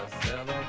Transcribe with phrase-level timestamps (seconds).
[0.00, 0.59] Marcelo.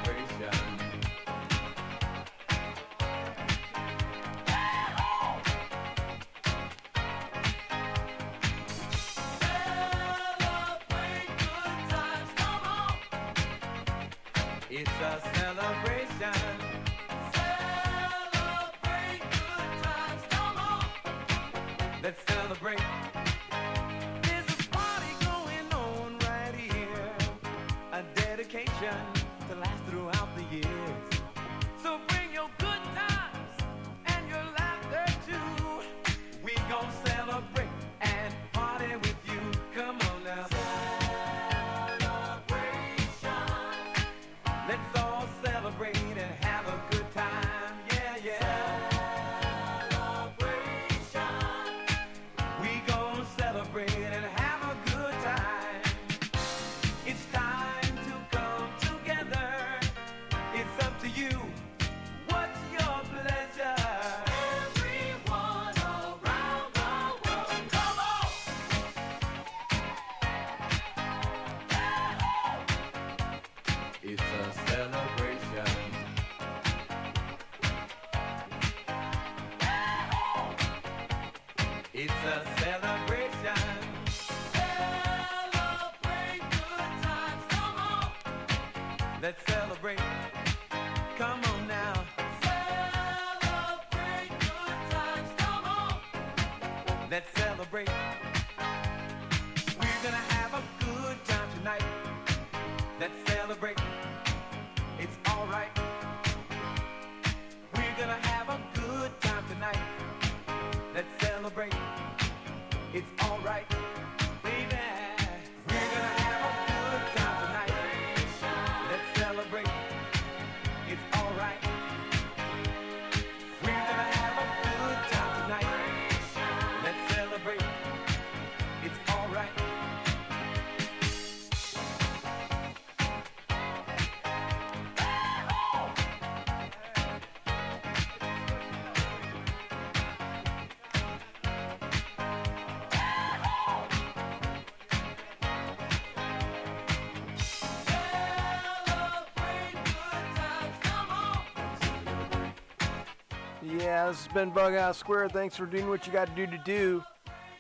[154.34, 155.30] Been Bughouse Square.
[155.30, 157.04] Thanks for doing what you got to do to do.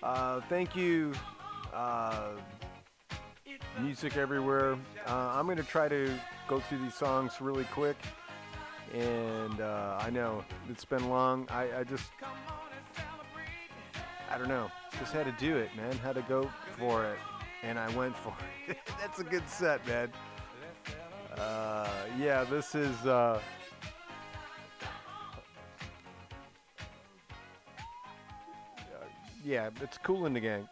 [0.02, 1.12] Uh, thank you,
[1.74, 2.30] uh,
[3.82, 4.78] Music Everywhere.
[5.06, 6.18] Uh, I'm going to try to
[6.48, 7.98] go through these songs really quick.
[8.94, 11.46] And uh, I know it's been long.
[11.52, 12.10] I, I just,
[14.30, 14.72] I don't know.
[14.98, 15.92] Just had to do it, man.
[15.98, 17.18] Had to go for it.
[17.64, 18.34] And I went for
[18.70, 18.78] it.
[19.02, 20.10] That's a good set, man.
[21.38, 22.96] Uh, yeah, this is.
[29.44, 30.68] Yeah, it's cool in the gang.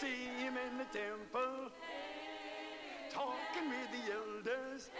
[0.00, 1.72] See him in the temple
[3.10, 4.90] talking with the elders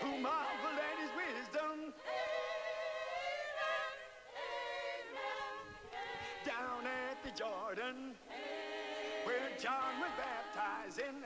[0.00, 1.92] who marvel at his wisdom.
[6.44, 8.14] Down at the Jordan,
[9.22, 11.22] where John was baptizing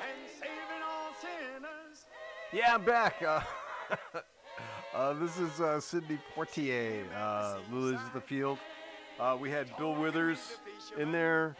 [0.00, 2.06] and saving all sinners.
[2.54, 3.22] Yeah, I'm back.
[3.90, 4.20] Uh,
[4.94, 8.58] uh, this is uh, Sidney Poitier, uh, Lilies of the Field.
[9.20, 10.56] Uh, we had Bill Withers
[10.98, 11.56] in there.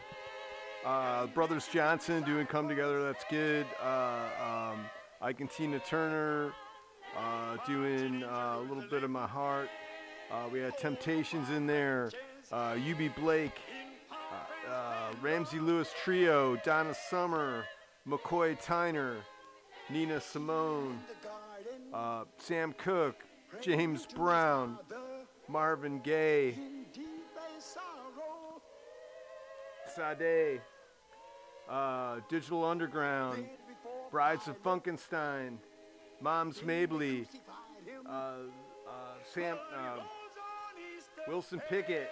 [0.85, 3.65] Uh, Brothers Johnson doing Come Together, that's good.
[3.81, 4.85] Uh, um,
[5.21, 6.53] Ike and Tina Turner
[7.17, 9.69] uh, doing uh, a little bit of My Heart.
[10.31, 12.11] Uh, we had Temptations in there.
[12.51, 13.57] Uh, Eubie Blake,
[14.69, 17.65] uh, Ramsey Lewis Trio, Donna Summer,
[18.07, 19.15] McCoy Tyner,
[19.89, 20.99] Nina Simone,
[21.93, 23.23] uh, Sam Cooke,
[23.61, 24.77] James Brown,
[25.47, 26.55] Marvin Gaye,
[29.95, 30.61] Sade,
[31.69, 33.45] uh, Digital Underground,
[34.11, 35.57] Brides of Funkenstein,
[36.19, 37.25] Moms Mabley,
[38.05, 38.35] uh, uh,
[39.33, 39.99] Sam, uh,
[41.27, 42.09] Wilson Pickett,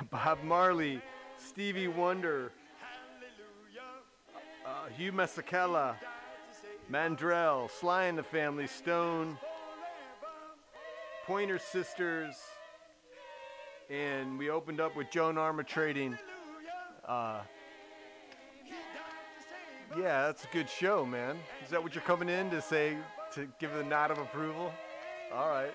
[0.10, 1.00] Bob Marley,
[1.36, 2.50] Stevie Wonder,
[4.66, 5.94] uh, Hugh Masekela,
[6.88, 9.38] Mandrill, Sly and the Family Stone.
[11.24, 12.34] Pointer Sisters,
[13.90, 16.16] and we opened up with Joan Armatrading.
[17.04, 17.40] Uh,
[19.98, 21.36] yeah, that's a good show, man.
[21.64, 22.96] Is that what you're coming in to say,
[23.34, 24.72] to give a nod of approval?
[25.34, 25.74] All right.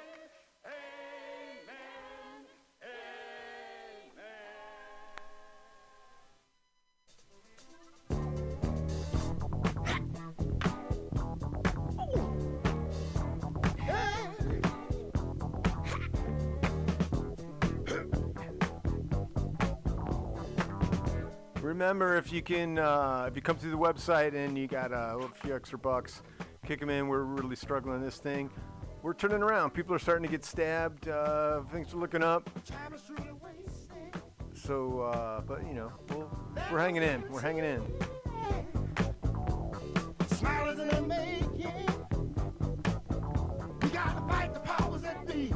[21.76, 25.28] Remember, if you can, uh, if you come through the website and you got a
[25.44, 26.22] few extra bucks,
[26.66, 27.10] kick them in.
[27.10, 28.50] We're really struggling this thing.
[29.02, 29.72] We're turning around.
[29.72, 31.10] People are starting to get stabbed.
[31.10, 32.50] Uh, things are looking up.
[34.54, 36.30] So, uh, but you know, we'll,
[36.72, 37.30] we're hanging in.
[37.30, 37.84] We're hanging in.
[40.30, 41.50] Smile is in the making.
[43.82, 45.52] We gotta fight the powers that be.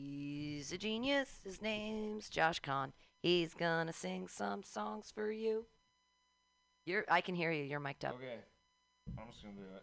[0.00, 1.40] He's a genius.
[1.44, 2.92] His name's Josh Kahn.
[3.20, 5.66] He's gonna sing some songs for you.
[6.86, 7.64] You're, I can hear you.
[7.64, 8.14] You're mic'd up.
[8.14, 8.38] Okay.
[9.18, 9.82] I'm just gonna do it.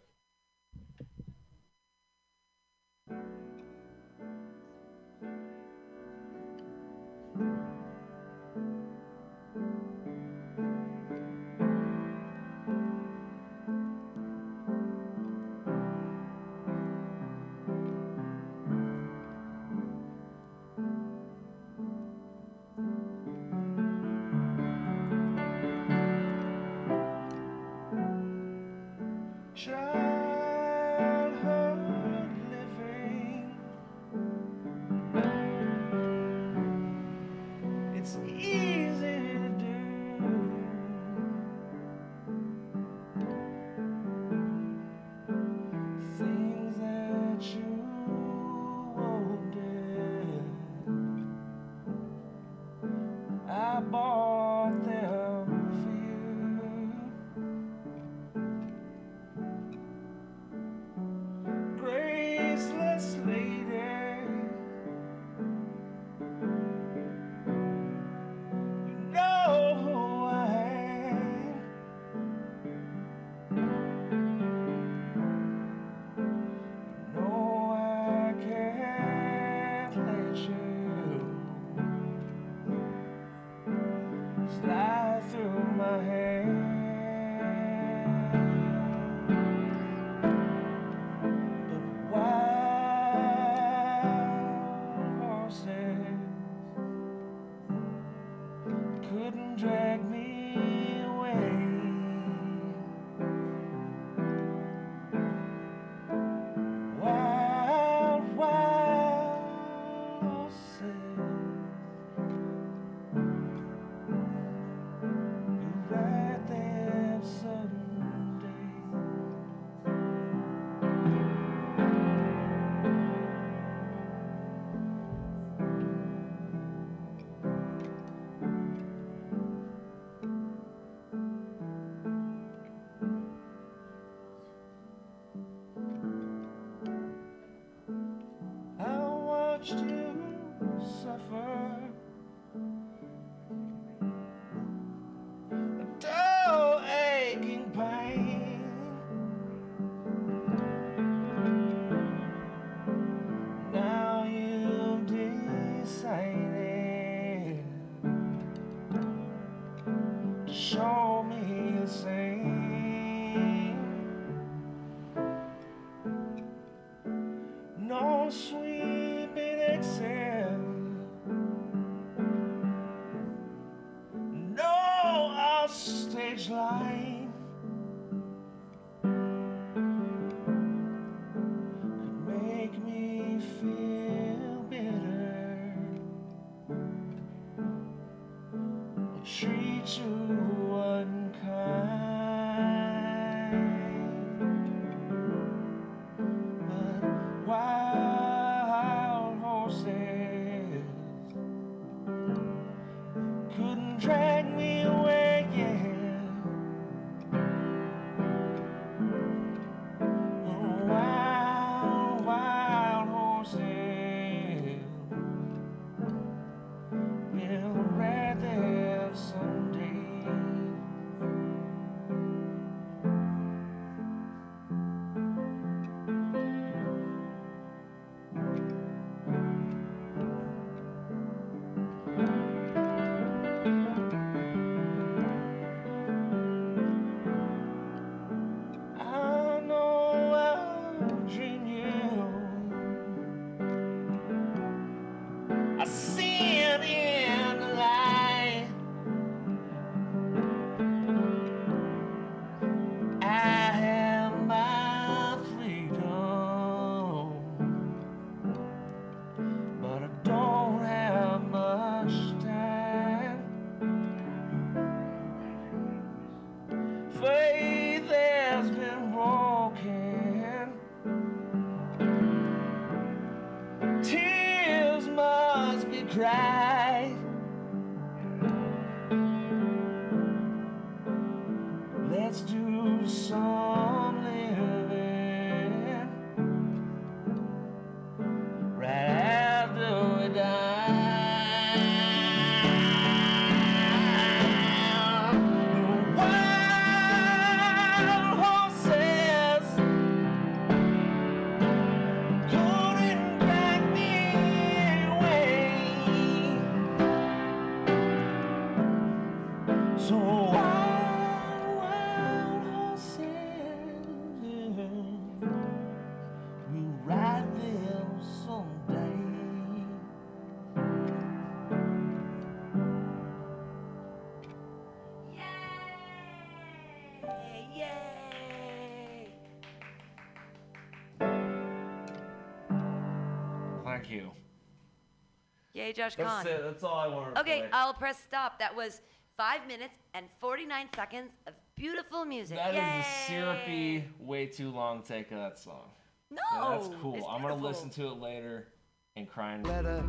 [335.96, 336.46] Josh That's Kahn.
[336.46, 336.62] it.
[336.62, 337.68] That's all I wanted to Okay, play.
[337.72, 338.58] I'll press stop.
[338.58, 339.00] That was
[339.36, 342.58] five minutes and 49 seconds of beautiful music.
[342.58, 343.00] That is Yay!
[343.00, 345.88] a syrupy, way too long take of that song.
[346.30, 347.16] No, Yeah, that's cool.
[347.16, 348.68] it's I'm gonna listen to it later
[349.16, 349.52] and cry.
[349.54, 350.04] and- letter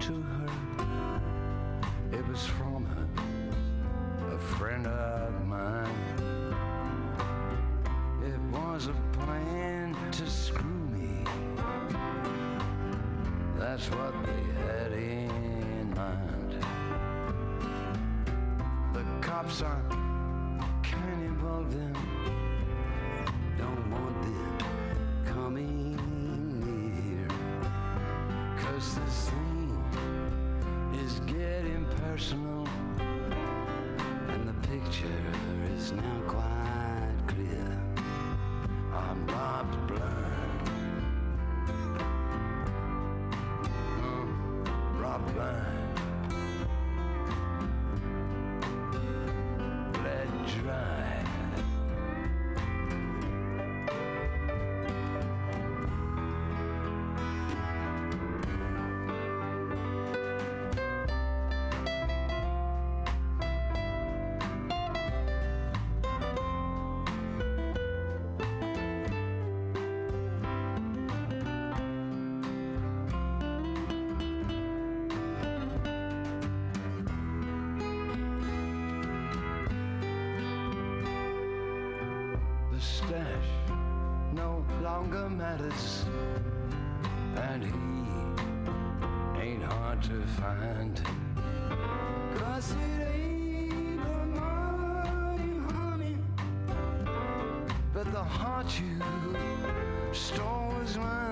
[0.00, 0.46] to her.
[2.12, 5.88] It was from her, a friend of mine.
[8.22, 11.24] It was a plan to screw me.
[13.58, 14.51] That's what they
[19.42, 19.82] cops are
[20.82, 21.94] can't involve them.
[23.58, 24.58] Don't want them
[25.24, 25.96] coming
[26.60, 27.28] near.
[28.56, 29.84] Cause this thing
[31.04, 32.68] is getting personal,
[34.28, 35.24] and the picture
[35.74, 36.61] is now quite
[84.92, 86.04] longer matters,
[87.48, 90.94] and he ain't hard to find.
[92.34, 96.16] Cause it ain't the money, honey,
[97.94, 98.94] but the heart you
[100.12, 101.31] stole was mine.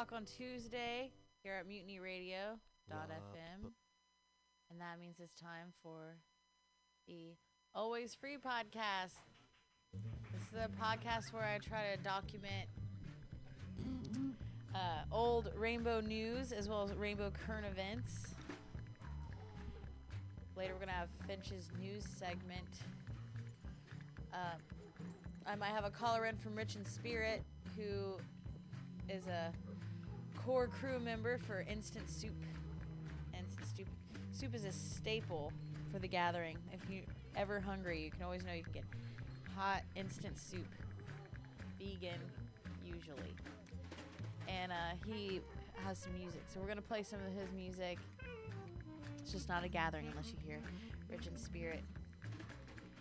[0.00, 1.10] O'clock on Tuesday
[1.42, 2.58] here at Mutiny Radio
[2.90, 3.70] FM,
[4.70, 6.16] and that means it's time for
[7.06, 7.34] the
[7.74, 9.16] Always Free podcast.
[10.32, 12.66] This is a podcast where I try to document
[14.74, 18.34] uh, old rainbow news as well as rainbow current events.
[20.56, 22.64] Later, we're gonna have Finch's news segment.
[24.32, 24.60] Um,
[25.46, 27.42] I might have a caller in from Rich and Spirit
[27.76, 28.16] who
[29.10, 29.52] is a
[30.50, 32.34] core crew member for Instant Soup.
[33.38, 33.86] Instant Soup.
[34.32, 35.52] Soup is a staple
[35.92, 36.58] for the gathering.
[36.72, 37.04] If you're
[37.36, 38.84] ever hungry, you can always know you can get
[39.56, 40.66] hot instant soup.
[41.78, 42.18] Vegan,
[42.84, 43.32] usually.
[44.48, 45.40] And uh, he
[45.84, 46.42] has some music.
[46.52, 47.98] So we're going to play some of his music.
[49.22, 50.58] It's just not a gathering unless you hear
[51.08, 51.84] Rich and Spirit.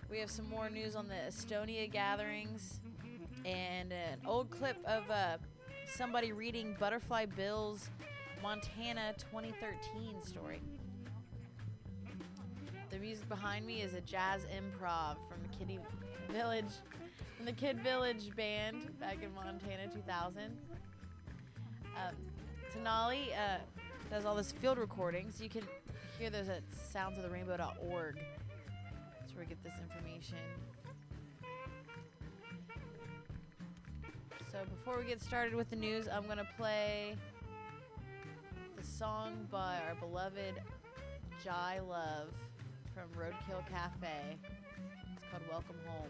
[0.08, 2.80] We have some more news on the Estonia gatherings
[3.44, 5.38] and an old clip of uh,
[5.90, 7.90] somebody reading Butterfly Bill's
[8.42, 10.62] Montana 2013 story.
[12.90, 15.80] The music behind me is a jazz improv from the Kitty
[16.32, 16.72] Village
[17.36, 20.58] from the Kid Village Band back in Montana 2000.
[21.96, 22.16] Um,
[22.76, 23.58] Tenali uh,
[24.10, 25.64] does all this field recording, so you can
[26.20, 26.62] hear those at
[26.94, 28.20] soundsoftherainbow.org.
[29.20, 30.38] That's where we get this information.
[34.52, 37.16] So before we get started with the news, I'm gonna play
[38.76, 40.56] the song by our beloved
[41.44, 42.30] Jai Love
[42.96, 44.38] from Roadkill Cafe.
[45.16, 46.10] It's called Welcome Home.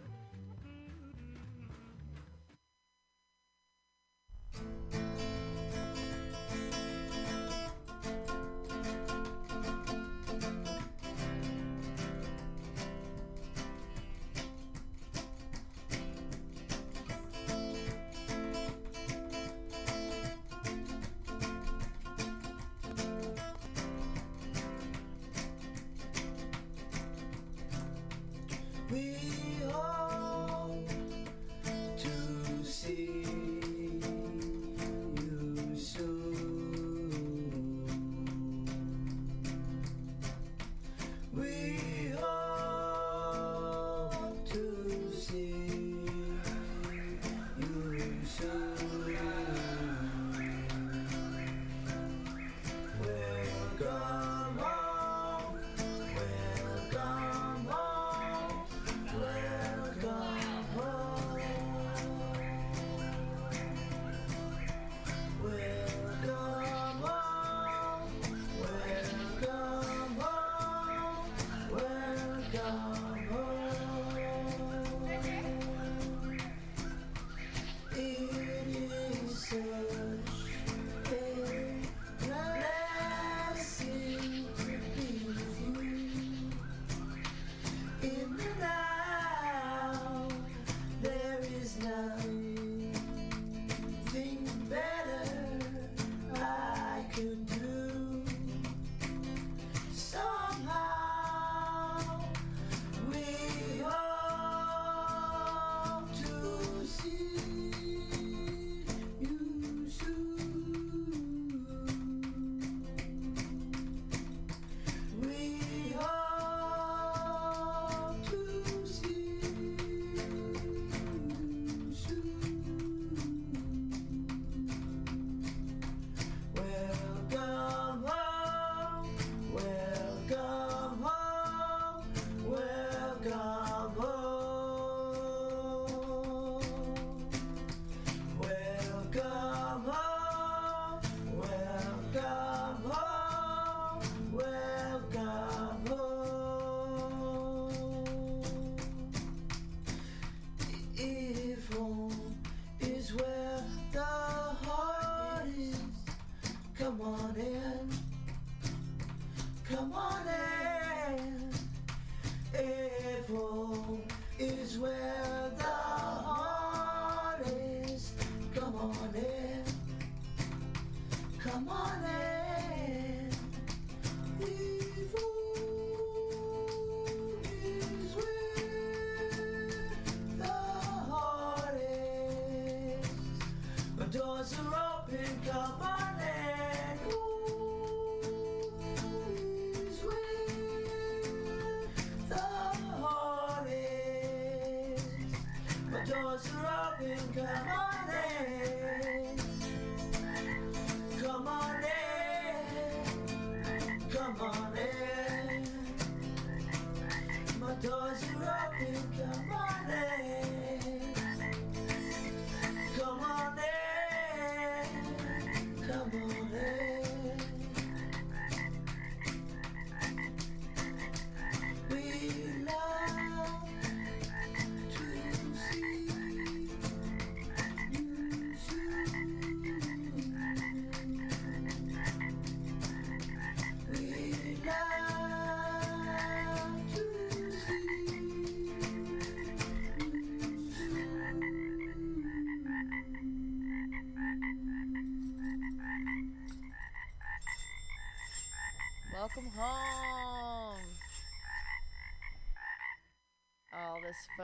[4.93, 5.38] We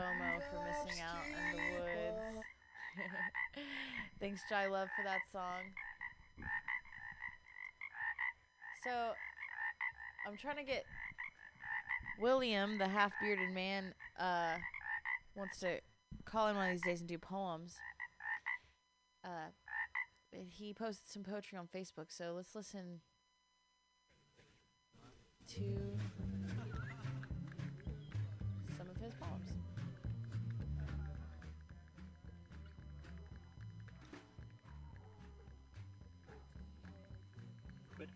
[0.06, 2.46] FOMO for missing out in the woods.
[4.20, 5.62] Thanks, Jai Love, for that song.
[8.84, 9.14] So,
[10.28, 10.84] I'm trying to get
[12.22, 14.58] William, the half bearded man, uh,
[15.36, 15.80] wants to
[16.24, 17.74] call in one of these days and do poems.
[19.24, 19.50] Uh,
[20.32, 23.02] he posted some poetry on Facebook, so let's listen
[25.48, 25.98] to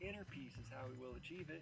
[0.10, 1.62] inner peace is how we will achieve it.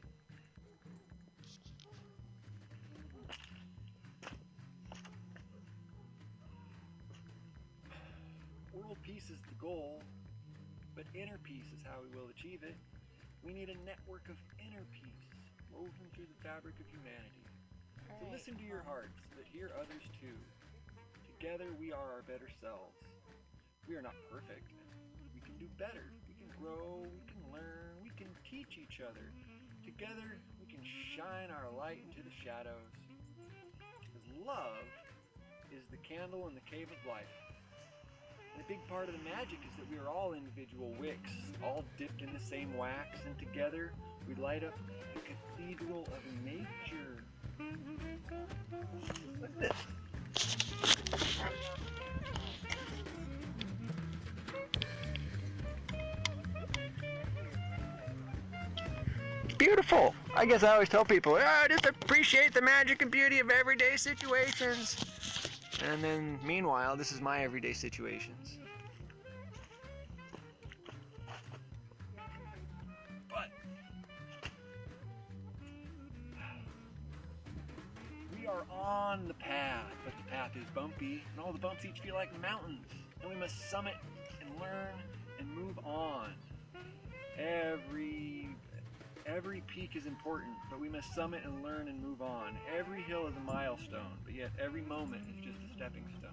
[8.74, 10.00] World peace is the goal,
[10.96, 12.76] but inner peace is how we will achieve it.
[13.44, 15.28] We need a network of inner peace
[15.74, 17.44] woven through the fabric of humanity.
[18.08, 20.40] So listen to your hearts, but hear others too.
[21.36, 22.96] Together we are our better selves.
[23.90, 24.72] We are not perfect.
[25.36, 26.08] We can do better.
[26.32, 27.04] We can grow.
[27.04, 27.87] We can learn.
[28.50, 29.28] Teach each other.
[29.84, 30.82] Together we can
[31.16, 32.96] shine our light into the shadows.
[34.00, 34.88] Because love
[35.70, 37.28] is the candle in the cave of life.
[38.54, 41.32] And a big part of the magic is that we are all individual wicks,
[41.62, 43.92] all dipped in the same wax, and together
[44.28, 44.78] we light up
[45.14, 47.24] the cathedral of nature.
[49.42, 49.78] Look at this.
[59.58, 60.14] Beautiful.
[60.36, 63.96] I guess I always tell people, ah, just appreciate the magic and beauty of everyday
[63.98, 64.98] situations.
[65.84, 68.58] And then, meanwhile, this is my everyday situations.
[73.30, 73.50] But
[78.40, 82.00] we are on the path, but the path is bumpy, and all the bumps each
[82.00, 82.88] feel like mountains.
[83.22, 83.96] And we must summit
[84.42, 84.94] and learn
[85.40, 86.34] and move on.
[87.38, 88.50] Every
[89.28, 92.58] every peak is important, but we must summit and learn and move on.
[92.78, 96.32] Every hill is a milestone, but yet every moment is just a stepping stone.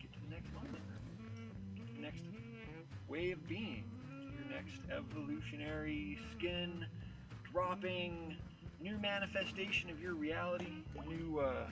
[0.00, 0.82] Get to the next moment.
[1.76, 2.22] Get to the next
[3.08, 3.84] way of being.
[4.10, 6.86] Your next evolutionary skin
[7.52, 8.36] dropping
[8.80, 10.84] new manifestation of your reality.
[11.08, 11.66] New uh,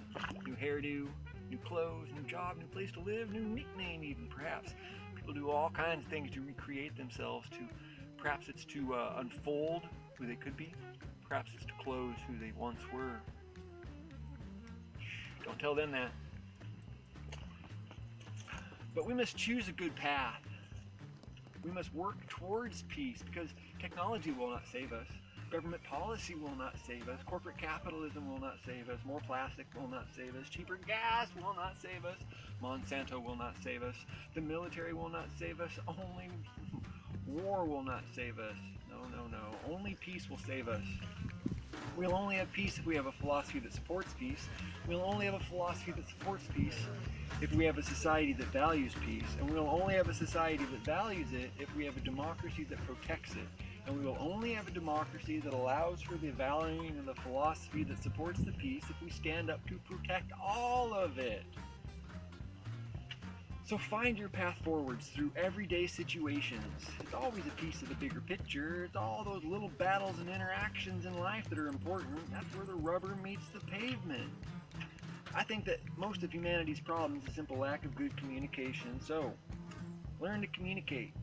[0.47, 1.07] new hairdo,
[1.51, 4.75] new clothes, new job, new place to live, new nickname even perhaps.
[5.15, 7.59] People do all kinds of things to recreate themselves to
[8.23, 9.83] Perhaps it's to uh, unfold
[10.17, 10.73] who they could be.
[11.29, 13.19] Perhaps it's to close who they once were.
[15.01, 16.13] Shh, Don't tell them that.
[18.95, 20.41] But we must choose a good path.
[21.65, 23.49] We must work towards peace because
[23.81, 25.07] technology will not save us.
[25.51, 27.19] Government policy will not save us.
[27.27, 29.01] Corporate capitalism will not save us.
[29.05, 30.49] More plastic will not save us.
[30.49, 32.19] Cheaper gas will not save us.
[32.63, 33.97] Monsanto will not save us.
[34.35, 35.73] The military will not save us.
[35.89, 36.31] Only
[37.33, 38.57] war will not save us.
[38.89, 39.75] No, no, no.
[39.75, 40.85] Only peace will save us.
[41.97, 44.49] We'll only have peace if we have a philosophy that supports peace.
[44.89, 46.79] We'll only have a philosophy that supports peace
[47.41, 49.37] if we have a society that values peace.
[49.39, 52.79] And we'll only have a society that values it if we have a democracy that
[52.87, 53.47] protects it.
[53.87, 57.85] And we will only have a democracy that allows for the valuing of the philosophy
[57.85, 61.43] that supports the peace if we stand up to protect all of it.
[63.73, 66.85] So find your path forwards through everyday situations.
[67.01, 68.85] It's always a piece of the bigger picture.
[68.85, 72.21] It's all those little battles and interactions in life that are important.
[72.31, 74.29] That's where the rubber meets the pavement.
[75.35, 79.01] I think that most of humanity's problems is a simple lack of good communication.
[79.01, 79.33] So,
[80.21, 81.15] learn to communicate.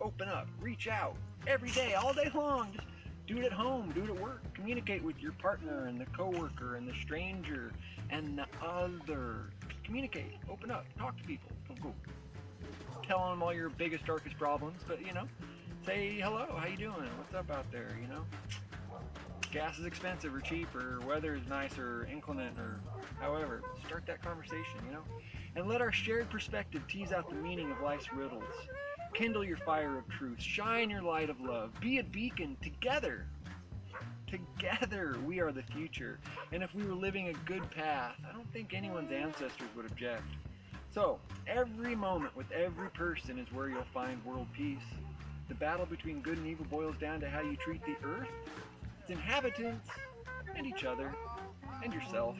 [0.00, 0.46] Open up.
[0.60, 1.16] Reach out.
[1.48, 2.68] Every day, all day long.
[2.72, 2.86] Just
[3.26, 3.90] do it at home.
[3.90, 4.44] Do it at work.
[4.54, 7.72] Communicate with your partner and the coworker and the stranger
[8.10, 9.50] and the other.
[9.86, 10.32] Communicate.
[10.50, 10.84] Open up.
[10.98, 11.48] Talk to people.
[13.06, 15.28] Tell them all your biggest, darkest problems, but you know,
[15.86, 16.46] say hello.
[16.58, 17.08] How you doing?
[17.18, 17.96] What's up out there?
[18.02, 18.24] You know,
[19.52, 22.80] gas is expensive or cheap or weather is nice or inclement or
[23.20, 23.62] however.
[23.86, 24.80] Start that conversation.
[24.88, 25.02] You know,
[25.54, 28.42] and let our shared perspective tease out the meaning of life's riddles.
[29.14, 30.40] Kindle your fire of truth.
[30.42, 31.70] Shine your light of love.
[31.80, 33.24] Be a beacon together.
[34.36, 36.18] Together, we are the future.
[36.52, 40.24] And if we were living a good path, I don't think anyone's ancestors would object.
[40.92, 44.78] So, every moment with every person is where you'll find world peace.
[45.48, 48.28] The battle between good and evil boils down to how you treat the earth,
[49.00, 49.88] its inhabitants,
[50.54, 51.14] and each other,
[51.82, 52.36] and yourself.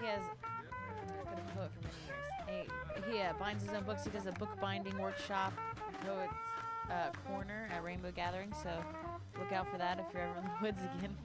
[0.00, 0.20] He has
[1.24, 1.80] been a poet for
[2.46, 2.70] many years.
[3.06, 4.04] He, he uh, binds his own books.
[4.04, 5.52] He does a bookbinding workshop,
[6.04, 6.32] Poets
[6.90, 8.52] uh, Corner at Rainbow Gathering.
[8.62, 8.70] So
[9.38, 11.16] look out for that if you're ever in the woods again.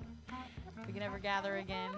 [0.80, 1.92] if we can ever gather again.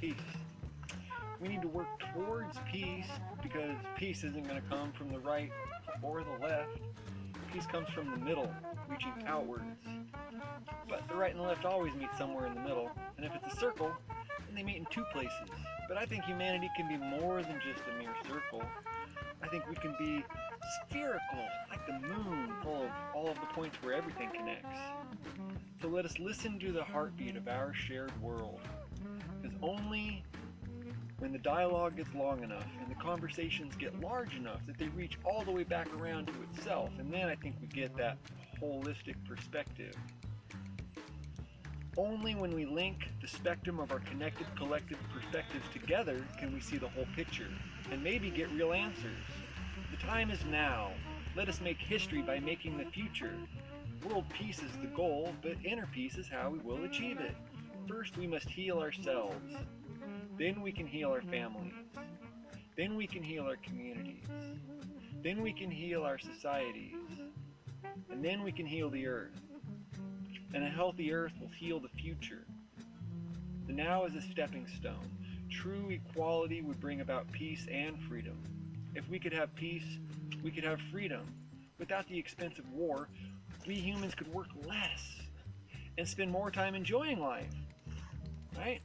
[0.00, 0.14] Peace.
[1.40, 3.06] We need to work towards peace
[3.42, 5.50] because peace isn't going to come from the right
[6.02, 6.78] or the left.
[7.52, 8.50] Peace comes from the middle,
[8.88, 9.64] reaching outwards.
[10.88, 13.54] But the right and the left always meet somewhere in the middle, and if it's
[13.54, 13.92] a circle,
[14.46, 15.48] then they meet in two places.
[15.88, 18.62] But I think humanity can be more than just a mere circle.
[19.42, 20.24] I think we can be
[20.88, 24.78] spherical, like the moon, full of all of the points where everything connects.
[25.80, 28.60] So let us listen to the heartbeat of our shared world.
[29.40, 30.24] Because only
[31.18, 35.18] when the dialogue gets long enough and the conversations get large enough that they reach
[35.24, 38.18] all the way back around to itself, and then I think we get that
[38.62, 39.94] holistic perspective.
[41.96, 46.76] Only when we link the spectrum of our connected collective perspectives together can we see
[46.76, 47.48] the whole picture
[47.90, 49.24] and maybe get real answers.
[49.90, 50.90] The time is now.
[51.34, 53.32] Let us make history by making the future.
[54.06, 57.34] World peace is the goal, but inner peace is how we will achieve it.
[57.88, 59.54] First, we must heal ourselves.
[60.38, 61.30] Then we can heal our mm-hmm.
[61.30, 61.72] families.
[62.76, 64.26] Then we can heal our communities.
[65.22, 66.94] Then we can heal our societies.
[68.10, 69.40] And then we can heal the earth.
[70.52, 72.44] And a healthy earth will heal the future.
[73.66, 75.10] The now is a stepping stone.
[75.50, 78.38] True equality would bring about peace and freedom.
[78.94, 79.98] If we could have peace,
[80.42, 81.22] we could have freedom.
[81.78, 83.08] Without the expense of war,
[83.66, 85.20] we humans could work less
[85.98, 87.52] and spend more time enjoying life.
[88.56, 88.80] Right?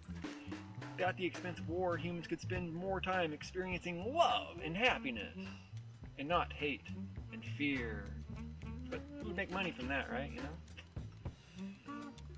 [1.01, 5.35] Without the expense of war, humans could spend more time experiencing love and happiness
[6.19, 6.85] and not hate
[7.33, 8.05] and fear.
[8.87, 10.31] But would make money from that, right?
[10.31, 10.41] You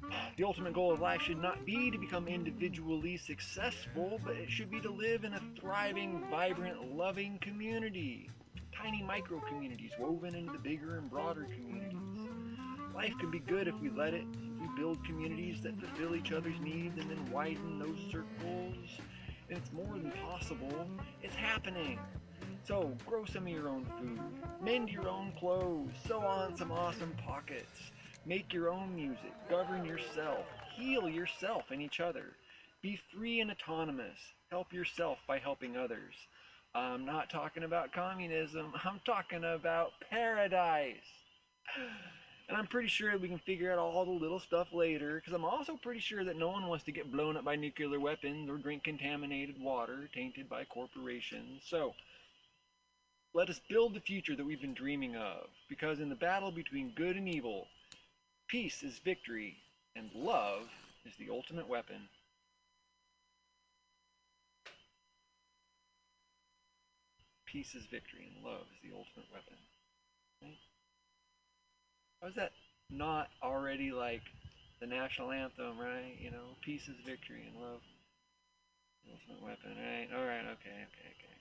[0.10, 0.16] know?
[0.38, 4.72] The ultimate goal of life should not be to become individually successful, but it should
[4.72, 8.30] be to live in a thriving, vibrant, loving community.
[8.74, 12.23] Tiny micro communities woven into the bigger and broader communities.
[12.96, 14.26] Life can be good if we let it.
[14.62, 18.76] We build communities that fulfill each other's needs and then widen those circles.
[19.50, 20.88] And it's more than possible.
[21.22, 22.00] It's happening.
[22.66, 24.20] So, grow some of your own food,
[24.62, 27.92] mend your own clothes, sew on some awesome pockets,
[28.26, 32.38] make your own music, govern yourself, heal yourself and each other.
[32.82, 34.18] Be free and autonomous.
[34.50, 36.14] Help yourself by helping others.
[36.76, 40.96] I'm not talking about communism, I'm talking about paradise.
[42.50, 45.46] And I'm pretty sure we can figure out all the little stuff later, because I'm
[45.46, 48.58] also pretty sure that no one wants to get blown up by nuclear weapons or
[48.58, 51.62] drink contaminated water tainted by corporations.
[51.66, 51.94] So,
[53.34, 56.94] let us build the future that we've been dreaming of, because in the battle between
[56.96, 57.68] good and evil,
[58.48, 59.56] peace is victory,
[59.96, 60.64] and love
[61.06, 62.10] is the ultimate weapon.
[67.46, 69.58] Peace is victory, and love is the ultimate weapon.
[70.42, 70.58] Right?
[72.24, 72.54] How is that
[72.90, 74.22] not already like
[74.80, 76.16] the national anthem, right?
[76.18, 77.82] You know, peace is victory, and love
[79.12, 80.08] ultimate weapon, right?
[80.18, 81.36] Alright, okay, okay, okay.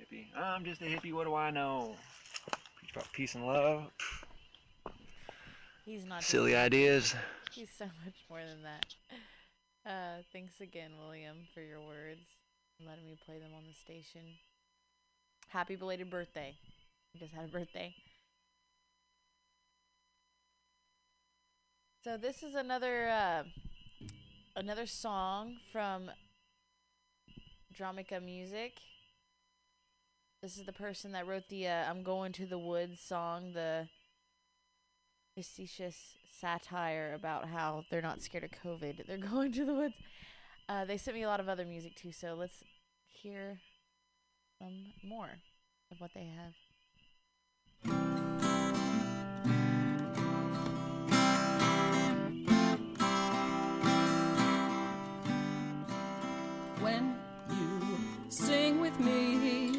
[0.00, 0.36] Hippie.
[0.36, 1.94] I'm just a hippie, what do I know?
[2.76, 3.84] Preach about peace and love.
[5.84, 6.24] He's not.
[6.24, 7.14] Silly ideas.
[7.52, 8.86] He's so much more than that.
[9.88, 12.26] Uh, thanks again, William, for your words
[12.80, 14.22] and letting me play them on the station.
[15.50, 16.56] Happy belated birthday.
[17.12, 17.94] You just had a birthday.
[22.04, 23.44] So this is another uh,
[24.56, 26.10] another song from
[27.74, 28.74] Dramica Music.
[30.42, 33.88] This is the person that wrote the uh, "I'm Going to the Woods" song, the
[35.34, 35.96] facetious
[36.30, 39.06] satire about how they're not scared of COVID.
[39.06, 39.94] They're going to the woods.
[40.68, 42.62] Uh, they sent me a lot of other music too, so let's
[43.08, 43.60] hear
[44.58, 45.38] some more
[45.90, 46.52] of what they have.
[58.34, 59.73] Sing with me,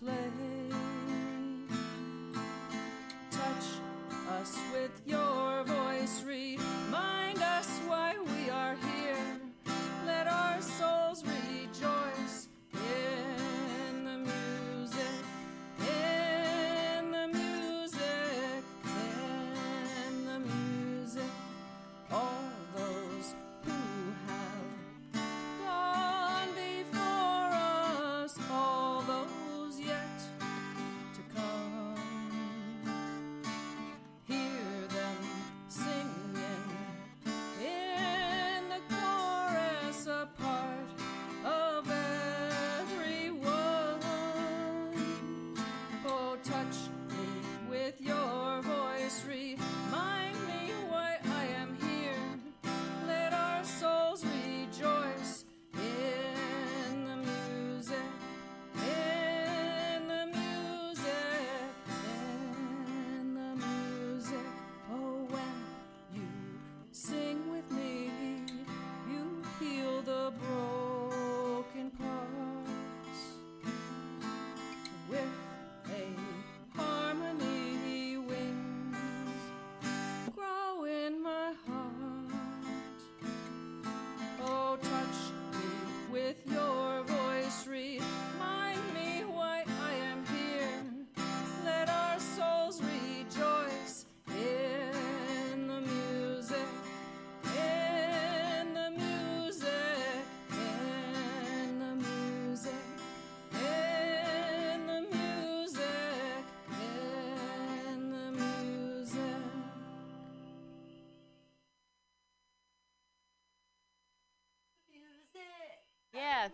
[0.00, 0.30] play.
[3.30, 3.66] Touch
[4.40, 5.57] us with your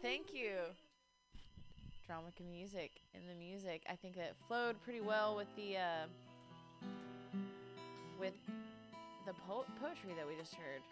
[0.05, 0.57] thank you.
[2.07, 3.83] Dramica music and the music.
[3.89, 6.07] I think that flowed pretty well with the uh,
[8.21, 8.35] with
[9.27, 10.83] the po- poetry that we just heard.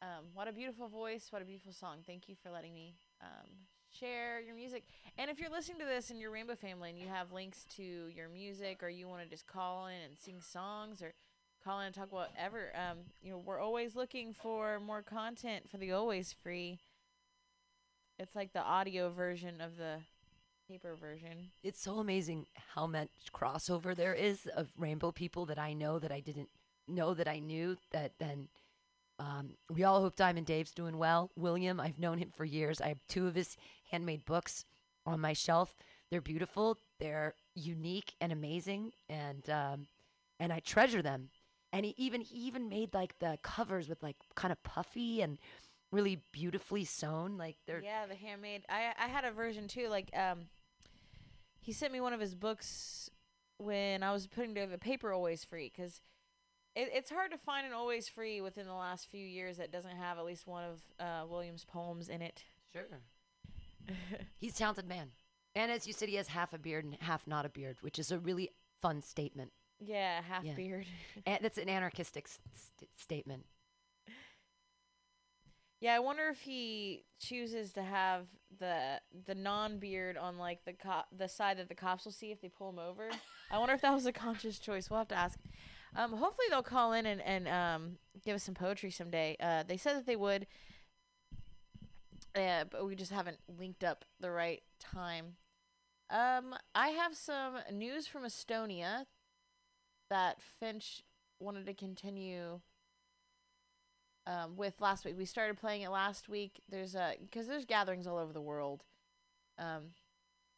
[0.00, 1.26] Um, what a beautiful voice!
[1.28, 1.98] What a beautiful song!
[2.06, 3.50] Thank you for letting me um,
[3.92, 4.84] share your music.
[5.18, 7.82] And if you're listening to this in your Rainbow family and you have links to
[7.82, 11.12] your music, or you want to just call in and sing songs, or
[11.64, 15.76] call in and talk whatever, um, you know, we're always looking for more content for
[15.76, 16.78] the Always Free.
[18.18, 19.96] It's like the audio version of the
[20.68, 21.50] paper version.
[21.62, 26.12] It's so amazing how much crossover there is of rainbow people that I know that
[26.12, 26.48] I didn't
[26.86, 28.48] know that I knew that then
[29.18, 31.30] um, we all hope Diamond Dave's doing well.
[31.36, 32.80] William, I've known him for years.
[32.80, 33.56] I have two of his
[33.90, 34.64] handmade books
[35.04, 35.76] on my shelf.
[36.10, 36.78] They're beautiful.
[36.98, 39.86] They're unique and amazing, and um,
[40.38, 41.28] and I treasure them.
[41.72, 45.38] And he even he even made like the covers with like kind of puffy and
[45.92, 47.36] really beautifully sewn.
[47.36, 48.64] Like they're Yeah, the handmade.
[48.68, 49.88] I I had a version too.
[49.88, 50.46] Like um,
[51.60, 53.10] he sent me one of his books
[53.58, 56.00] when I was putting together paper always free because
[56.74, 59.96] it, it's hard to find an always free within the last few years that doesn't
[59.96, 62.44] have at least one of uh, William's poems in it.
[62.72, 63.00] Sure.
[64.38, 65.10] He's a talented man.
[65.54, 67.98] And as you said, he has half a beard and half not a beard, which
[67.98, 68.50] is a really
[68.80, 69.52] fun statement.
[69.80, 70.54] Yeah, half Yeah.
[70.54, 70.86] beard.
[71.26, 73.46] And that's an anarchistic st- statement.
[75.80, 78.26] Yeah, I wonder if he chooses to have
[78.58, 82.30] the the non beard on like the cop the side that the cops will see
[82.30, 83.08] if they pull him over.
[83.50, 84.90] I wonder if that was a conscious choice.
[84.90, 85.38] We'll have to ask.
[85.96, 89.36] Um, hopefully they'll call in and and um give us some poetry someday.
[89.40, 90.46] Uh, they said that they would.
[92.34, 95.36] Uh, but we just haven't linked up the right time.
[96.10, 99.06] Um, I have some news from Estonia
[100.10, 101.02] that Finch
[101.38, 102.60] wanted to continue
[104.26, 105.16] um, with last week.
[105.16, 106.60] We started playing it last week.
[106.68, 108.84] There's a because there's gatherings all over the world,
[109.58, 109.94] um,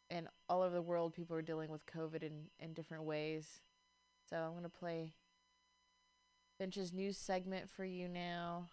[0.09, 3.61] and all over the world people are dealing with COVID in in different ways.
[4.29, 5.13] So I'm gonna play
[6.57, 8.67] Finch's news segment for you now,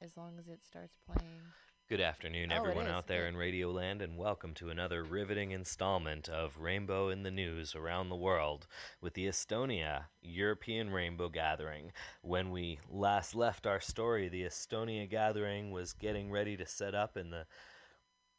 [0.00, 1.42] as long as it starts playing.
[1.88, 6.28] Good afternoon, Oh, everyone out there in Radio Land, and welcome to another riveting installment
[6.28, 8.66] of Rainbow in the News around the world
[9.00, 11.92] with the Estonia European Rainbow Gathering.
[12.22, 17.16] When we last left our story, the Estonia Gathering was getting ready to set up
[17.16, 17.46] in the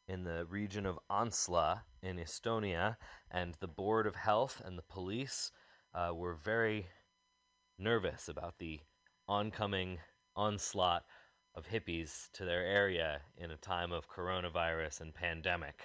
[0.09, 2.97] in the region of Antsla in Estonia,
[3.31, 5.53] and the Board of Health and the police
[5.93, 6.87] uh, were very
[7.79, 8.81] nervous about the
[9.25, 9.99] oncoming
[10.35, 11.05] onslaught
[11.57, 15.81] of hippies to their area in a time of coronavirus and pandemic.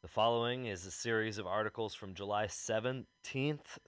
[0.00, 3.04] The following is a series of articles from July 17th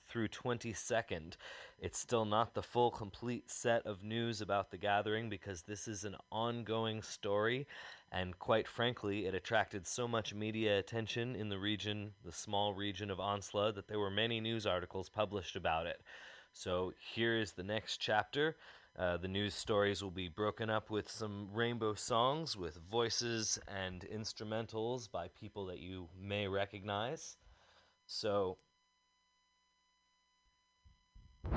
[0.09, 1.37] through 22nd.
[1.79, 6.05] It's still not the full, complete set of news about the gathering because this is
[6.05, 7.67] an ongoing story,
[8.13, 13.11] and quite frankly, it attracted so much media attention in the region, the small region
[13.11, 16.03] of Onslow, that there were many news articles published about it.
[16.53, 18.57] So here is the next chapter.
[18.99, 24.07] Uh, the news stories will be broken up with some rainbow songs with voices and
[24.11, 27.37] instrumentals by people that you may recognize.
[28.07, 28.57] So,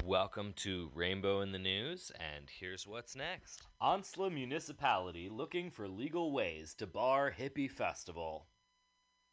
[0.03, 3.61] welcome to Rainbow in the News, and here's what's next.
[3.79, 8.47] Onslow Municipality looking for legal ways to bar hippie festival.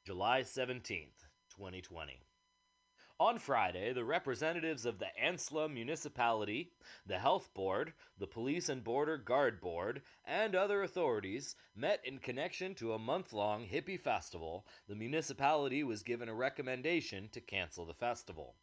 [0.04, 2.22] July 17th, 2020.
[3.18, 6.72] On Friday, the representatives of the Antsla Municipality,
[7.06, 12.74] the Health Board, the Police and Border Guard Board, and other authorities met in connection
[12.74, 14.66] to a month long hippie festival.
[14.86, 18.56] The municipality was given a recommendation to cancel the festival.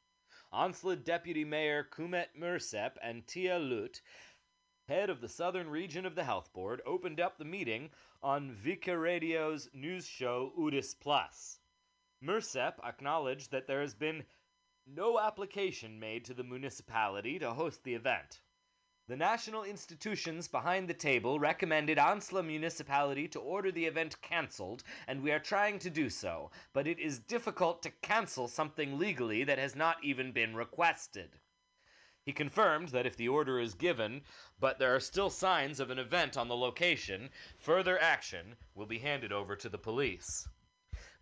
[0.54, 4.02] Antsla Deputy Mayor Kumet Mursep and Tia Lut,
[4.88, 7.90] head of the southern region of the Health Board, opened up the meeting
[8.22, 11.58] on Vikerraadio's news show Udis Plus.
[12.24, 14.24] Mursep acknowledged that there has been
[14.86, 18.42] no application made to the municipality to host the event.
[19.08, 25.22] The national institutions behind the table recommended Onslow Municipality to order the event cancelled, and
[25.22, 29.58] we are trying to do so, but it is difficult to cancel something legally that
[29.58, 31.40] has not even been requested.
[32.26, 34.22] He confirmed that if the order is given,
[34.60, 39.00] but there are still signs of an event on the location, further action will be
[39.00, 40.48] handed over to the police.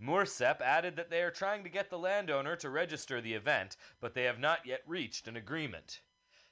[0.02, 4.16] Mursep added that they are trying to get the landowner to register the event, but
[4.16, 6.02] they have not yet reached an agreement.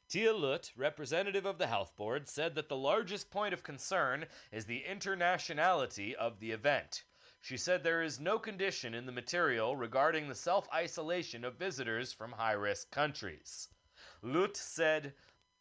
[0.08, 4.66] Tia Lut, representative of the health board, said that the largest point of concern is
[4.66, 7.04] the internationality of the event.
[7.42, 12.14] She said there is no condition in the material regarding the self isolation of visitors
[12.14, 13.70] from high risk countries.
[14.22, 15.16] Lut said,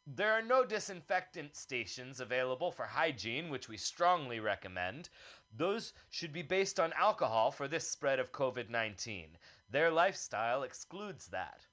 [0.07, 5.11] there are no disinfectant stations available for hygiene, which we strongly recommend.
[5.59, 9.37] Those should be based on alcohol for this spread of COVID 19.
[9.69, 11.67] Their lifestyle excludes that.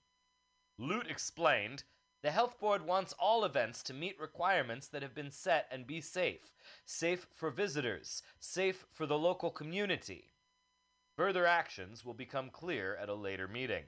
[0.79, 1.83] Lute explained
[2.23, 6.01] the health board wants all events to meet requirements that have been set and be
[6.01, 6.51] safe.
[6.87, 10.33] Safe for visitors, safe for the local community.
[11.15, 13.85] Further actions will become clear at a later meeting.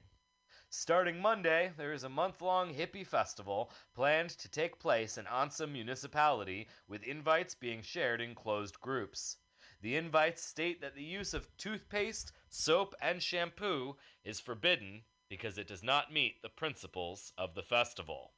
[0.70, 5.68] Starting Monday, there is a month long hippie festival planned to take place in Antsla
[5.68, 9.38] Municipality, with invites being shared in closed groups.
[9.82, 15.68] The invites state that the use of toothpaste, soap, and shampoo is forbidden because it
[15.68, 18.34] does not meet the principles of the festival.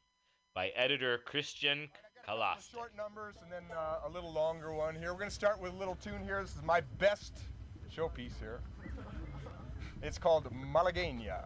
[0.53, 1.89] By editor Christian
[2.27, 2.69] Kalas.
[2.71, 5.13] Short numbers and then uh, a little longer one here.
[5.13, 6.41] We're going to start with a little tune here.
[6.41, 7.37] This is my best
[7.95, 8.61] showpiece here.
[10.01, 11.45] It's called Malagueña.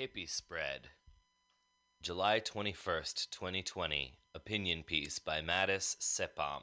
[0.00, 0.88] Hippie spread.
[2.00, 4.16] July 21st, 2020.
[4.34, 6.62] Opinion piece by Mattis Sepam.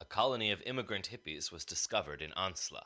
[0.00, 2.84] A colony of immigrant hippies was discovered in Antsla.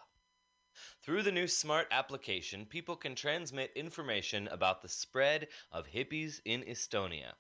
[1.03, 6.62] Through the new smart application, people can transmit information about the spread of hippies in
[6.62, 7.35] Estonia.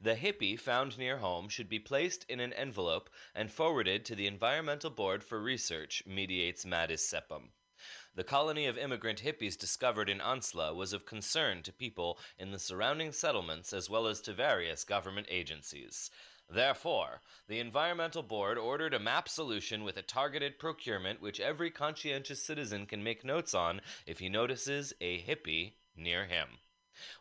[0.00, 4.28] The hippie found near home should be placed in an envelope and forwarded to the
[4.28, 7.49] Environmental Board for Research, mediates Mattis Sepam.
[8.20, 12.58] The colony of immigrant hippies discovered in Antsla was of concern to people in the
[12.58, 16.10] surrounding settlements as well as to various government agencies.
[16.46, 22.44] Therefore, the Environmental Board ordered a map solution with a targeted procurement which every conscientious
[22.44, 26.58] citizen can make notes on if he notices a hippie near him.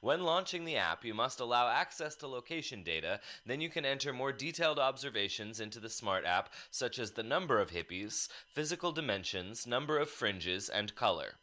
[0.02, 4.12] When launching the app, you must allow access to location data, then you can enter
[4.12, 9.66] more detailed observations into the smart app, such as the number of hippies, physical dimensions,
[9.66, 11.40] number of fringes, and color.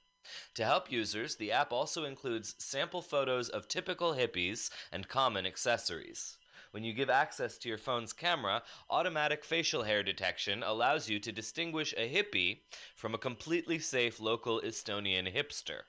[0.55, 6.37] To help users, the app also includes sample photos of typical hippies and common accessories.
[6.73, 11.33] When you give access to your phone's camera, automatic facial hair detection allows you to
[11.33, 12.61] distinguish a hippie
[12.95, 15.85] from a completely safe local Estonian hipster.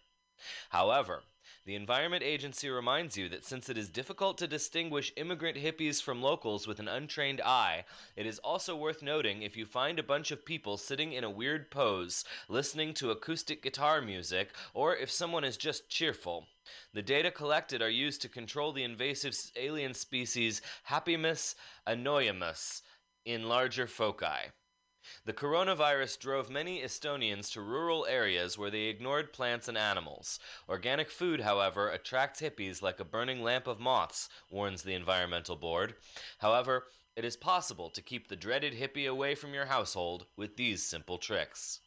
[0.69, 1.23] However,
[1.67, 6.21] the Environment Agency reminds you that since it is difficult to distinguish immigrant hippies from
[6.21, 7.83] locals with an untrained eye,
[8.15, 11.29] it is also worth noting if you find a bunch of people sitting in a
[11.29, 16.47] weird pose, listening to acoustic guitar music, or if someone is just cheerful.
[16.93, 21.55] The data collected are used to control the invasive alien species Happymus
[21.85, 22.81] annoymus
[23.25, 24.53] in larger foci.
[25.23, 30.37] The coronavirus drove many Estonians to rural areas where they ignored plants and animals.
[30.67, 35.95] Organic food, however, attracts hippies like a burning lamp of moths, warns the Environmental Board.
[36.39, 40.85] However, it is possible to keep the dreaded hippie away from your household with these
[40.85, 41.79] simple tricks.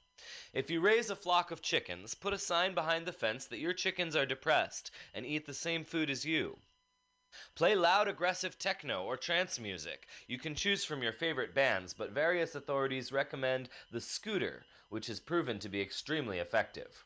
[0.55, 3.75] If you raise a flock of chickens, put a sign behind the fence that your
[3.75, 6.59] chickens are depressed and eat the same food as you.
[7.55, 10.07] Play loud, aggressive techno or trance music.
[10.27, 15.21] You can choose from your favorite bands, but various authorities recommend the scooter, which has
[15.21, 17.05] proven to be extremely effective.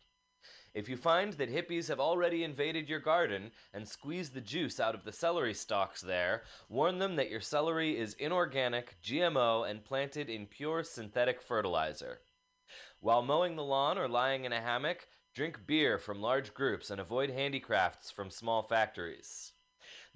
[0.75, 4.95] If you find that hippies have already invaded your garden and squeezed the juice out
[4.95, 10.29] of the celery stalks there, warn them that your celery is inorganic, GMO, and planted
[10.29, 12.21] in pure synthetic fertilizer.
[12.99, 17.01] While mowing the lawn or lying in a hammock, drink beer from large groups and
[17.01, 19.53] avoid handicrafts from small factories.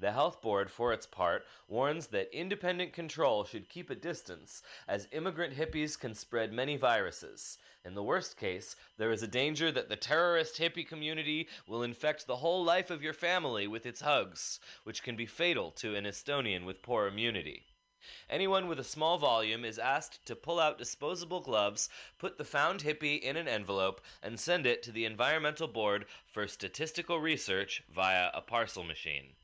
[0.01, 5.09] The Health Board, for its part, warns that independent control should keep a distance, as
[5.11, 7.59] immigrant hippies can spread many viruses.
[7.85, 12.29] In the worst case, there is a danger that the terrorist hippie community will infect
[12.29, 16.05] the whole life of your family with its hugs, which can be fatal to an
[16.05, 17.67] Estonian with poor immunity.
[18.31, 22.85] Anyone with a small volume is asked to pull out disposable gloves, put the found
[22.85, 28.31] hippie in an envelope, and send it to the Environmental Board for statistical research via
[28.33, 29.35] a parcel machine.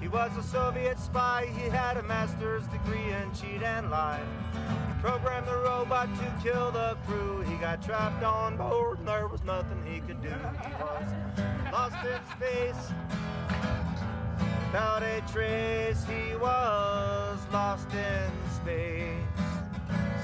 [0.00, 1.50] He was a Soviet spy.
[1.56, 4.20] He had a master's degree in cheat and lie.
[4.54, 7.42] He programmed the robot to kill the crew.
[7.42, 10.28] He got trapped on board and there was nothing he could do.
[10.28, 12.92] He was lost in space.
[14.66, 19.49] Without a trace, he was lost in space.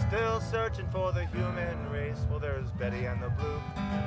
[0.09, 2.25] Still searching for the human race.
[2.31, 3.61] Well, there's Betty and the Blue,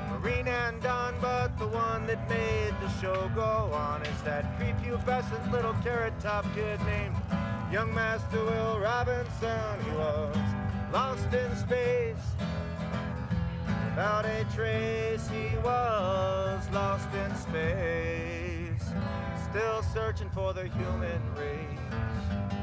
[0.09, 5.51] Marine and Don, but the one that made the show go on is that prepubescent
[5.51, 7.15] little carrot top kid named
[7.69, 9.83] Young Master Will Robinson.
[9.83, 10.37] He was
[10.93, 12.15] lost in space.
[13.89, 18.93] Without a trace, he was lost in space.
[19.49, 22.58] Still searching for the human race.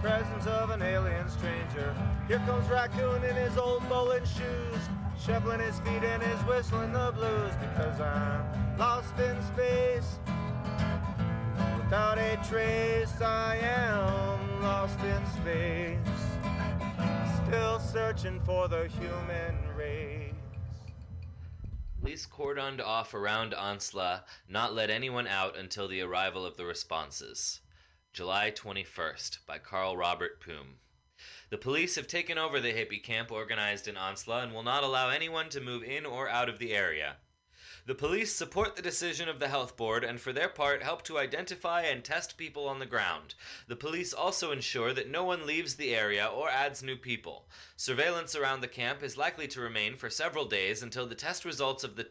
[0.00, 1.92] Presence of an alien stranger.
[2.28, 4.78] Here comes Raccoon in his old bowling shoes,
[5.20, 10.20] shuffling his feet and is whistling the blues because I'm lost in space.
[11.76, 15.98] Without a trace, I am lost in space.
[17.44, 20.32] Still searching for the human race.
[22.00, 27.60] Police cordoned off around Antsla, not let anyone out until the arrival of the responses.
[28.14, 30.78] July 21st, by Carl Robert Poom.
[31.50, 35.10] The police have taken over the hippie camp organized in Antsla and will not allow
[35.10, 37.18] anyone to move in or out of the area.
[37.84, 41.18] The police support the decision of the health board and for their part help to
[41.18, 43.34] identify and test people on the ground.
[43.66, 47.48] The police also ensure that no one leaves the area or adds new people.
[47.76, 51.84] Surveillance around the camp is likely to remain for several days until the test results
[51.84, 52.10] of the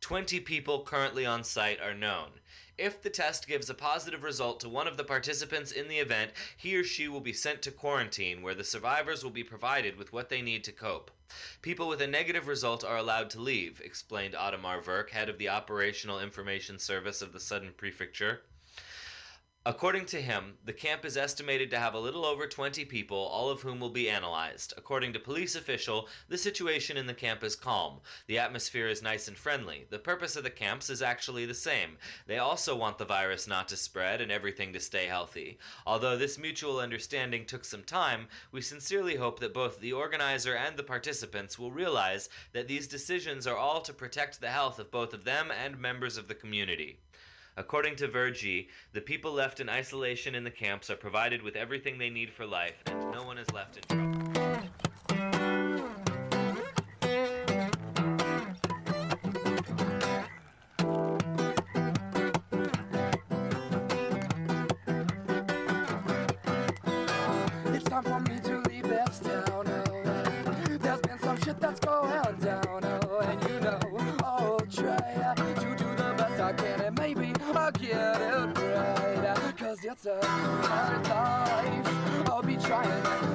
[0.00, 2.30] 20 people currently on site are known.
[2.78, 6.30] If the test gives a positive result to one of the participants in the event,
[6.56, 10.12] he or she will be sent to quarantine, where the survivors will be provided with
[10.12, 11.10] what they need to cope.
[11.60, 15.48] People with a negative result are allowed to leave, explained Ottomar Verk, head of the
[15.48, 18.42] Operational Information Service of the Southern Prefecture.
[19.68, 23.50] According to him, the camp is estimated to have a little over 20 people, all
[23.50, 24.72] of whom will be analyzed.
[24.78, 28.00] According to police official, the situation in the camp is calm.
[28.28, 29.86] The atmosphere is nice and friendly.
[29.90, 31.98] The purpose of the camps is actually the same.
[32.26, 35.58] They also want the virus not to spread and everything to stay healthy.
[35.86, 40.78] Although this mutual understanding took some time, we sincerely hope that both the organizer and
[40.78, 45.12] the participants will realize that these decisions are all to protect the health of both
[45.12, 47.00] of them and members of the community.
[47.58, 51.98] According to Vergi, the people left in isolation in the camps are provided with everything
[51.98, 54.17] they need for life, and no one is left in trouble.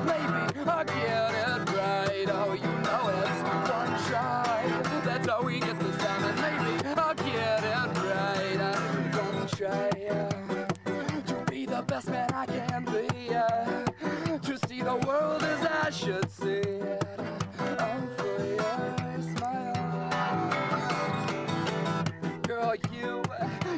[0.06, 2.28] Maybe I'll get it right.
[2.30, 4.64] Oh, you know it's try.
[5.06, 8.60] That's how we get this time, and maybe I'll get it right.
[8.60, 9.90] I'm gonna try
[11.26, 13.30] to be the best man I can be.
[14.48, 17.04] to see the world as I should see it.
[18.18, 20.50] For your smile.
[22.48, 23.24] Girl, you,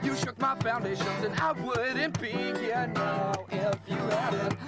[0.04, 4.65] you shook my foundations and I wouldn't be here now if you hadn't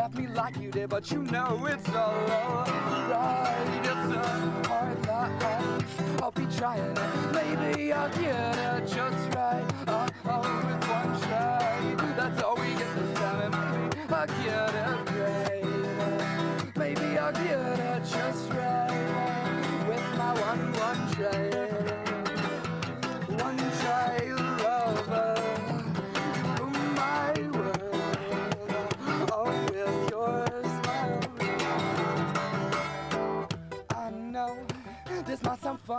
[0.00, 0.88] left me like you did.
[0.88, 3.80] But you know it's all right.
[3.90, 6.22] It's a hard life.
[6.22, 6.94] I'll be trying.
[7.32, 9.66] Maybe I'll get it just right.
[9.86, 12.14] Uh, oh, oh, with one try.
[12.16, 13.40] That's all we get this time.
[13.46, 13.54] And
[13.90, 16.76] maybe I'll get it right.
[16.76, 19.86] Maybe I'll get it just right.
[19.88, 21.59] With my one, one try.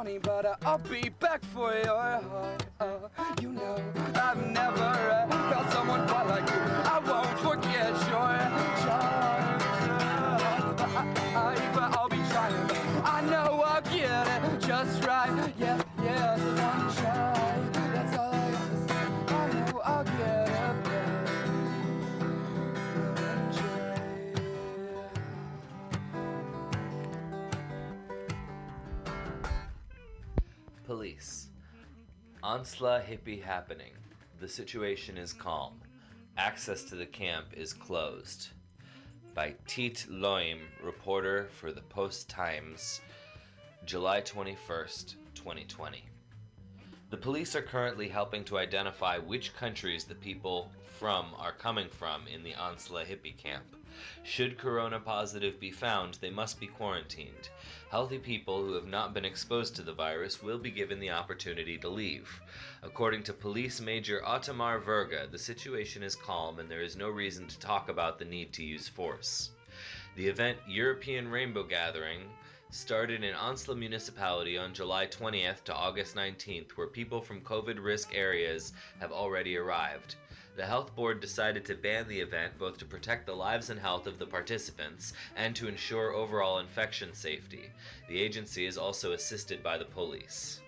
[0.04, 2.66] Funny, but uh, I'll be back for your heart.
[2.80, 2.86] Uh,
[3.40, 3.76] you know,
[4.16, 6.56] I've never uh, felt someone quite like you.
[6.56, 8.82] I won't forget your charms.
[8.90, 9.62] Uh,
[11.36, 12.72] I, I, I'll be trying.
[13.06, 15.41] I know I'll get it just right.
[32.52, 33.94] Antsla hippie happening.
[34.42, 35.80] The situation is calm.
[36.36, 38.50] Access to the camp is closed.
[39.34, 43.00] By Tit Loim, reporter for the Post Times,
[43.86, 46.04] July 21st, 2020.
[47.10, 52.28] The police are currently helping to identify which countries the people from are coming from
[52.28, 53.78] in the Antsla hippie camp.
[54.24, 57.50] Should corona positive be found, they must be quarantined.
[57.92, 61.78] Healthy people who have not been exposed to the virus will be given the opportunity
[61.80, 62.42] to leave.
[62.84, 67.50] According to Police Major Ottomar Verga, the situation is calm and there is no reason
[67.50, 69.50] to talk about the need to use force.
[70.16, 72.30] The event European Rainbow Gathering
[72.70, 78.16] started in Antsla Municipality on July 20th to August 19th, where people from COVID risk
[78.16, 78.72] areas
[79.02, 80.16] have already arrived.
[80.54, 84.06] The health board decided to ban the event both to protect the lives and health
[84.06, 87.72] of the participants and to ensure overall infection safety.
[88.10, 90.60] The agency is also assisted by the police.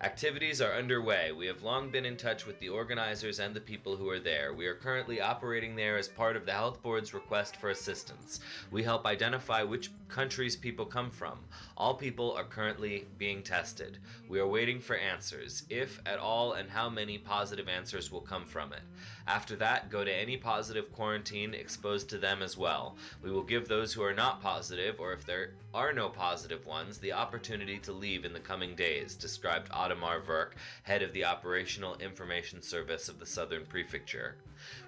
[0.00, 1.32] Activities are underway.
[1.32, 4.52] We have long been in touch with the organizers and the people who are there.
[4.52, 8.38] We are currently operating there as part of the Health Board's request for assistance.
[8.70, 11.40] We help identify which countries people come from.
[11.76, 13.98] All people are currently being tested.
[14.28, 18.44] We are waiting for answers, if at all, and how many positive answers will come
[18.44, 18.82] from it.
[19.28, 22.96] After that, go to any positive quarantine exposed to them as well.
[23.22, 26.96] We will give those who are not positive, or if there are no positive ones,
[26.96, 31.96] the opportunity to leave in the coming days, described Ottomar Verk, head of the Operational
[31.96, 34.36] Information Service of the Southern Prefecture.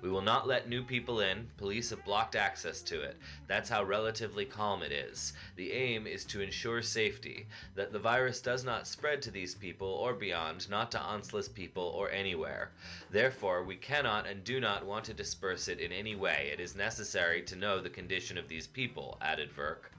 [0.03, 1.49] We will not let new people in.
[1.57, 3.17] Police have blocked access to it.
[3.47, 5.33] That's how relatively calm it is.
[5.57, 9.89] The aim is to ensure safety, that the virus does not spread to these people
[9.89, 12.71] or beyond, not to Onslow people or anywhere.
[13.11, 16.51] Therefore, we cannot and do not want to disperse it in any way.
[16.53, 19.93] It is necessary to know the condition of these people, added Verk.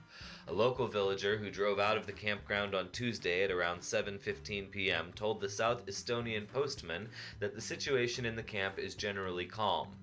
[0.52, 5.14] A local villager who drove out of the campground on Tuesday at around 7:15 p.m.
[5.16, 7.08] told the South Estonian Postman
[7.40, 9.96] that the situation in the camp is generally calm.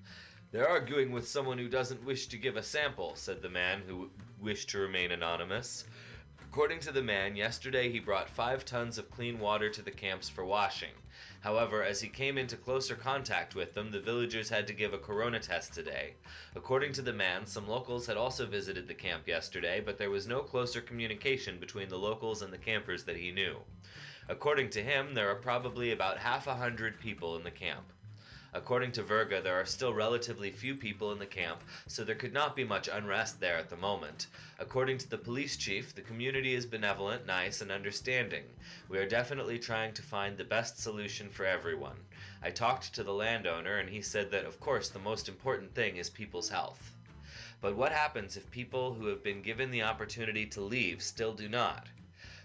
[0.51, 4.09] They're arguing with someone who doesn't wish to give a sample, said the man who
[4.40, 5.84] wished to remain anonymous.
[6.40, 10.30] According to the man, yesterday he brought 5 tons of clean water to the camps
[10.30, 10.94] for washing.
[11.41, 14.99] However, as he came into closer contact with them, the villagers had to give a
[14.99, 16.14] corona test today.
[16.57, 20.26] According to the man, some locals had also visited the camp yesterday, but there was
[20.26, 23.57] no closer communication between the locals and the campers that he knew.
[24.28, 27.93] According to him, there are probably about half a hundred people in the camp.
[28.55, 32.32] According to Verga, there are still relatively few people in the camp, so there could
[32.32, 34.26] not be much unrest there at the moment.
[34.59, 38.44] According to the police chief, the community is benevolent, nice, and understanding.
[38.88, 41.99] We are definitely trying to find the best solution for everyone.
[42.42, 45.99] I talked to the landowner, and he said that, of course, the most important thing
[45.99, 46.92] is people's health.
[47.61, 51.51] But what happens if people who have been given the opportunity to leave still do
[51.51, 51.86] not?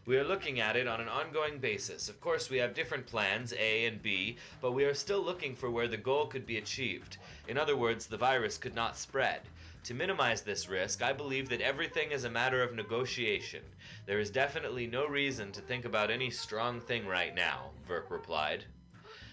[0.05, 2.09] We are looking at it on an ongoing basis.
[2.09, 5.71] Of course, we have different plans, A and B, but we are still looking for
[5.71, 7.15] where the goal could be achieved.
[7.47, 9.43] In other words, the virus could not spread.
[9.85, 13.63] To minimize this risk, I believe that everything is a matter of negotiation.
[14.05, 18.65] There is definitely no reason to think about any strong thing right now, Verk replied.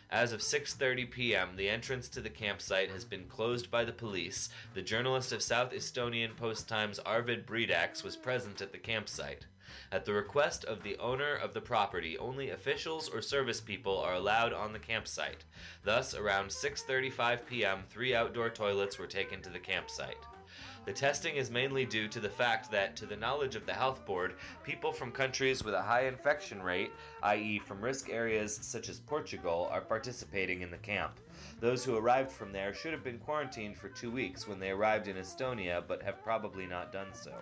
[0.08, 4.50] As of 6:30 p.m., the entrance to the campsite has been closed by the police.
[4.74, 9.46] The journalist of South Estonian Post Times Arvid Bredax was present at the campsite.
[9.92, 14.14] At the request of the owner of the property, only officials or service people are
[14.14, 15.44] allowed on the campsite.
[15.84, 20.24] Thus, around 6:35 p.m., three outdoor toilets were taken to the campsite.
[20.86, 24.04] The testing is mainly due to the fact that, to the knowledge of the health
[24.06, 26.90] board, people from countries with a high infection rate,
[27.22, 31.20] i.e., from risk areas such as Portugal, are participating in the camp.
[31.60, 35.06] Those who arrived from there should have been quarantined for two weeks when they arrived
[35.06, 37.34] in Estonia, but have probably not done so.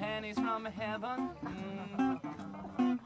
[0.00, 1.28] Pennies from heaven?
[1.44, 2.98] Mm.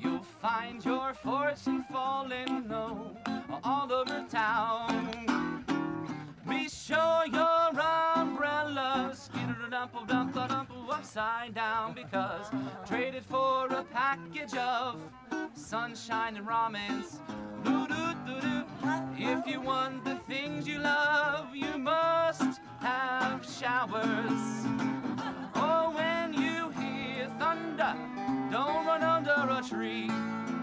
[0.00, 3.16] You'll find your fortune falling low
[3.64, 5.64] all over town.
[6.48, 7.70] Be sure your
[8.16, 9.30] umbrellas
[11.14, 12.46] upside down because
[12.86, 15.00] traded for a package of
[15.54, 17.20] sunshine and ramens.
[19.16, 24.93] If you want the things you love, you must have showers.
[27.76, 30.08] Thunder, don't run under a tree.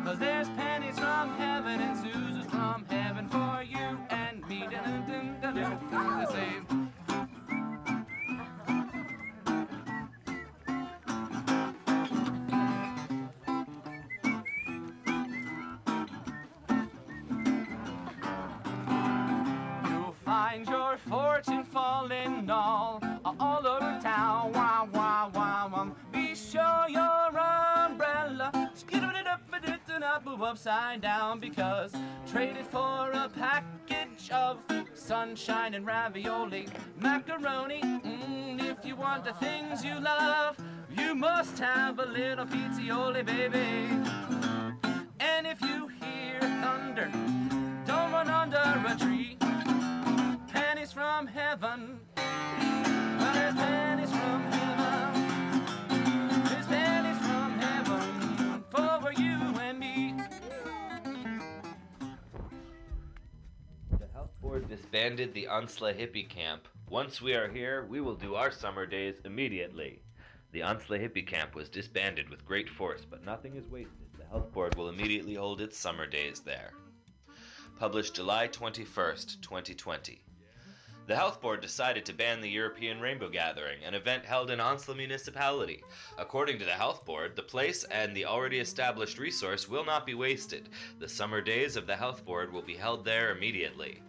[0.06, 4.62] Cause there's pennies from heaven and Susans from heaven for you and me.
[4.72, 6.78] Dun, dun, dun, dun, dun.
[19.90, 23.01] You'll find your fortune falling all, all
[30.44, 31.94] upside down because
[32.32, 34.64] traded for a package of
[34.94, 36.68] sunshine and ravioli,
[37.00, 37.82] macaroni.
[37.82, 40.58] Mm, if you want the things you love,
[40.98, 43.90] you must have a little pizzioli, baby.
[45.20, 47.12] And if you hear thunder,
[47.86, 49.38] don't run under a tree.
[50.48, 52.00] Pennies from heaven.
[64.92, 66.68] Disbanded the Antsla hippie camp.
[66.90, 70.02] Once we are here, we will do our summer days immediately.
[70.52, 74.10] The Antsla hippie camp was disbanded with great force, but nothing is wasted.
[74.18, 76.74] The health board will immediately hold its summer days there.
[77.80, 80.26] published July 21st, 2020.
[81.08, 84.96] The Health Board decided to ban the European Rainbow Gathering, an event held in Antsla
[84.96, 85.84] Municipality.
[86.18, 90.14] According to the Health Board, the place and the already established resource will not be
[90.14, 90.70] wasted.
[91.00, 94.02] The summer days of the Health Board will be held there immediately.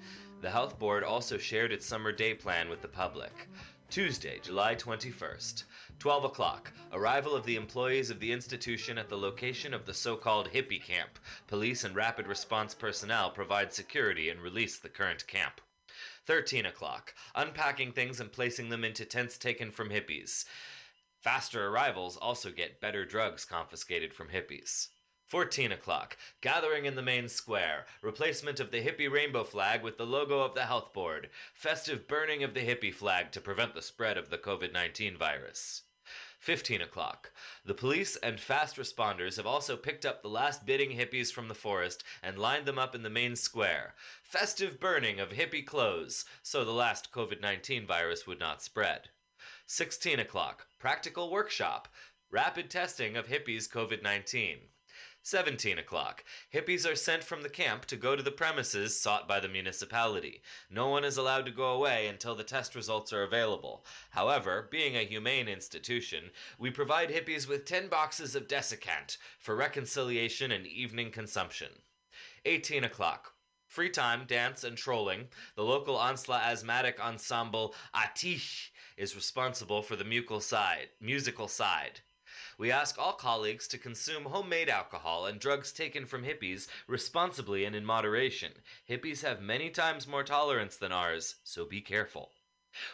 [0.43, 3.47] The Health Board also shared its summer day plan with the public.
[3.90, 5.62] Tuesday, July 21st.
[6.01, 6.72] 12 o'clock.
[6.93, 10.82] Arrival of the employees of the institution at the location of the so called hippie
[10.82, 11.20] camp.
[11.47, 15.61] Police and rapid response personnel provide security and release the current camp.
[16.26, 17.14] 13 o'clock.
[17.36, 20.45] Unpacking things and placing them into tents taken from hippies.
[21.20, 24.88] Faster arrivals also get better drugs confiscated from hippies.
[25.32, 26.18] 14 o'clock.
[26.42, 27.86] Gathering in the main square.
[28.02, 31.30] Replacement of the hippie rainbow flag with the logo of the health board.
[31.54, 35.84] Festive burning of the hippie flag to prevent the spread of the COVID 19 virus.
[36.38, 37.32] 15 o'clock.
[37.64, 41.54] The police and fast responders have also picked up the last bidding hippies from the
[41.54, 43.94] forest and lined them up in the main square.
[44.22, 49.08] Festive burning of hippie clothes, so the last COVID 19 virus would not spread.
[49.64, 50.66] 16 o'clock.
[50.78, 51.88] Practical workshop.
[52.30, 54.68] Rapid testing of hippies COVID 19.
[55.24, 56.24] 17 o'clock.
[56.52, 60.42] Hippies are sent from the camp to go to the premises sought by the municipality.
[60.68, 63.86] No one is allowed to go away until the test results are available.
[64.10, 70.50] However, being a humane institution, we provide hippies with 10 boxes of desiccant for reconciliation
[70.50, 71.70] and evening consumption.
[72.44, 73.32] 18 o'clock.
[73.68, 75.28] Free time, dance, and trolling.
[75.54, 80.88] The local Antsla asthmatic ensemble Atish is responsible for the musical side.
[81.00, 82.00] Musical side.
[82.59, 87.74] We ask all colleagues to consume homemade alcohol and drugs taken from hippies responsibly and
[87.74, 88.53] in moderation.
[88.88, 92.32] Hippies have many times more tolerance than ours, so be careful.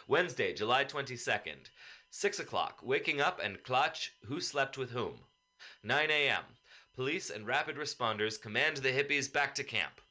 [0.07, 1.69] Wednesday, July 22nd,
[2.09, 5.25] 6 o'clock, waking up and clutch who slept with whom.
[5.83, 6.43] 9 a.m.,
[6.95, 10.01] police and rapid responders command the hippies back to camp.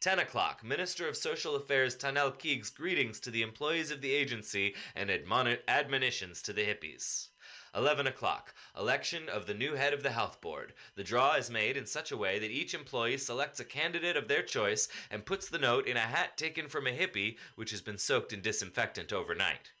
[0.00, 4.74] 10 o'clock, Minister of Social Affairs Tanel Kiik's greetings to the employees of the agency
[4.94, 7.28] and admoni- admonitions to the hippies.
[7.74, 10.74] 11 o'clock, election of the new head of the health board.
[10.94, 14.28] The draw is made in such a way that each employee selects a candidate of
[14.28, 17.80] their choice and puts the note in a hat taken from a hippie which has
[17.80, 19.72] been soaked in disinfectant overnight.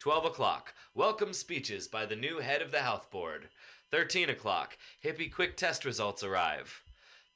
[0.00, 3.48] 12 o'clock, welcome speeches by the new head of the health board.
[3.92, 6.82] 13 o'clock, hippie quick test results arrive.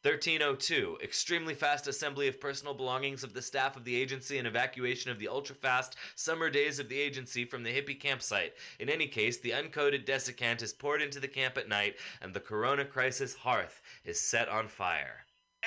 [0.05, 5.12] 1302, extremely fast assembly of personal belongings of the staff of the agency and evacuation
[5.12, 8.53] of the ultra fast summer days of the agency from the hippie campsite.
[8.80, 12.40] In any case, the uncoated desiccant is poured into the camp at night and the
[12.40, 15.24] corona crisis hearth is set on fire.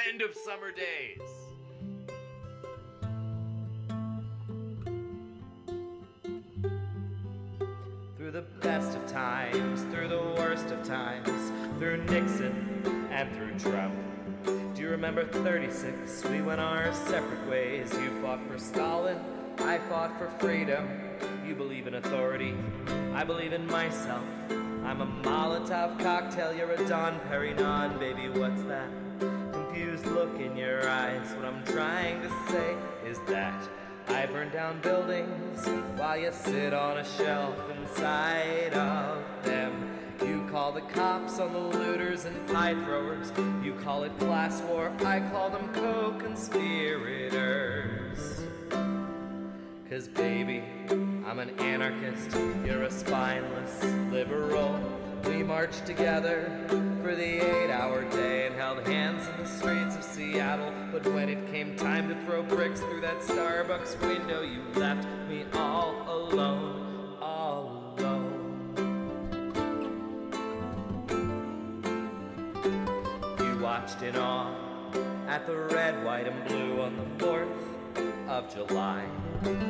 [0.09, 1.21] End of summer days.
[8.17, 13.95] Through the best of times, through the worst of times, through Nixon and through Trump.
[14.85, 16.25] You remember 36?
[16.25, 17.91] We went our separate ways.
[17.97, 19.17] You fought for Stalin,
[19.57, 20.87] I fought for freedom.
[21.43, 22.55] You believe in authority,
[23.15, 24.23] I believe in myself.
[24.85, 28.87] I'm a Molotov cocktail, you're a Dom Perignon, baby, what's that?
[29.51, 31.33] Confused look in your eyes.
[31.33, 32.75] What I'm trying to say
[33.07, 33.67] is that
[34.09, 35.67] I burn down buildings
[35.97, 39.64] while you sit on a shelf inside of them.
[40.55, 43.33] Call the cops on the looters and pie throwers.
[43.61, 48.45] You call it class war, I call them co-conspirators.
[49.89, 54.79] Cause baby, I'm an anarchist, you're a spineless liberal.
[55.25, 56.49] We marched together
[57.03, 60.71] for the eight hour day and held hands in the streets of Seattle.
[60.89, 65.45] But when it came time to throw bricks through that Starbucks window, you left me
[65.53, 66.84] all alone,
[73.75, 74.55] watched in awe
[75.27, 79.01] at the red, white, and blue on the 4th of July.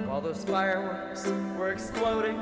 [0.06, 1.26] While those fireworks
[1.58, 2.38] were exploding,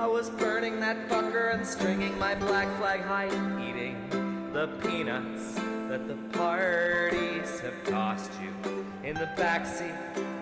[0.00, 3.28] I was burning that fucker and stringing my black flag high,
[3.64, 5.54] eating the peanuts
[5.88, 9.96] that the parties have tossed you in the backseat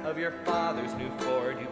[0.06, 1.60] of your father's new Ford.
[1.60, 1.66] You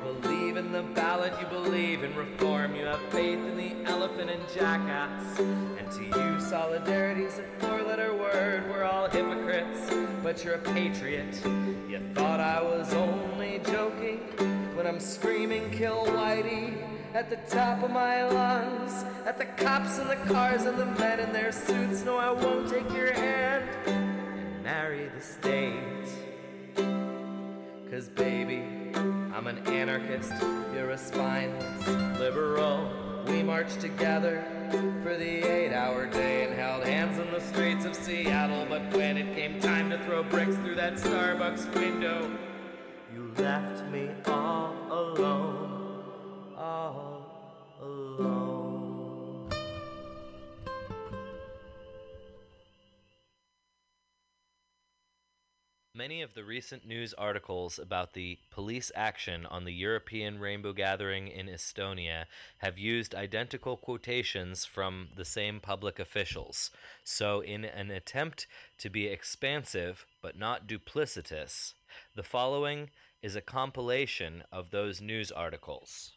[0.53, 4.43] believe in the ballot, you believe in reform, you have faith in the elephant and
[4.55, 5.39] jackass.
[5.39, 8.69] And to you, solidarity's a four letter word.
[8.69, 9.91] We're all hypocrites,
[10.23, 11.41] but you're a patriot.
[11.89, 14.19] You thought I was only joking
[14.75, 16.77] when I'm screaming, kill Whitey.
[17.15, 21.21] At the top of my lungs, at the cops and the cars and the men
[21.21, 22.05] in their suits.
[22.05, 26.22] No, I won't take your hand and marry the state.
[27.93, 28.65] Cause baby,
[28.95, 30.33] I'm an anarchist,
[30.73, 31.87] you're a spineless
[32.19, 32.91] liberal.
[33.27, 34.43] We marched together
[35.03, 38.65] for the eight hour day and held hands in the streets of Seattle.
[38.67, 42.35] But when it came time to throw bricks through that Starbucks window,
[43.13, 46.03] you left me all alone,
[46.57, 47.12] all
[56.03, 61.29] Many of the recent news articles about the police action on the European Rainbow Gathering
[61.29, 62.25] in Estonia
[62.59, 66.73] have used identical quotations from the same public officials.
[67.05, 68.49] So, in an attempt
[68.79, 71.75] to be expansive but not duplicitous,
[72.17, 72.91] the following
[73.23, 76.11] is a compilation of those news articles.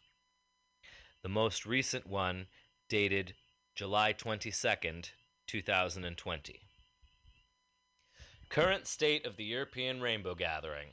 [1.22, 2.48] The most recent one
[2.88, 3.36] dated
[3.76, 5.10] July 22nd,
[5.46, 6.65] 2020.
[8.48, 10.90] Current state of the European Rainbow Gathering.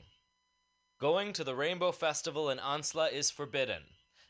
[0.98, 3.84] Going to the Rainbow Festival in Antsla is forbidden.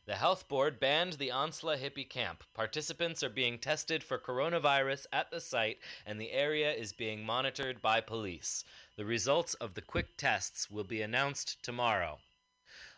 [0.07, 2.45] The health board banned the Antsla hippie camp.
[2.53, 7.83] Participants are being tested for coronavirus at the site, and the area is being monitored
[7.83, 8.62] by police.
[8.97, 12.20] The results of the quick tests will be announced tomorrow.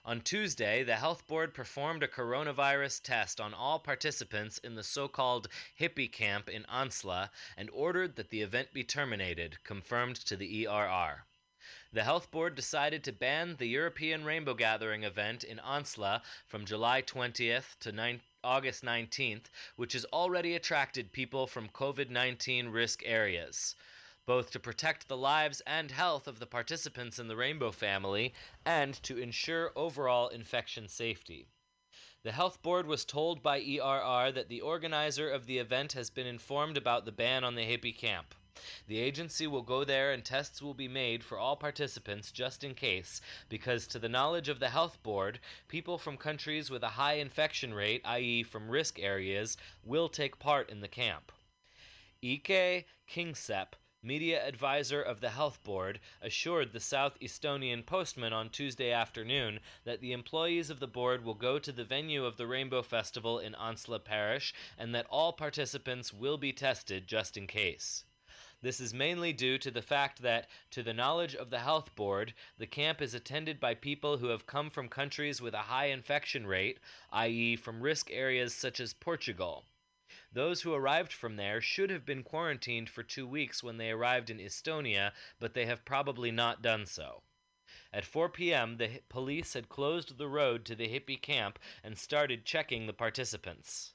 [0.09, 5.09] On Tuesday, the health board performed a coronavirus test on all participants in the so
[5.09, 5.49] called
[5.81, 11.25] hippie camp in Antsla and ordered that the event be terminated, confirmed to the ERR.
[11.93, 17.03] The health board decided to ban the European Rainbow Gathering event in Antsla from July
[17.03, 23.75] 20th to 9- August 19th, which has already attracted people from COVID 19 risk areas
[24.27, 29.01] both to protect the lives and health of the participants in the Rainbow family and
[29.05, 31.47] to ensure overall infection safety.
[32.25, 36.27] The health board was told by ERR that the organizer of the event has been
[36.27, 38.35] informed about the ban on the hippie camp.
[38.89, 42.75] The agency will go there and tests will be made for all participants just in
[42.75, 47.15] case, because to the knowledge of the health board, people from countries with a high
[47.15, 51.31] infection rate, i.e., from risk areas, will take part in the camp.
[52.25, 53.75] Ike Kingsep,
[54.07, 60.01] media advisor of the health board, assured the South Estonian Postman on Tuesday afternoon that
[60.01, 63.55] the employees of the board will go to the venue of the Rainbow Festival in
[63.55, 68.05] Antsla Parish and that all participants will be tested just in case.
[68.63, 72.33] This is mainly due to the fact that, to the knowledge of the health board,
[72.59, 76.47] the camp is attended by people who have come from countries with a high infection
[76.47, 76.79] rate,
[77.11, 79.65] i.e., from risk areas such as Portugal.
[80.37, 84.29] Those who arrived from there should have been quarantined for two weeks when they arrived
[84.29, 87.23] in Estonia, but they have probably not done so.
[87.91, 92.45] At 4 p.m., the police had closed the road to the hippie camp and started
[92.45, 93.95] checking the participants.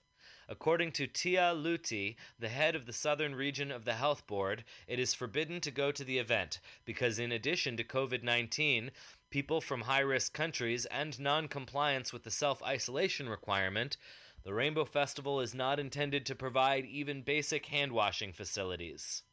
[0.49, 4.97] According to Tia Luti, the head of the southern region of the health board, it
[4.97, 8.89] is forbidden to go to the event because, in addition to COVID 19,
[9.29, 13.95] people from high risk countries and non compliance with the self isolation requirement,
[14.43, 19.23] the Rainbow Festival is not intended to provide even basic hand washing facilities.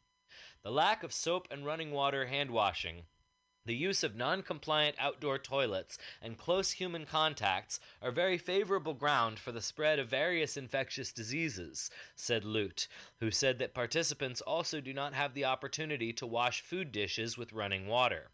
[0.61, 3.05] The lack of soap and running water hand washing,
[3.65, 9.37] the use of non compliant outdoor toilets, and close human contacts are very favorable ground
[9.37, 12.87] for the spread of various infectious diseases, said Lute,
[13.19, 17.53] who said that participants also do not have the opportunity to wash food dishes with
[17.53, 18.31] running water.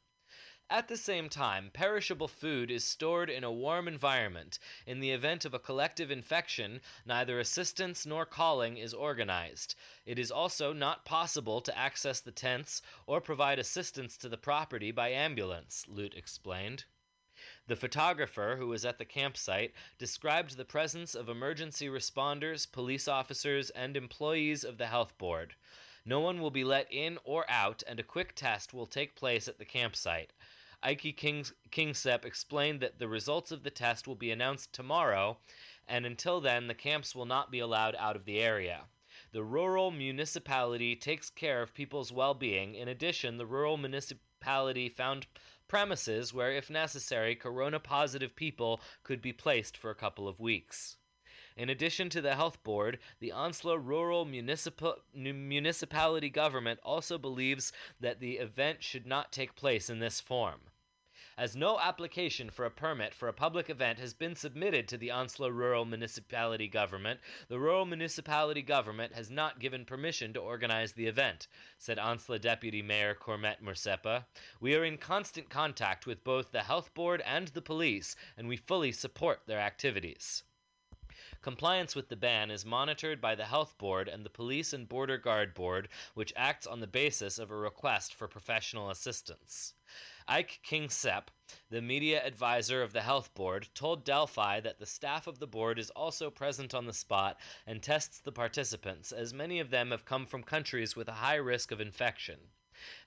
[0.68, 4.58] At the same time, perishable food is stored in a warm environment.
[4.88, 9.76] In the event of a collective infection, neither assistance nor calling is organized.
[10.08, 14.92] It is also not possible to access the tents or provide assistance to the property
[14.92, 16.86] by ambulance, Lute explained.
[17.68, 23.70] The photographer who was at the campsite described the presence of emergency responders, police officers,
[23.70, 25.54] and employees of the health board.
[26.08, 29.48] No one will be let in or out, and a quick test will take place
[29.48, 30.34] at the campsite.
[30.88, 35.40] Ike Kings- Kingsep explained that the results of the test will be announced tomorrow,
[35.88, 38.88] and until then, the camps will not be allowed out of the area.
[39.32, 42.76] The rural municipality takes care of people's well being.
[42.76, 45.26] In addition, the rural municipality found
[45.68, 50.98] premises where, if necessary, corona positive people could be placed for a couple of weeks.
[51.58, 58.20] In addition to the health board, the Antsla Rural Municipal, Municipality Government also believes that
[58.20, 60.62] the event should not take place in this form.
[61.38, 65.10] As no application for a permit for a public event has been submitted to the
[65.10, 71.08] Antsla Rural Municipality Government, the Rural Municipality Government has not given permission to organize the
[71.08, 74.24] event, said Antsla Deputy Mayor Cormet Mursepa.
[74.62, 78.56] We are in constant contact with both the Health Board and the police, and we
[78.56, 80.44] fully support their activities.
[81.46, 85.20] Compliance with the ban is monitored by the Health Board and the Police and Border
[85.20, 89.76] Guard Board, which acts on the basis of a request for professional assistance.
[90.28, 91.28] Ike Kingsep,
[91.70, 95.78] the media advisor of the health board, told Delfi that the staff of the board
[95.78, 100.04] is also present on the spot and tests the participants, as many of them have
[100.04, 102.40] come from countries with a high risk of infection.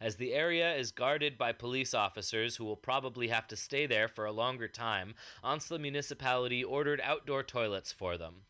[0.00, 4.08] As the area is guarded by police officers who will probably have to stay there
[4.08, 5.14] for a longer time,
[5.44, 8.46] Antsla Municipality ordered outdoor toilets for them.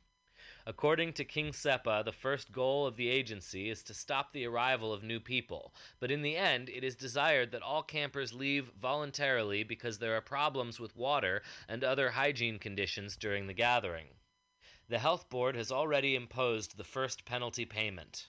[0.64, 4.92] According to King Sepa, the first goal of the agency is to stop the arrival
[4.92, 9.62] of new people, but in the end, it is desired that all campers leave voluntarily
[9.62, 14.08] because there are problems with water and other hygiene conditions during the gathering.
[14.88, 18.28] The health board has already imposed the first penalty payment.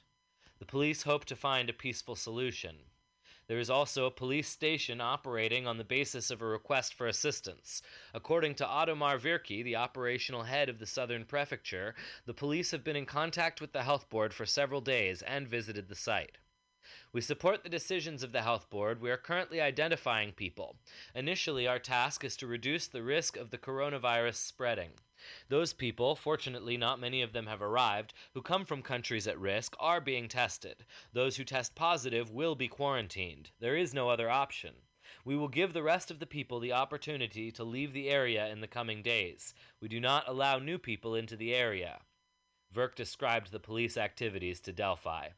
[0.60, 2.76] The police hope to find a peaceful solution.
[3.48, 7.82] There is also a police station operating on the basis of a request for assistance.
[8.14, 11.96] According to Ottomar Virki, the operational head of the Southern Prefecture,
[12.26, 15.88] the police have been in contact with the health board for several days and visited
[15.88, 16.38] the site.
[17.12, 19.02] We support the decisions of the health board.
[19.02, 20.76] We are currently identifying people.
[21.16, 24.92] Initially, our task is to reduce the risk of the coronavirus spreading.
[25.48, 29.76] Those people, fortunately not many of them have arrived, who come from countries at risk
[29.80, 30.86] are being tested.
[31.14, 33.52] Those who test positive will be quarantined.
[33.60, 34.76] There is no other option.
[35.26, 38.62] We will give the rest of the people the opportunity to leave the area in
[38.62, 39.54] the coming days.
[39.82, 42.00] We do not allow new people into the area.
[42.72, 45.34] Verk described the police activities to Delfi.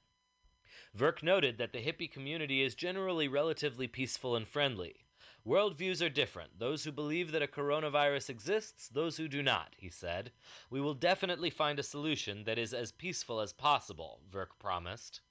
[0.93, 5.05] Verk noted that the hippie community is generally relatively peaceful and friendly.
[5.45, 6.59] Worldviews are different.
[6.59, 10.31] Those who believe that a coronavirus exists, those who do not, he said.
[10.69, 15.21] We will definitely find a solution that is as peaceful as possible, Verk promised.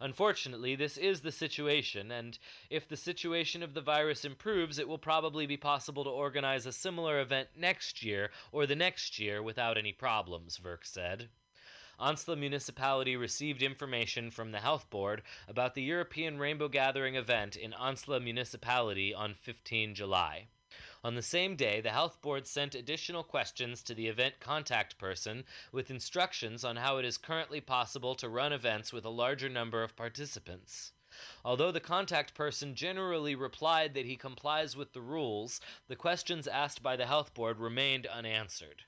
[0.00, 2.38] Unfortunately, this is the situation, and
[2.70, 6.72] if the situation of the virus improves, it will probably be possible to organize a
[6.72, 11.28] similar event next year or the next year without any problems, Verk said.
[12.00, 17.72] Antsla Municipality received information from the Health Board about the European Rainbow Gathering event in
[17.72, 20.46] Antsla Municipality on 15 July.
[21.02, 25.44] On the same day, the Health Board sent additional questions to the event contact person
[25.72, 29.82] with instructions on how it is currently possible to run events with a larger number
[29.82, 30.92] of participants.
[31.44, 36.80] Although the contact person generally replied that he complies with the rules, the questions asked
[36.80, 38.84] by the Health Board remained unanswered.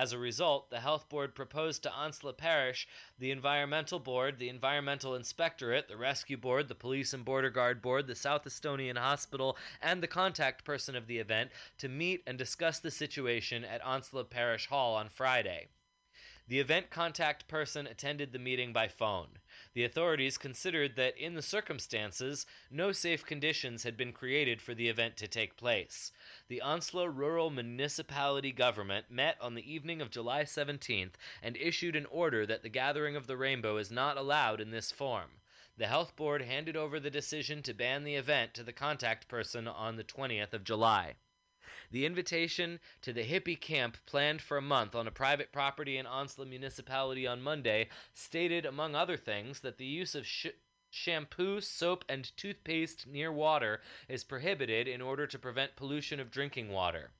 [0.00, 2.86] As a result, the Health Board proposed to Antsla Parish,
[3.18, 8.06] the Environmental Board, the Environmental Inspectorate, the Rescue Board, the Police and Border Guard Board,
[8.06, 12.78] the South Estonian Hospital, and the contact person of the event to meet and discuss
[12.78, 15.66] the situation at Antsla Parish Hall on Friday.
[16.46, 19.40] The event contact person attended the meeting by phone.
[19.78, 24.88] The authorities considered that, in the circumstances, no safe conditions had been created for the
[24.88, 26.10] event to take place.
[26.48, 31.12] The Antsla Rural Municipality Government met on the evening of July 17th
[31.44, 34.90] and issued an order that the gathering of the rainbow is not allowed in this
[34.90, 35.30] form.
[35.76, 39.68] The Health Board handed over the decision to ban the event to the contact person
[39.68, 41.14] on the 20th of July.
[41.90, 46.04] The invitation to the hippie camp planned for a month on a private property in
[46.04, 50.48] Antsla Municipality on Monday stated, among other things, that the use of sh-
[50.90, 56.70] shampoo, soap, and toothpaste near water is prohibited in order to prevent pollution of drinking
[56.70, 57.10] water.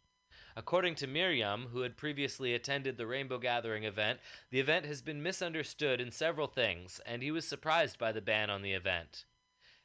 [0.54, 4.20] According to Miriam, who had previously attended the Rainbow Gathering event,
[4.50, 8.50] the event has been misunderstood in several things, and he was surprised by the ban
[8.50, 9.24] on the event.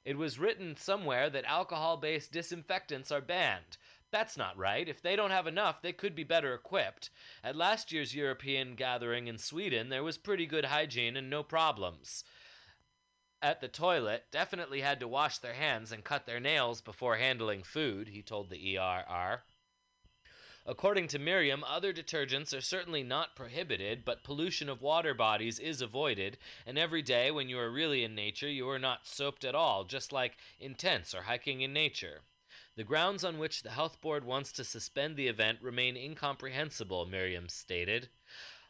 [0.03, 3.77] It was written somewhere that alcohol based disinfectants are banned.
[4.13, 4.87] That's not right.
[4.87, 7.09] If they don't have enough, they could be better equipped.
[7.43, 12.23] At last year's European gathering in Sweden, there was pretty good hygiene and no problems.
[13.41, 17.63] At the toilet, definitely had to wash their hands and cut their nails before handling
[17.63, 19.45] food, he told the ERR.
[20.67, 25.81] According to Miriam, other detergents are certainly not prohibited, but pollution of water bodies is
[25.81, 26.37] avoided,
[26.67, 29.85] and every day when you are really in nature, you are not soaped at all,
[29.85, 32.21] just like in tents or hiking in nature.
[32.75, 37.47] The grounds on which the Health Board wants to suspend the event remain incomprehensible, Miriam
[37.47, 38.09] stated.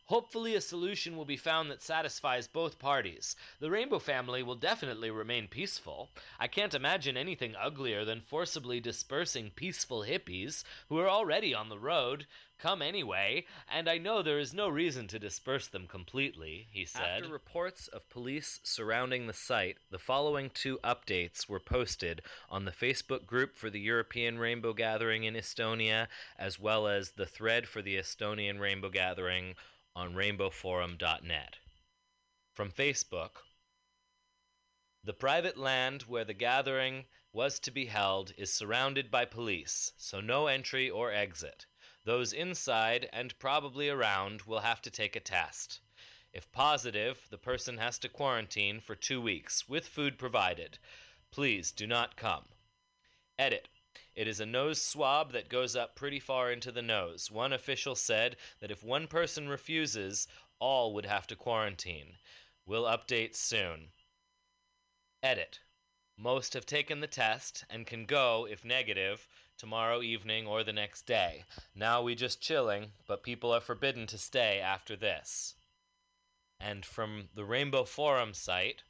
[0.07, 3.37] Hopefully, a solution will be found that satisfies both parties.
[3.59, 6.09] The Rainbow family will definitely remain peaceful.
[6.39, 11.79] I can't imagine anything uglier than forcibly dispersing peaceful hippies who are already on the
[11.79, 12.27] road.
[12.59, 17.23] Come anyway, and I know there is no reason to disperse them completely, he said.
[17.23, 22.71] After reports of police surrounding the site, the following two updates were posted on the
[22.71, 26.07] Facebook group for the European Rainbow Gathering in Estonia,
[26.37, 29.55] as well as the thread for the Estonian Rainbow Gathering
[29.95, 31.57] on rainbowforum.net.
[32.53, 33.37] From Facebook
[35.03, 40.21] The private land where the gathering was to be held is surrounded by police, so
[40.21, 41.65] no entry or exit.
[42.05, 45.79] Those inside and probably around will have to take a test.
[46.31, 50.79] If positive, the person has to quarantine for two weeks, with food provided.
[51.31, 52.49] Please do not come.
[53.37, 53.69] Edit.
[54.15, 57.31] It is a nose swab that goes up pretty far into the nose.
[57.31, 60.27] One official said that if one person refuses,
[60.59, 62.17] all would have to quarantine.
[62.65, 63.91] We'll update soon.
[65.23, 65.59] Edit.
[66.15, 69.27] Most have taken the test and can go, if negative,
[69.57, 71.43] tomorrow evening or the next day.
[71.73, 75.55] Now we just chilling, but people are forbidden to stay after this.
[76.59, 78.83] And from the Rainbow Forum site,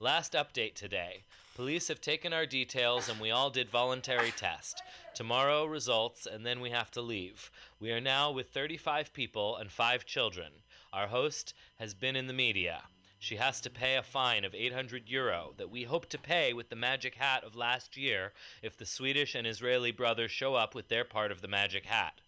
[0.00, 1.24] last update today.
[1.56, 4.80] Police have taken our details and we all did voluntary test.
[5.12, 7.50] Tomorrow results and then we have to leave.
[7.80, 10.52] We are now with 35 people and 5 children.
[10.92, 12.82] Our host has been in the media.
[13.18, 16.68] She has to pay a fine of 800 euro that we hope to pay with
[16.68, 20.86] the magic hat of last year if the Swedish and Israeli brothers show up with
[20.86, 22.20] their part of the magic hat.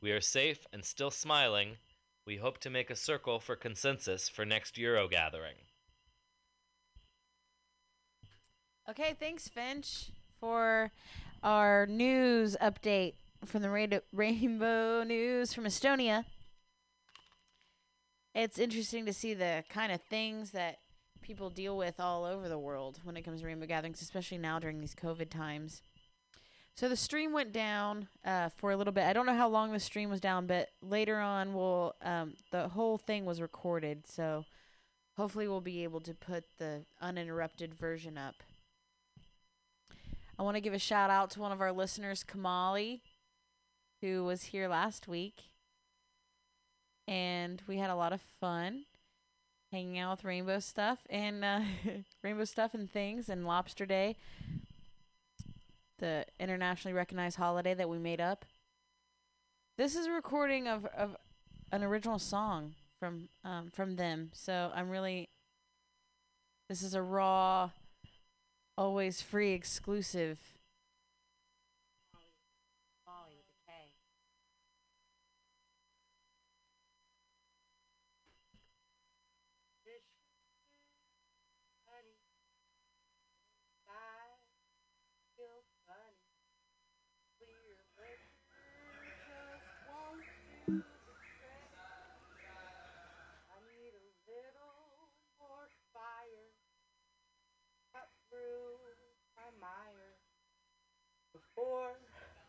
[0.00, 1.76] We are safe and still smiling.
[2.24, 5.56] We hope to make a circle for consensus for next Euro gathering.
[8.90, 10.90] Okay, thanks, Finch, for
[11.42, 13.12] our news update
[13.44, 16.24] from the Ra- Rainbow News from Estonia.
[18.34, 20.78] It's interesting to see the kind of things that
[21.20, 24.58] people deal with all over the world when it comes to rainbow gatherings, especially now
[24.58, 25.82] during these COVID times.
[26.74, 29.04] So the stream went down uh, for a little bit.
[29.04, 32.68] I don't know how long the stream was down, but later on, we'll um, the
[32.68, 34.06] whole thing was recorded.
[34.06, 34.46] So
[35.18, 38.36] hopefully, we'll be able to put the uninterrupted version up.
[40.38, 43.00] I want to give a shout out to one of our listeners, Kamali,
[44.00, 45.42] who was here last week.
[47.08, 48.84] And we had a lot of fun
[49.72, 51.60] hanging out with rainbow stuff and uh,
[52.22, 54.16] rainbow stuff and things and Lobster Day,
[55.98, 58.44] the internationally recognized holiday that we made up.
[59.76, 61.16] This is a recording of, of
[61.72, 65.28] an original song from um, from them, so I'm really.
[66.68, 67.70] This is a raw,
[68.78, 70.38] always free exclusive.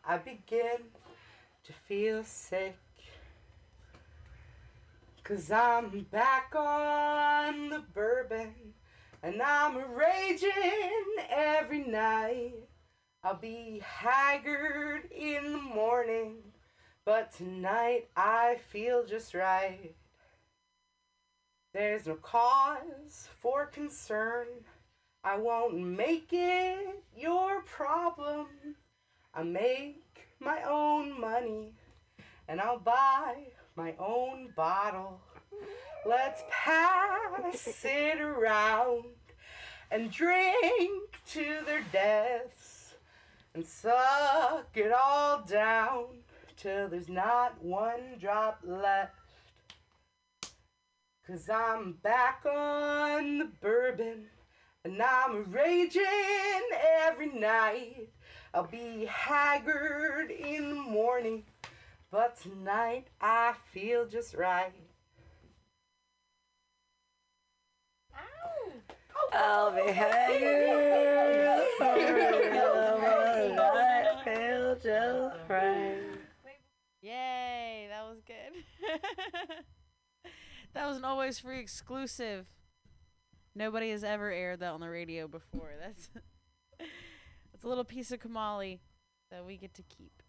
[0.04, 0.78] I begin
[1.64, 2.78] to feel sick,
[5.22, 8.54] cause I'm back on the bourbon
[9.22, 10.50] and I'm raging
[11.28, 12.54] every night.
[13.22, 16.36] I'll be haggard in the morning,
[17.04, 19.94] but tonight I feel just right.
[21.74, 24.46] There's no cause for concern.
[25.22, 28.46] I won't make it your problem.
[29.32, 31.72] I make my own money
[32.48, 33.36] and I'll buy
[33.76, 35.20] my own bottle.
[36.04, 39.04] Let's pass it around
[39.90, 42.94] and drink to their deaths
[43.54, 46.06] and suck it all down
[46.56, 49.14] till there's not one drop left.
[51.26, 54.26] Cause I'm back on the bourbon
[54.84, 56.02] and I'm raging
[57.06, 58.08] every night.
[58.52, 61.44] I'll be haggard in the morning,
[62.10, 64.72] but tonight I feel just right.
[69.32, 71.62] I'll be haggard.
[71.80, 71.84] I
[74.24, 75.98] feel just right.
[77.02, 78.64] Yay, that was good.
[80.74, 82.46] that was an always free exclusive.
[83.54, 85.74] Nobody has ever aired that on the radio before.
[85.80, 86.08] That's
[87.60, 88.78] it's a little piece of Kamali
[89.30, 90.22] that we get to keep.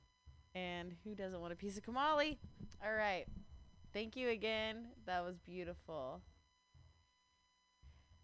[0.53, 2.35] And who doesn't want a piece of Kamali?
[2.83, 3.23] All right.
[3.93, 4.87] Thank you again.
[5.05, 6.19] That was beautiful.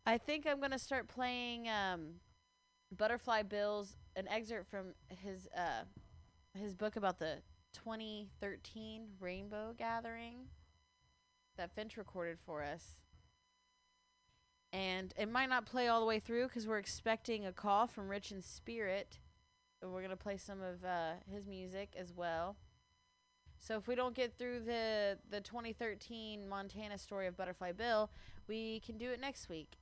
[0.06, 2.16] I think I'm gonna start playing um,
[2.98, 5.86] Butterfly Bill's an excerpt from his uh,
[6.54, 7.38] his book about the
[7.76, 10.48] 2013 Rainbow Gathering
[11.56, 12.98] that Finch recorded for us.
[14.78, 18.08] And it might not play all the way through because we're expecting a call from
[18.08, 19.18] Rich in Spirit.
[19.82, 22.58] And we're going to play some of uh, his music as well.
[23.60, 28.12] So if we don't get through the, the 2013 Montana story of Butterfly Bill,
[28.48, 29.78] we can do it next week.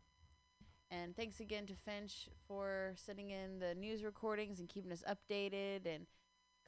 [0.89, 5.93] And thanks again to Finch for sending in the news recordings and keeping us updated,
[5.93, 6.05] and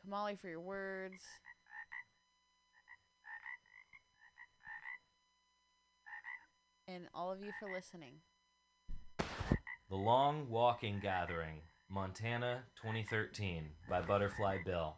[0.05, 1.23] Kamali for your words.
[6.89, 8.13] And all of you for listening.
[9.89, 11.59] The long walking gathering
[11.89, 14.95] Montana 2013 by Butterfly Bill.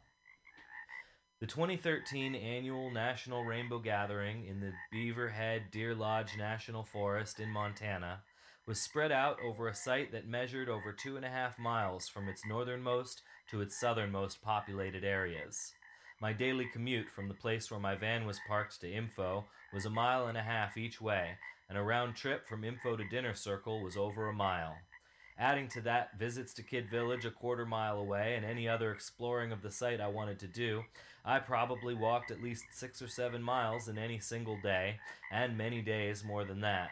[1.40, 8.20] The 2013 annual National Rainbow Gathering in the Beaverhead-Deerlodge National Forest in Montana
[8.68, 12.30] was spread out over a site that measured over two and a half miles from
[12.30, 15.74] its northernmost to its southernmost populated areas.
[16.22, 19.90] My daily commute from the place where my van was parked to Info was a
[19.90, 21.38] mile and a half each way,
[21.70, 24.76] and a round trip from Info to Dinner Circle was over a mile.
[25.38, 29.54] Adding to that, visits to Kid Village a quarter mile away and any other exploring
[29.54, 30.84] of the site I wanted to do,
[31.24, 34.98] I probably walked at least six or seven miles in any single day,
[35.32, 36.90] and many days more than that.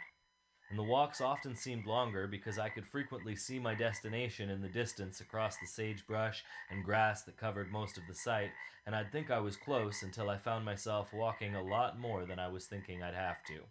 [0.69, 4.69] And the walks often seemed longer because I could frequently see my destination in the
[4.69, 8.51] distance across the sagebrush and grass that covered most of the site,
[8.85, 12.39] and I'd think I was close until I found myself walking a lot more than
[12.39, 13.61] I was thinking I'd have to.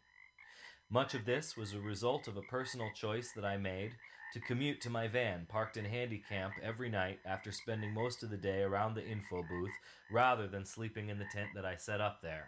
[0.89, 3.91] Much of this was a result of a personal choice that I made
[4.33, 8.31] to commute to my van parked in handy camp every night after spending most of
[8.31, 9.73] the day around the info booth
[10.13, 12.47] rather than sleeping in the tent that I set up there.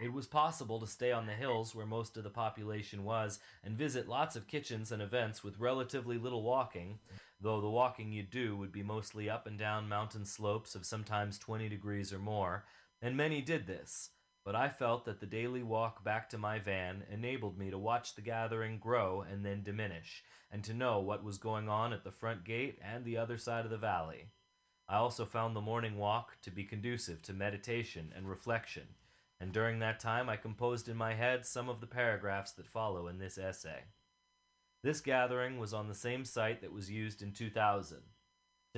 [0.00, 3.78] It was possible to stay on the hills where most of the population was and
[3.78, 6.98] visit lots of kitchens and events with relatively little walking,
[7.40, 11.38] though the walking you'd do would be mostly up and down mountain slopes of sometimes
[11.38, 12.64] 20 degrees or more,
[13.00, 14.10] and many did this.
[14.48, 18.14] But I felt that the daily walk back to my van enabled me to watch
[18.14, 22.10] the gathering grow and then diminish, and to know what was going on at the
[22.10, 24.30] front gate and the other side of the valley.
[24.88, 28.94] I also found the morning walk to be conducive to meditation and reflection,
[29.38, 33.06] and during that time I composed in my head some of the paragraphs that follow
[33.06, 33.82] in this essay.
[34.82, 37.98] This gathering was on the same site that was used in 2000.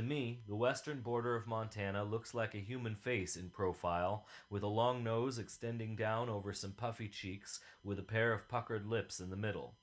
[0.00, 4.62] To me, the western border of Montana looks like a human face in profile, with
[4.62, 9.20] a long nose extending down over some puffy cheeks, with a pair of puckered lips
[9.20, 9.74] in the middle.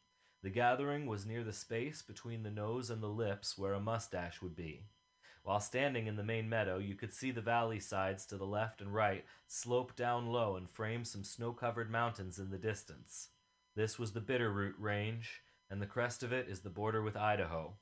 [0.42, 4.42] The gathering was near the space between the nose and the lips where a mustache
[4.42, 4.88] would be.
[5.44, 8.82] While standing in the main meadow, you could see the valley sides to the left
[8.82, 13.30] and right slope down low and frame some snow covered mountains in the distance.
[13.76, 17.76] This was the Bitterroot Range, and the crest of it is the border with Idaho.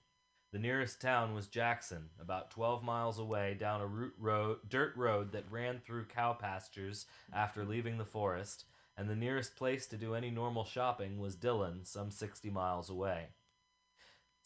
[0.52, 5.52] The nearest town was Jackson, about 12 miles away down a road, dirt road that
[5.52, 8.66] ran through cow pastures after leaving the forest,
[8.98, 13.28] and the nearest place to do any normal shopping was Dillon, some 60 miles away.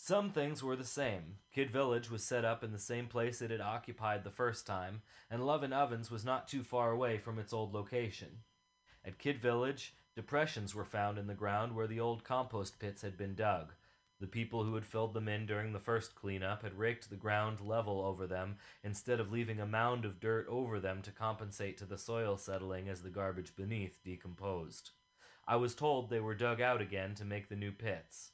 [0.01, 1.35] Some things were the same.
[1.53, 5.01] Kid Village was set up in the same place it had occupied the first time,
[5.30, 8.39] and Lovin' Ovens was not too far away from its old location.
[9.03, 13.17] At Kid Village, depressions were found in the ground where the old compost pits had
[13.17, 13.73] been dug.
[14.19, 17.61] The people who had filled them in during the first cleanup had raked the ground
[17.61, 21.85] level over them instead of leaving a mound of dirt over them to compensate to
[21.85, 24.91] the soil settling as the garbage beneath decomposed.
[25.47, 28.31] I was told they were dug out again to make the new pits.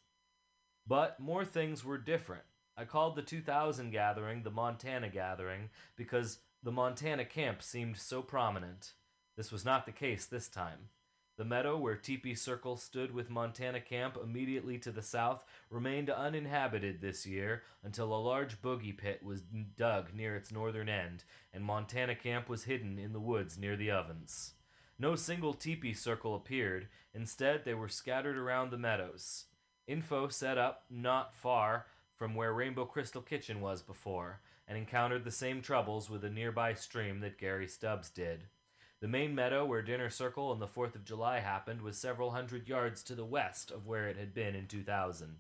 [0.88, 2.44] But more things were different.
[2.76, 8.94] I called the 2000 gathering the Montana gathering because the Montana camp seemed so prominent.
[9.38, 10.90] This was not the case this time.
[11.38, 17.02] The meadow where Teepee Circle stood with Montana Camp immediately to the south remained uninhabited
[17.02, 19.42] this year until a large bogey pit was
[19.78, 23.92] dug near its northern end, and Montana Camp was hidden in the woods near the
[23.92, 24.54] ovens.
[24.98, 29.46] No single teepee circle appeared, instead, they were scattered around the meadows.
[29.88, 34.40] Info set up not far from where Rainbow Crystal Kitchen was before,
[34.70, 38.46] and encountered the same troubles with a nearby stream that Gary Stubbs did.
[39.06, 42.68] The main meadow where Dinner Circle and the 4th of July happened was several hundred
[42.68, 45.36] yards to the west of where it had been in 2000.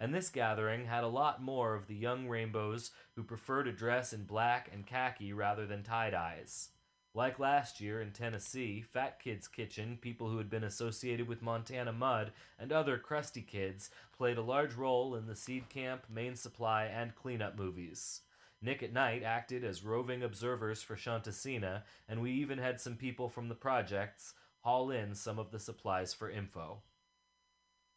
[0.00, 4.12] And this gathering had a lot more of the young rainbows who prefer to dress
[4.12, 6.70] in black and khaki rather than tie dyes.
[7.14, 11.92] Like last year in Tennessee, Fat Kids Kitchen, people who had been associated with Montana
[11.92, 16.86] Mud, and other crusty kids played a large role in the Seed Camp, Main Supply,
[16.86, 18.22] and cleanup movies.
[18.62, 22.96] Nick at Night acted as roving observers for Shanti Sena, and we even had some
[22.96, 26.82] people from the projects haul in some of the supplies for info.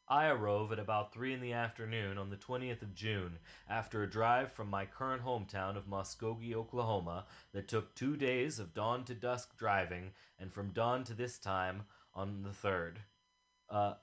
[0.07, 4.09] I arose at about 3 in the afternoon on the 20th of June after a
[4.09, 9.13] drive from my current hometown of Muskogee, Oklahoma, that took two days of dawn to
[9.13, 11.83] dusk driving, and from dawn to this time
[12.13, 12.97] on the 3rd.
[13.69, 13.93] Uh,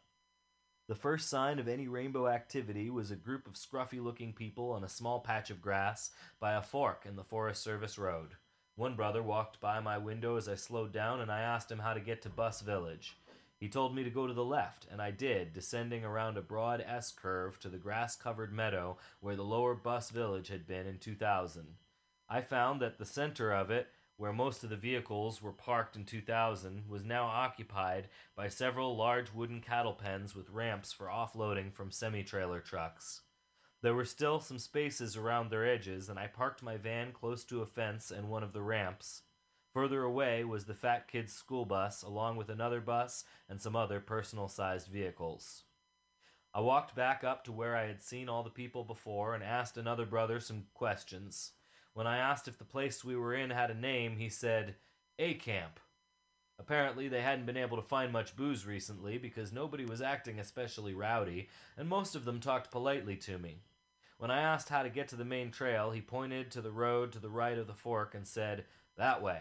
[0.91, 4.83] the first sign of any rainbow activity was a group of scruffy looking people on
[4.83, 6.11] a small patch of grass
[6.41, 8.31] by a fork in the Forest Service Road.
[8.75, 11.95] One brother walked by my window as I slowed down, and I asked him how
[11.95, 13.17] to get to Bus Village.
[13.61, 16.83] He told me to go to the left, and I did, descending around a broad
[16.85, 20.99] S curve to the grass covered meadow where the lower Bus Village had been in
[20.99, 21.69] 2000.
[22.29, 23.87] I found that the center of it,
[24.21, 28.07] where most of the vehicles were parked in 2000, was now occupied
[28.37, 33.23] by several large wooden cattle pens with ramps for offloading from semi trailer trucks.
[33.81, 37.63] There were still some spaces around their edges, and I parked my van close to
[37.63, 39.23] a fence and one of the ramps.
[39.73, 44.01] Further away was the fat kid's school bus, along with another bus and some other
[44.01, 45.65] personal sized vehicles.
[46.53, 49.79] I walked back up to where I had seen all the people before and asked
[49.79, 51.53] another brother some questions.
[51.95, 54.77] When I asked if the place we were in had a name, he said,
[55.19, 55.81] A Camp.
[56.59, 60.95] Apparently, they hadn't been able to find much booze recently because nobody was acting especially
[60.95, 63.63] rowdy, and most of them talked politely to me.
[64.19, 67.13] When I asked how to get to the main trail, he pointed to the road
[67.13, 68.67] to the right of the fork and said,
[68.99, 69.41] That way.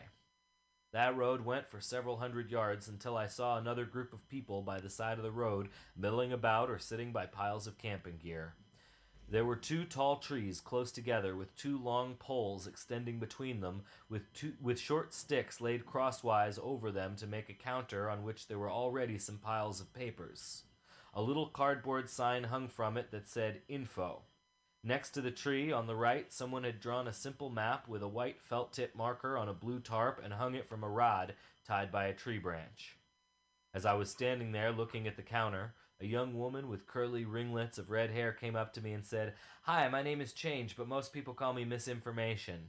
[0.92, 4.80] That road went for several hundred yards until I saw another group of people by
[4.80, 8.56] the side of the road milling about or sitting by piles of camping gear.
[9.32, 14.34] There were two tall trees close together with two long poles extending between them with
[14.34, 18.58] two, with short sticks laid crosswise over them to make a counter on which there
[18.58, 20.64] were already some piles of papers.
[21.14, 24.24] A little cardboard sign hung from it that said info.
[24.84, 28.08] Next to the tree on the right, someone had drawn a simple map with a
[28.08, 31.36] white felt tip marker on a blue tarp and hung it from a rod
[31.68, 32.98] tied by a tree branch.
[33.76, 37.78] As I was standing there looking at the counter, a young woman with curly ringlets
[37.78, 40.88] of red hair came up to me and said, Hi, my name is Change, but
[40.88, 42.68] most people call me Misinformation.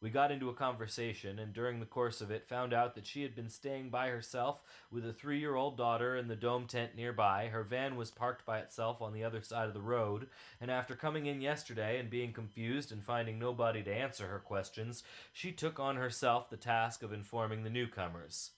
[0.00, 3.22] We got into a conversation, and during the course of it, found out that she
[3.22, 4.60] had been staying by herself
[4.90, 7.46] with a three year old daughter in the dome tent nearby.
[7.46, 10.26] Her van was parked by itself on the other side of the road,
[10.60, 15.04] and after coming in yesterday and being confused and finding nobody to answer her questions,
[15.32, 18.50] she took on herself the task of informing the newcomers.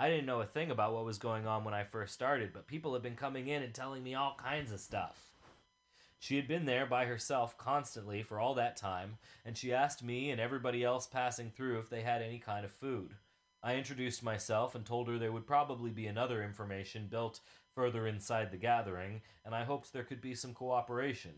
[0.00, 2.68] I didn't know a thing about what was going on when I first started, but
[2.68, 5.32] people had been coming in and telling me all kinds of stuff.
[6.20, 10.30] She had been there by herself constantly for all that time, and she asked me
[10.30, 13.16] and everybody else passing through if they had any kind of food.
[13.60, 17.40] I introduced myself and told her there would probably be another information built
[17.74, 21.34] further inside the gathering, and I hoped there could be some cooperation.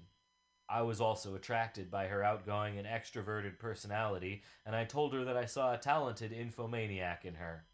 [0.68, 5.36] I was also attracted by her outgoing and extroverted personality, and I told her that
[5.38, 7.64] I saw a talented infomaniac in her.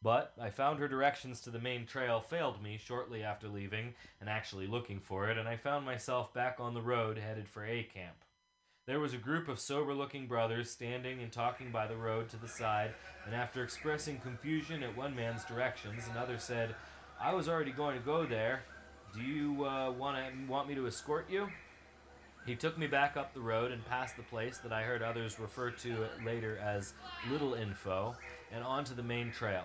[0.00, 4.30] But I found her directions to the main trail failed me shortly after leaving and
[4.30, 7.82] actually looking for it, and I found myself back on the road headed for A
[7.82, 8.14] Camp.
[8.86, 12.36] There was a group of sober looking brothers standing and talking by the road to
[12.36, 12.94] the side,
[13.26, 16.74] and after expressing confusion at one man's directions, another said,
[17.20, 18.62] I was already going to go there.
[19.12, 21.48] Do you uh, wanna, want me to escort you?
[22.46, 25.38] He took me back up the road and past the place that I heard others
[25.38, 26.94] refer to later as
[27.30, 28.16] Little Info,
[28.52, 29.64] and onto the main trail.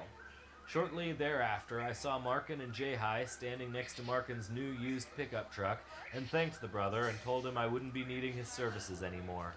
[0.68, 5.80] Shortly thereafter, I saw Markin and Jai standing next to Markin's new used pickup truck
[6.14, 9.54] and thanked the brother and told him I wouldn't be needing his services anymore.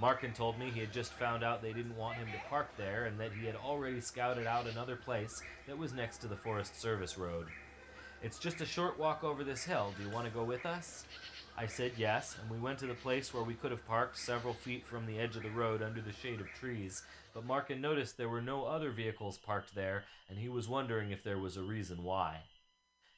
[0.00, 3.06] Markin told me he had just found out they didn't want him to park there
[3.06, 6.80] and that he had already scouted out another place that was next to the Forest
[6.80, 7.46] Service Road.
[8.22, 9.94] It's just a short walk over this hill.
[9.96, 11.04] Do you want to go with us?
[11.58, 14.52] I said yes, and we went to the place where we could have parked several
[14.52, 17.02] feet from the edge of the road under the shade of trees,
[17.32, 21.24] but Markin noticed there were no other vehicles parked there, and he was wondering if
[21.24, 22.40] there was a reason why.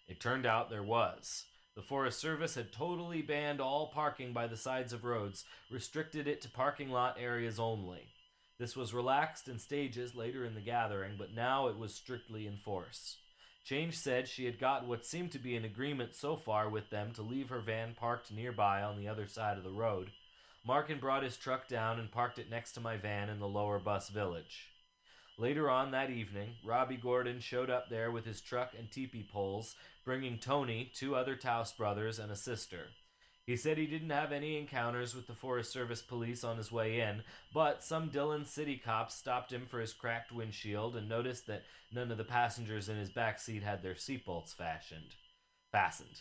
[0.07, 1.47] It turned out there was.
[1.75, 6.41] The Forest Service had totally banned all parking by the sides of roads, restricted it
[6.43, 8.07] to parking lot areas only.
[8.57, 12.57] This was relaxed in stages later in the gathering, but now it was strictly in
[12.57, 13.17] force.
[13.65, 17.13] Change said she had got what seemed to be an agreement so far with them
[17.13, 20.11] to leave her van parked nearby on the other side of the road.
[20.65, 23.79] Markin brought his truck down and parked it next to my van in the lower
[23.79, 24.69] bus village.
[25.39, 29.77] Later on that evening, Robbie Gordon showed up there with his truck and teepee poles,
[30.05, 32.89] bringing Tony, two other Taos brothers, and a sister.
[33.49, 37.01] He said he didn't have any encounters with the Forest Service police on his way
[37.01, 37.23] in,
[37.55, 42.11] but some Dillon City cops stopped him for his cracked windshield and noticed that none
[42.11, 45.15] of the passengers in his back seat had their seatbelts fashioned.
[45.73, 46.21] Fastened.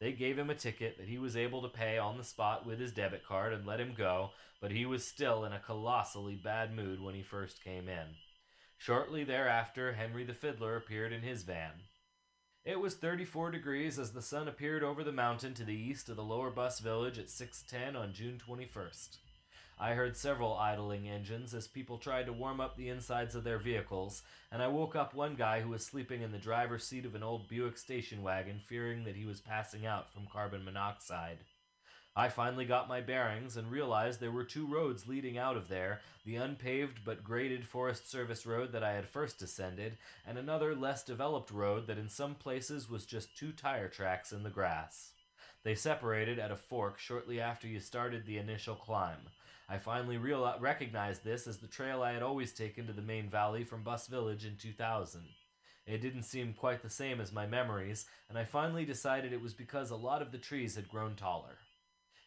[0.00, 2.78] They gave him a ticket that he was able to pay on the spot with
[2.78, 6.76] his debit card and let him go, but he was still in a colossally bad
[6.76, 8.16] mood when he first came in.
[8.76, 11.72] Shortly thereafter, Henry the Fiddler appeared in his van.
[12.66, 16.16] It was 34 degrees as the sun appeared over the mountain to the east of
[16.16, 19.18] the lower bus village at 6:10 on June 21st.
[19.78, 23.60] I heard several idling engines as people tried to warm up the insides of their
[23.60, 27.14] vehicles, and I woke up one guy who was sleeping in the driver's seat of
[27.14, 31.38] an old Buick station wagon, fearing that he was passing out from carbon monoxide.
[32.18, 36.00] I finally got my bearings and realized there were two roads leading out of there
[36.24, 41.04] the unpaved but graded Forest Service road that I had first descended, and another less
[41.04, 45.12] developed road that in some places was just two tire tracks in the grass.
[45.62, 49.28] They separated at a fork shortly after you started the initial climb.
[49.68, 53.28] I finally real- recognized this as the trail I had always taken to the main
[53.28, 55.22] valley from Bus Village in 2000.
[55.86, 59.54] It didn't seem quite the same as my memories, and I finally decided it was
[59.54, 61.58] because a lot of the trees had grown taller.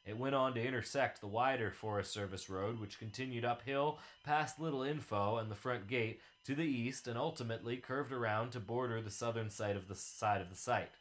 [0.05, 4.81] It went on to intersect the wider Forest Service Road, which continued uphill past Little
[4.81, 9.11] Info and the front gate to the east and ultimately curved around to border the
[9.11, 10.95] southern side of the side of the site.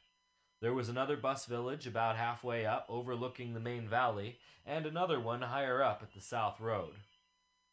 [0.61, 5.43] There was another bus village about halfway up, overlooking the main valley, and another one
[5.43, 6.95] higher up at the south road.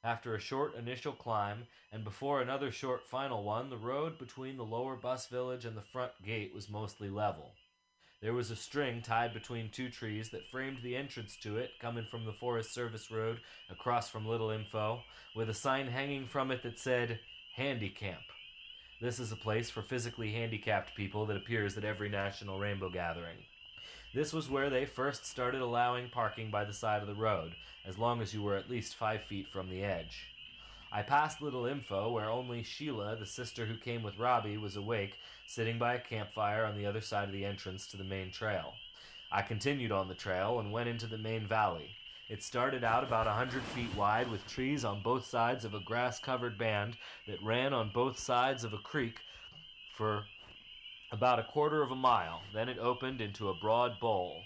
[0.03, 4.64] After a short initial climb, and before another short final one, the road between the
[4.64, 7.56] lower bus village and the front gate was mostly level.
[8.21, 12.05] There was a string tied between two trees that framed the entrance to it, coming
[12.09, 13.39] from the Forest Service Road
[13.69, 15.03] across from Little Info,
[15.35, 17.19] with a sign hanging from it that said,
[17.55, 18.23] Handy Camp.
[19.01, 23.37] This is a place for physically handicapped people that appears at every National Rainbow Gathering.
[24.13, 27.53] This was where they first started allowing parking by the side of the road,
[27.85, 30.27] as long as you were at least five feet from the edge.
[30.95, 35.19] I passed Little Info, where only Sheila, the sister who came with Robbie, was awake,
[35.45, 38.76] sitting by a campfire on the other side of the entrance to the main trail.
[39.30, 41.89] I continued on the trail and went into the main valley.
[42.30, 45.81] It started out about a hundred feet wide with trees on both sides of a
[45.81, 46.95] grass covered band
[47.27, 49.19] that ran on both sides of a creek
[49.97, 50.23] for
[51.11, 52.41] about a quarter of a mile.
[52.53, 54.43] Then it opened into a broad bowl.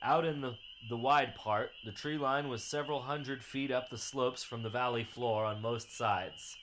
[0.00, 0.54] Out in the,
[0.88, 4.70] the wide part, the tree line was several hundred feet up the slopes from the
[4.70, 6.56] valley floor on most sides.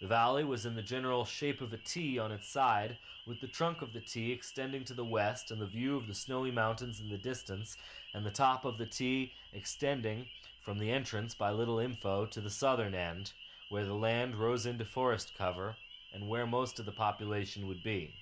[0.00, 3.48] The valley was in the general shape of a T on its side, with the
[3.48, 7.00] trunk of the T extending to the west and the view of the snowy mountains
[7.00, 7.76] in the distance,
[8.12, 10.26] and the top of the T extending
[10.60, 13.32] from the entrance by Little Info to the southern end,
[13.68, 15.78] where the land rose into forest cover
[16.12, 18.16] and where most of the population would be.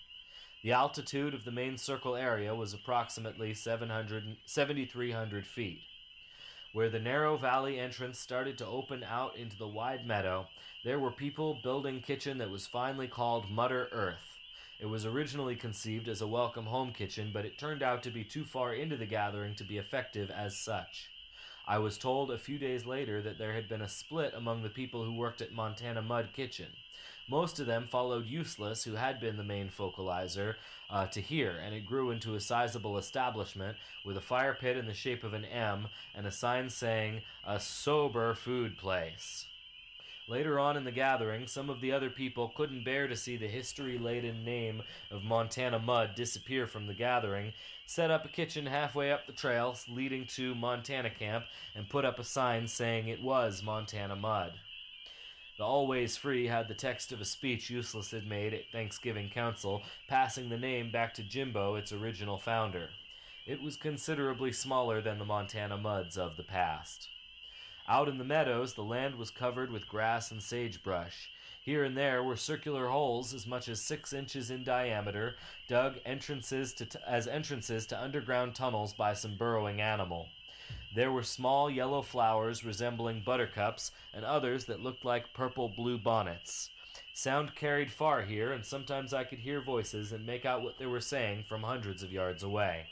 [0.62, 5.81] The altitude of the main circle area was approximately 700, 7,300 feet.
[6.74, 10.49] Where the narrow valley entrance started to open out into the wide meadow,
[10.85, 14.39] there were people building kitchen that was finally called Mutter Earth.
[14.78, 18.23] It was originally conceived as a welcome home kitchen, but it turned out to be
[18.23, 21.09] too far into the gathering to be effective as such.
[21.66, 24.69] I was told a few days later that there had been a split among the
[24.69, 26.69] people who worked at Montana Mud Kitchen.
[27.31, 30.57] Most of them followed Useless, who had been the main focalizer,
[30.90, 34.86] uh, to here, and it grew into a sizable establishment with a fire pit in
[34.86, 39.47] the shape of an M and a sign saying, A sober food place.
[40.27, 43.47] Later on in the gathering, some of the other people couldn't bear to see the
[43.47, 44.82] history laden name
[45.12, 47.52] of Montana Mud disappear from the gathering,
[47.86, 51.44] set up a kitchen halfway up the trail leading to Montana Camp,
[51.77, 54.55] and put up a sign saying it was Montana Mud.
[55.61, 59.82] The Always Free had the text of a speech Useless had made at Thanksgiving Council,
[60.09, 62.89] passing the name back to Jimbo, its original founder.
[63.47, 67.11] It was considerably smaller than the Montana Muds of the past.
[67.87, 71.28] Out in the meadows, the land was covered with grass and sagebrush.
[71.62, 75.37] Here and there were circular holes as much as six inches in diameter,
[75.69, 80.31] dug entrances to t- as entrances to underground tunnels by some burrowing animal.
[80.92, 86.70] There were small yellow flowers resembling buttercups, and others that looked like purple blue bonnets.
[87.12, 90.86] Sound carried far here, and sometimes I could hear voices and make out what they
[90.86, 92.86] were saying from hundreds of yards away.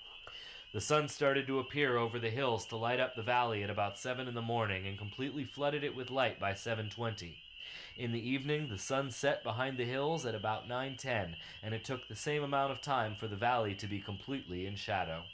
[0.72, 3.98] The sun started to appear over the hills to light up the valley at about
[3.98, 7.36] 7 in the morning and completely flooded it with light by 7:20.
[7.96, 12.06] In the evening, the sun set behind the hills at about 9:10, and it took
[12.06, 15.24] the same amount of time for the valley to be completely in shadow.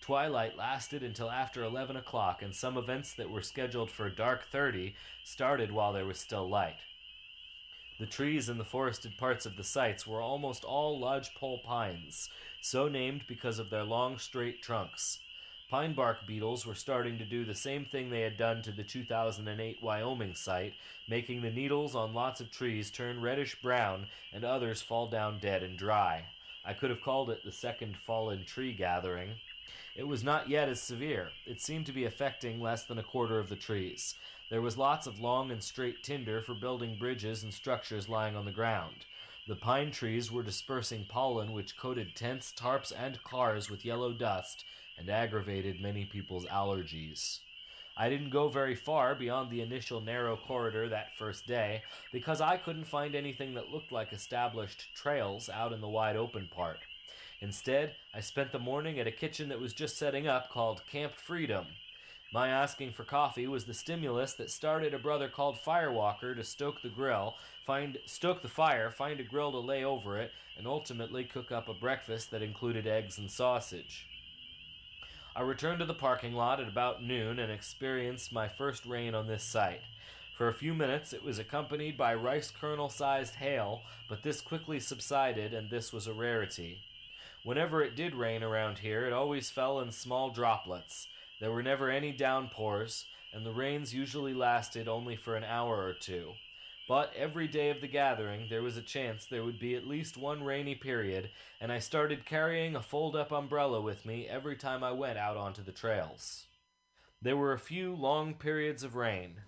[0.00, 4.94] Twilight lasted until after 11 o'clock, and some events that were scheduled for dark 30
[5.24, 6.78] started while there was still light.
[7.98, 12.30] The trees in the forested parts of the sites were almost all lodgepole pines,
[12.60, 15.18] so named because of their long, straight trunks.
[15.68, 18.84] Pine bark beetles were starting to do the same thing they had done to the
[18.84, 20.72] 2008 Wyoming site,
[21.08, 25.62] making the needles on lots of trees turn reddish brown and others fall down dead
[25.62, 26.24] and dry.
[26.64, 29.34] I could have called it the second fallen tree gathering.
[29.98, 31.32] It was not yet as severe.
[31.44, 34.14] It seemed to be affecting less than a quarter of the trees.
[34.48, 38.44] There was lots of long and straight tinder for building bridges and structures lying on
[38.44, 39.06] the ground.
[39.48, 44.64] The pine trees were dispersing pollen which coated tents, tarps, and cars with yellow dust
[44.96, 47.40] and aggravated many people's allergies.
[47.96, 52.56] I didn't go very far beyond the initial narrow corridor that first day because I
[52.56, 56.86] couldn't find anything that looked like established trails out in the wide open part.
[57.40, 61.14] Instead, I spent the morning at a kitchen that was just setting up called Camp
[61.14, 61.66] Freedom.
[62.32, 66.82] My asking for coffee was the stimulus that started a brother called Firewalker to stoke
[66.82, 71.24] the grill, find stoke the fire, find a grill to lay over it, and ultimately
[71.24, 74.06] cook up a breakfast that included eggs and sausage.
[75.36, 79.28] I returned to the parking lot at about noon and experienced my first rain on
[79.28, 79.82] this site.
[80.36, 84.80] For a few minutes it was accompanied by rice kernel sized hail, but this quickly
[84.80, 86.80] subsided and this was a rarity.
[87.44, 91.08] Whenever it did rain around here, it always fell in small droplets.
[91.40, 95.94] There were never any downpours, and the rains usually lasted only for an hour or
[95.94, 96.32] two.
[96.88, 100.16] But every day of the gathering, there was a chance there would be at least
[100.16, 104.82] one rainy period, and I started carrying a fold up umbrella with me every time
[104.82, 106.46] I went out onto the trails.
[107.20, 109.42] There were a few long periods of rain,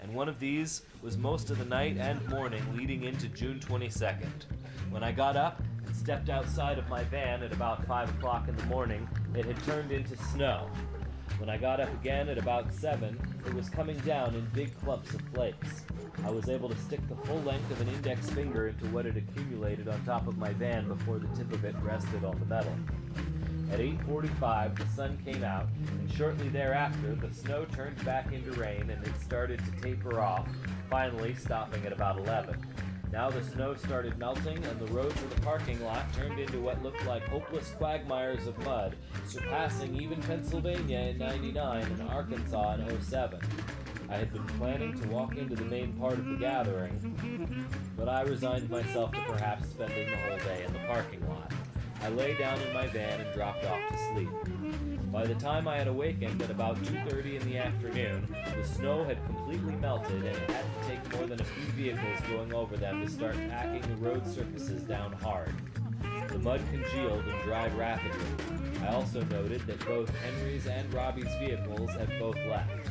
[0.00, 4.44] and one of these was most of the night and morning leading into June 22nd.
[4.90, 8.56] When I got up and stepped outside of my van at about 5 o'clock in
[8.56, 10.70] the morning, it had turned into snow.
[11.38, 15.14] When I got up again at about 7, it was coming down in big clumps
[15.14, 15.82] of flakes.
[16.24, 19.16] I was able to stick the full length of an index finger into what had
[19.16, 22.74] accumulated on top of my van before the tip of it rested on the metal.
[23.70, 25.66] At 8:45, the sun came out,
[26.00, 30.48] and shortly thereafter, the snow turned back into rain and it started to taper off,
[30.88, 32.56] finally stopping at about 11.
[33.12, 36.82] Now the snow started melting, and the roads of the parking lot turned into what
[36.82, 38.96] looked like hopeless quagmires of mud,
[39.26, 43.40] surpassing even Pennsylvania in 99 and Arkansas in 07.
[44.10, 47.58] I had been planning to walk into the main part of the gathering,
[47.96, 51.52] but I resigned myself to perhaps spending the whole day in the parking lot.
[52.02, 54.28] I lay down in my van and dropped off to sleep.
[55.12, 58.26] By the time I had awakened at about 2:30 in the afternoon,
[58.56, 62.20] the snow had completely melted and it had to take more than a few vehicles
[62.28, 65.54] going over them to start packing the road surfaces down hard.
[66.28, 68.26] The mud congealed and dried rapidly.
[68.82, 72.87] I also noted that both Henry's and Robbie's vehicles had both left.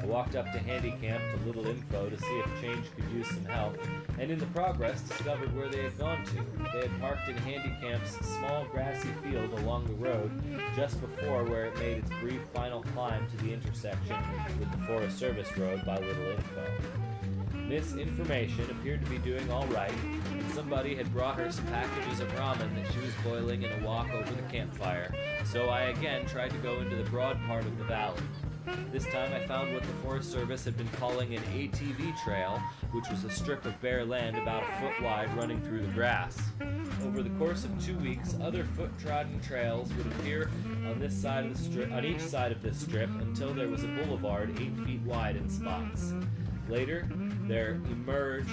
[0.00, 3.44] I walked up to Handicamp to Little Info to see if Change could use some
[3.46, 3.76] help,
[4.18, 6.72] and in the progress discovered where they had gone to.
[6.72, 10.30] They had parked in Handicamp's small grassy field along the road
[10.76, 14.16] just before where it made its brief final climb to the intersection
[14.60, 16.66] with the Forest Service Road by Little Info.
[17.68, 19.92] Miss Information appeared to be doing all right,
[20.30, 23.84] and somebody had brought her some packages of ramen that she was boiling in a
[23.84, 25.12] walk over the campfire,
[25.44, 28.22] so I again tried to go into the broad part of the valley.
[28.92, 32.60] This time I found what the Forest Service had been calling an ATV trail,
[32.92, 36.38] which was a strip of bare land about a foot wide running through the grass.
[37.04, 40.50] Over the course of two weeks, other foot-trodden trails would appear
[40.86, 43.84] on this side of the strip, on each side of this strip, until there was
[43.84, 46.12] a boulevard eight feet wide in spots.
[46.68, 47.08] Later,
[47.46, 48.50] there emerged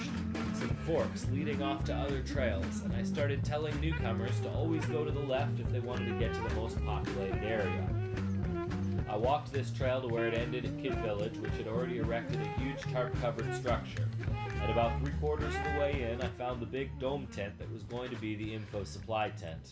[0.54, 5.04] some forks leading off to other trails, and I started telling newcomers to always go
[5.04, 7.86] to the left if they wanted to get to the most populated area.
[9.16, 12.38] I walked this trail to where it ended at Kid Village, which had already erected
[12.38, 14.06] a huge tarp covered structure.
[14.60, 17.72] At about three quarters of the way in, I found the big dome tent that
[17.72, 19.70] was going to be the info supply tent.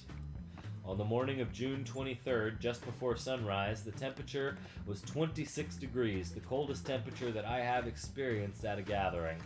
[0.87, 4.57] On the morning of June 23rd, just before sunrise, the temperature
[4.87, 9.37] was 26 degrees, the coldest temperature that I have experienced at a gathering.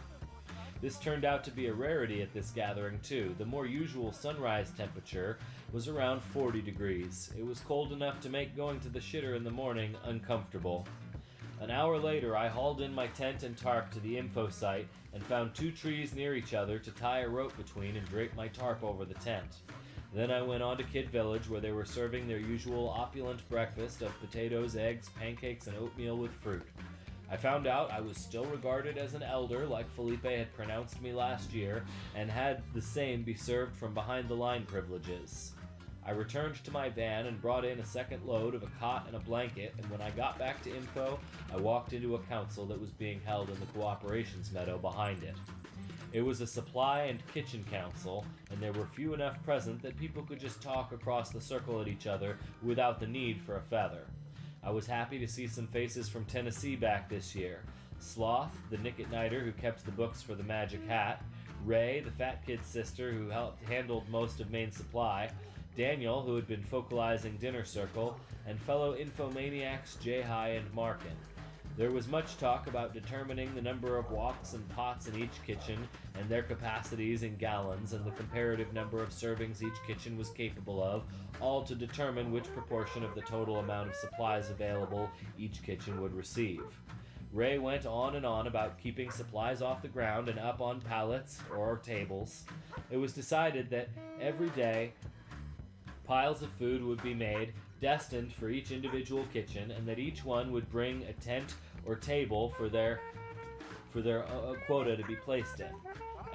[0.81, 3.35] This turned out to be a rarity at this gathering, too.
[3.37, 5.39] The more usual sunrise temperature
[5.73, 7.31] was around 40 degrees.
[7.37, 10.87] It was cold enough to make going to the shitter in the morning uncomfortable.
[11.61, 15.23] An hour later, I hauled in my tent and tarp to the info site and
[15.23, 18.83] found two trees near each other to tie a rope between and drape my tarp
[18.83, 19.57] over the tent.
[20.15, 24.01] Then I went on to Kid Village where they were serving their usual opulent breakfast
[24.01, 26.67] of potatoes, eggs, pancakes, and oatmeal with fruit.
[27.31, 31.13] I found out I was still regarded as an elder, like Felipe had pronounced me
[31.13, 31.85] last year,
[32.15, 35.53] and had the same be served from behind the line privileges.
[36.09, 39.15] I returned to my van and brought in a second load of a cot and
[39.15, 41.21] a blanket, and when I got back to info,
[41.53, 45.35] I walked into a council that was being held in the cooperations meadow behind it.
[46.15, 50.23] It was a supply and kitchen council, and there were few enough present that people
[50.23, 54.07] could just talk across the circle at each other without the need for a feather.
[54.63, 57.61] I was happy to see some faces from Tennessee back this year.
[57.99, 61.23] Sloth, the Nick at Nighter who kept the books for the Magic Hat,
[61.67, 65.29] Ray, the fat kid's sister who helped handled most of Main Supply,
[65.79, 68.19] Daniel, who had been focalizing Dinner Circle,
[68.49, 71.17] and fellow infomaniacs Jay High and Markin.
[71.77, 75.79] There was much talk about determining the number of woks and pots in each kitchen
[76.17, 80.83] and their capacities in gallons and the comparative number of servings each kitchen was capable
[80.83, 81.05] of,
[81.41, 86.13] all to determine which proportion of the total amount of supplies available each kitchen would
[86.13, 86.63] receive.
[87.33, 91.39] Ray went on and on about keeping supplies off the ground and up on pallets
[91.57, 92.47] or tables.
[92.91, 93.89] It was decided that
[94.21, 94.95] every day
[96.09, 97.53] piles of food would be made,
[97.83, 101.55] destined for each individual kitchen, and that each one would bring a tent
[101.85, 103.01] or table for their
[103.93, 105.71] for their uh, quota to be placed in.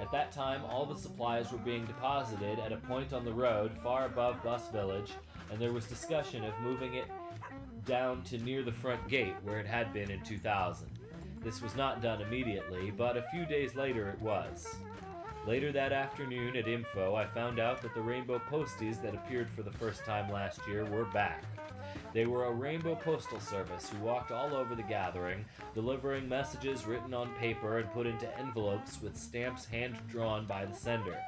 [0.00, 3.72] At that time, all the supplies were being deposited at a point on the road
[3.82, 5.12] far above Bus Village,
[5.50, 7.06] and there was discussion of moving it
[7.86, 10.88] down to near the front gate where it had been in 2000.
[11.42, 14.74] This was not done immediately, but a few days later it was.
[15.46, 19.62] Later that afternoon at Info, I found out that the rainbow posties that appeared for
[19.62, 21.44] the first time last year were back.
[22.14, 25.44] They were a rainbow postal service who walked all over the gathering,
[25.74, 30.74] delivering messages written on paper and put into envelopes with stamps hand drawn by the
[30.74, 31.18] sender.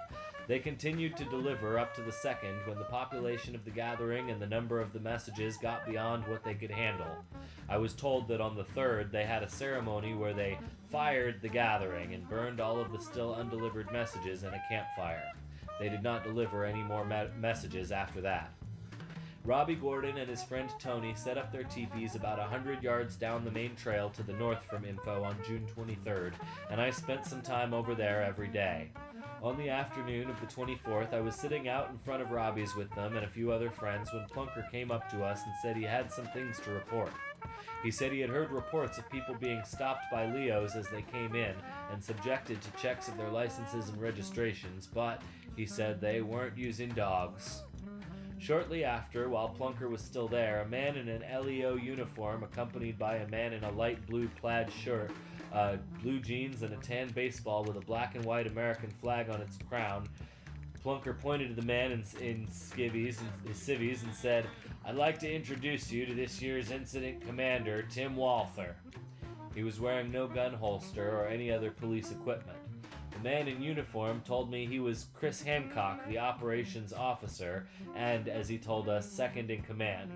[0.49, 4.41] They continued to deliver up to the second when the population of the gathering and
[4.41, 7.25] the number of the messages got beyond what they could handle.
[7.69, 10.57] I was told that on the third they had a ceremony where they
[10.93, 15.33] fired the gathering and burned all of the still undelivered messages in a campfire.
[15.81, 18.51] They did not deliver any more me- messages after that.
[19.47, 23.45] Robbie Gordon and his friend Tony set up their teepees about a hundred yards down
[23.45, 26.33] the main trail to the north from Info on June 23rd,
[26.69, 28.91] and I spent some time over there every day.
[29.45, 32.93] On the afternoon of the 24th, I was sitting out in front of Robbie's with
[32.97, 35.85] them and a few other friends when Plunker came up to us and said he
[35.85, 37.13] had some things to report.
[37.85, 41.37] He said he had heard reports of people being stopped by Leos as they came
[41.37, 41.55] in
[41.93, 45.23] and subjected to checks of their licenses and registrations, but
[45.55, 47.63] he said they weren't using dogs.
[48.39, 53.17] Shortly after, while Plunker was still there, a man in an LEO uniform, accompanied by
[53.17, 55.11] a man in a light blue plaid shirt,
[55.53, 59.41] uh, blue jeans, and a tan baseball with a black and white American flag on
[59.41, 60.09] its crown,
[60.87, 64.47] Plunker pointed to the man in, in skivvies and civvies and said,
[64.85, 68.77] "I'd like to introduce you to this year's incident commander, Tim Walther."
[69.53, 72.59] He was wearing no gun holster or any other police equipment.
[73.17, 78.47] The man in uniform told me he was Chris Hancock, the operations officer, and, as
[78.47, 80.11] he told us, second in command.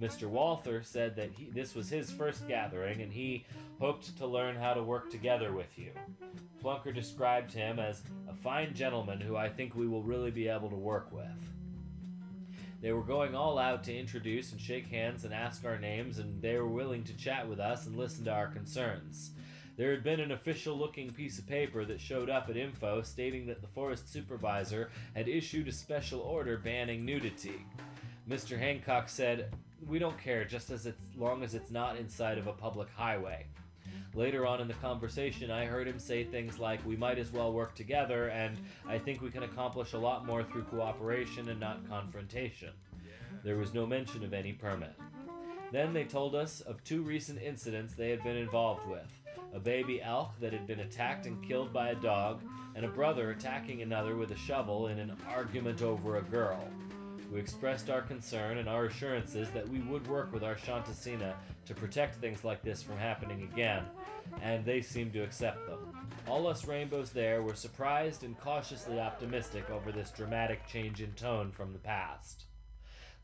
[0.00, 0.28] Mr.
[0.28, 3.44] Walther said that he, this was his first gathering and he
[3.80, 5.90] hoped to learn how to work together with you.
[6.62, 10.70] Plunker described him as a fine gentleman who I think we will really be able
[10.70, 11.26] to work with.
[12.80, 16.40] They were going all out to introduce and shake hands and ask our names, and
[16.40, 19.32] they were willing to chat with us and listen to our concerns.
[19.76, 23.46] There had been an official looking piece of paper that showed up at info stating
[23.46, 27.66] that the forest supervisor had issued a special order banning nudity.
[28.26, 28.58] Mr.
[28.58, 29.52] Hancock said,
[29.86, 33.44] We don't care just as long as it's not inside of a public highway.
[34.14, 37.52] Later on in the conversation, I heard him say things like, We might as well
[37.52, 38.56] work together, and
[38.88, 42.70] I think we can accomplish a lot more through cooperation and not confrontation.
[43.44, 44.94] There was no mention of any permit.
[45.70, 49.12] Then they told us of two recent incidents they had been involved with
[49.56, 52.42] a baby elk that had been attacked and killed by a dog,
[52.74, 56.62] and a brother attacking another with a shovel in an argument over a girl.
[57.32, 61.34] We expressed our concern and our assurances that we would work with our Shanti Sena
[61.64, 63.84] to protect things like this from happening again,
[64.42, 65.78] and they seemed to accept them.
[66.28, 71.50] All us rainbows there were surprised and cautiously optimistic over this dramatic change in tone
[71.50, 72.44] from the past.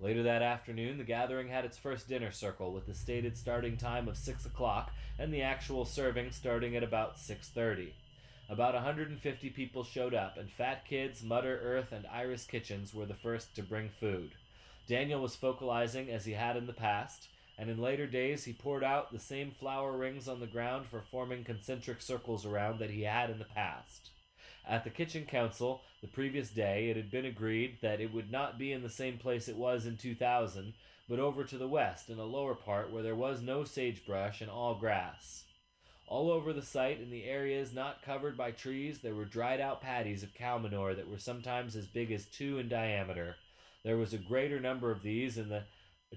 [0.03, 4.09] Later that afternoon, the gathering had its first dinner circle with the stated starting time
[4.09, 7.93] of 6 o'clock and the actual serving starting at about 6.30.
[8.49, 13.15] About 150 people showed up, and Fat Kids, Mutter Earth, and Iris Kitchens were the
[13.15, 14.33] first to bring food.
[14.89, 18.83] Daniel was focalizing as he had in the past, and in later days he poured
[18.83, 23.03] out the same flour rings on the ground for forming concentric circles around that he
[23.03, 24.11] had in the past.
[24.69, 28.59] At the kitchen council the previous day, it had been agreed that it would not
[28.59, 30.75] be in the same place it was in 2000,
[31.09, 34.51] but over to the west in a lower part where there was no sagebrush and
[34.51, 35.45] all grass.
[36.07, 39.81] All over the site, in the areas not covered by trees, there were dried out
[39.81, 43.37] patties of cow manure that were sometimes as big as two in diameter.
[43.85, 45.65] There was a greater number of these in the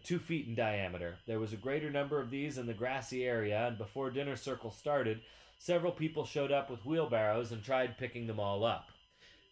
[0.04, 1.18] two feet in diameter.
[1.26, 4.72] There was a greater number of these in the grassy area, and before dinner circle
[4.72, 5.22] started,
[5.58, 8.90] several people showed up with wheelbarrows and tried picking them all up.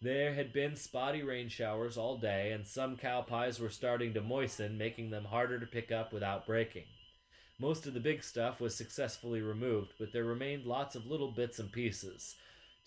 [0.02, 4.20] There had been spotty rain showers all day, and some cow pies were starting to
[4.20, 6.84] moisten, making them harder to pick up without breaking.
[7.58, 11.58] Most of the big stuff was successfully removed, but there remained lots of little bits
[11.58, 12.34] and pieces.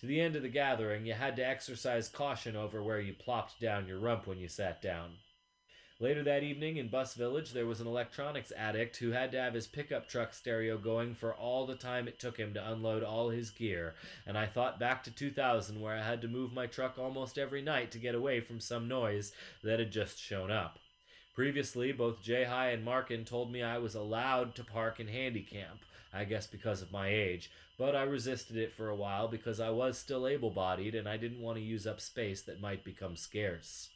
[0.01, 3.59] To the end of the gathering, you had to exercise caution over where you plopped
[3.59, 5.15] down your rump when you sat down.
[5.99, 9.55] Later that evening in Bus Village, there was an electronics addict who had to have
[9.55, 13.29] his pickup truck stereo going for all the time it took him to unload all
[13.29, 16.99] his gear, and I thought back to 2000 where I had to move my truck
[16.99, 19.31] almost every night to get away from some noise
[19.63, 20.77] that had just shown up.
[21.33, 25.79] Previously, both Jay High and Markin told me I was allowed to park in Handicamp,
[26.13, 29.71] I guess because of my age, but I resisted it for a while because I
[29.71, 33.15] was still able bodied and I didn't want to use up space that might become
[33.15, 33.89] scarce.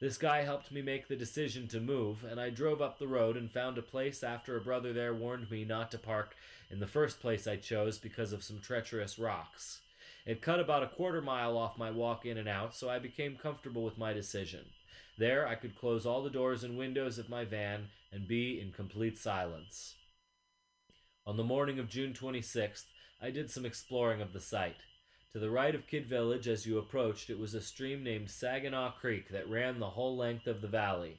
[0.00, 3.36] This guy helped me make the decision to move, and I drove up the road
[3.36, 6.36] and found a place after a brother there warned me not to park
[6.70, 9.80] in the first place I chose because of some treacherous rocks.
[10.26, 13.36] It cut about a quarter mile off my walk in and out, so I became
[13.36, 14.64] comfortable with my decision.
[15.16, 18.72] There I could close all the doors and windows of my van and be in
[18.72, 19.94] complete silence.
[21.26, 22.84] On the morning of June 26th,
[23.22, 24.76] I did some exploring of the site.
[25.34, 28.92] To the right of Kid Village, as you approached, it was a stream named Saginaw
[28.92, 31.18] Creek that ran the whole length of the valley.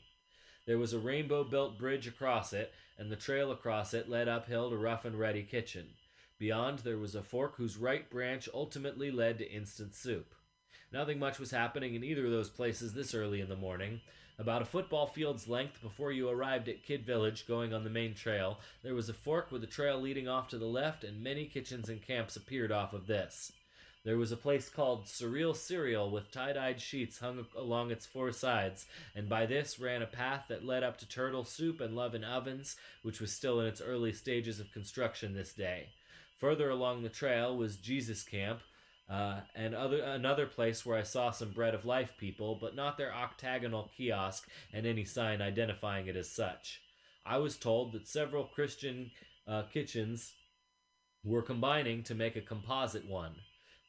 [0.65, 4.69] There was a rainbow built bridge across it, and the trail across it led uphill
[4.69, 5.87] to Rough and Ready Kitchen.
[6.39, 10.33] Beyond, there was a fork whose right branch ultimately led to Instant Soup.
[10.93, 13.99] Nothing much was happening in either of those places this early in the morning.
[14.39, 18.13] About a football field's length before you arrived at Kid Village, going on the main
[18.13, 21.45] trail, there was a fork with a trail leading off to the left, and many
[21.47, 23.51] kitchens and camps appeared off of this.
[24.05, 28.31] There was a place called Surreal Cereal with tie dyed sheets hung along its four
[28.31, 32.13] sides, and by this ran a path that led up to Turtle Soup and Love
[32.13, 35.89] in Ovens, which was still in its early stages of construction this day.
[36.37, 38.61] Further along the trail was Jesus Camp,
[39.09, 42.97] uh, and other another place where I saw some Bread of Life people, but not
[42.97, 46.79] their octagonal kiosk and any sign identifying it as such.
[47.25, 49.09] I was told that several Christian
[49.47, 50.33] uh, kitchens
[51.23, 53.33] were combining to make a composite one.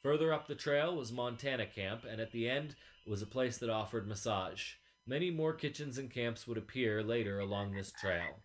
[0.07, 2.77] Further up the trail was Montana Camp, and at the end
[3.09, 4.75] was a place that offered massage.
[5.05, 8.39] Many more kitchens and camps would appear later along this trail.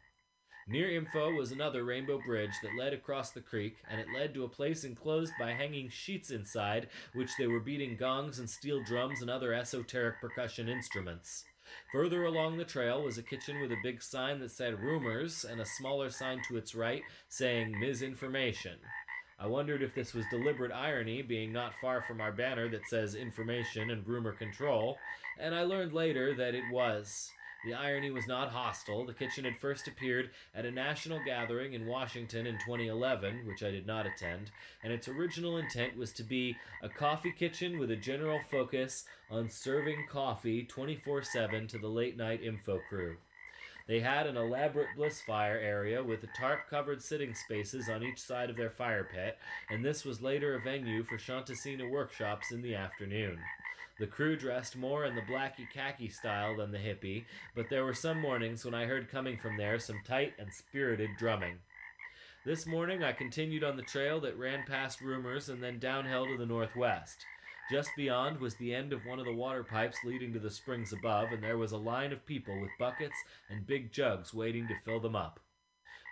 [0.67, 4.43] Near Info was another rainbow bridge that led across the creek, and it led to
[4.43, 9.21] a place enclosed by hanging sheets inside, which they were beating gongs and steel drums
[9.21, 11.45] and other esoteric percussion instruments.
[11.91, 15.61] Further along the trail was a kitchen with a big sign that said rumors and
[15.61, 18.79] a smaller sign to its right saying misinformation.
[19.41, 23.15] I wondered if this was deliberate irony, being not far from our banner that says
[23.15, 24.99] information and rumor control,
[25.39, 27.31] and I learned later that it was.
[27.65, 29.03] The irony was not hostile.
[29.03, 33.71] The kitchen had first appeared at a national gathering in Washington in 2011, which I
[33.71, 34.51] did not attend,
[34.83, 39.49] and its original intent was to be a coffee kitchen with a general focus on
[39.49, 43.17] serving coffee 24 7 to the late night info crew.
[43.91, 48.49] They had an elaborate bliss fire area with tarp covered sitting spaces on each side
[48.49, 49.37] of their fire pit,
[49.69, 53.37] and this was later a venue for Shanti Sena workshops in the afternoon.
[53.99, 57.93] The crew dressed more in the blacky khaki style than the hippie, but there were
[57.93, 61.57] some mornings when I heard coming from there some tight and spirited drumming.
[62.45, 66.37] This morning I continued on the trail that ran past Rumors and then downhill to
[66.37, 67.25] the northwest.
[67.71, 70.91] Just beyond was the end of one of the water pipes leading to the springs
[70.91, 73.15] above, and there was a line of people with buckets
[73.49, 75.39] and big jugs waiting to fill them up.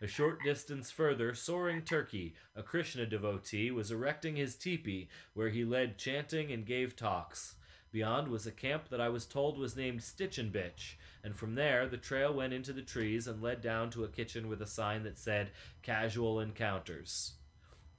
[0.02, 5.66] A short distance further, Soaring Turkey, a Krishna devotee, was erecting his teepee where he
[5.66, 7.56] led chanting and gave talks.
[7.92, 10.94] Beyond was a camp that I was told was named Stitchin' Bitch,
[11.26, 14.48] and from there the trail went into the trees and led down to a kitchen
[14.48, 17.34] with a sign that said Casual Encounters.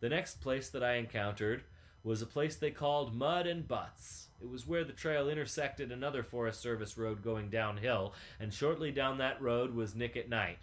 [0.00, 1.64] The next place that I encountered
[2.02, 4.28] was a place they called Mud and Butts.
[4.40, 9.18] It was where the trail intersected another Forest Service road going downhill, and shortly down
[9.18, 10.60] that road was Nick at Night.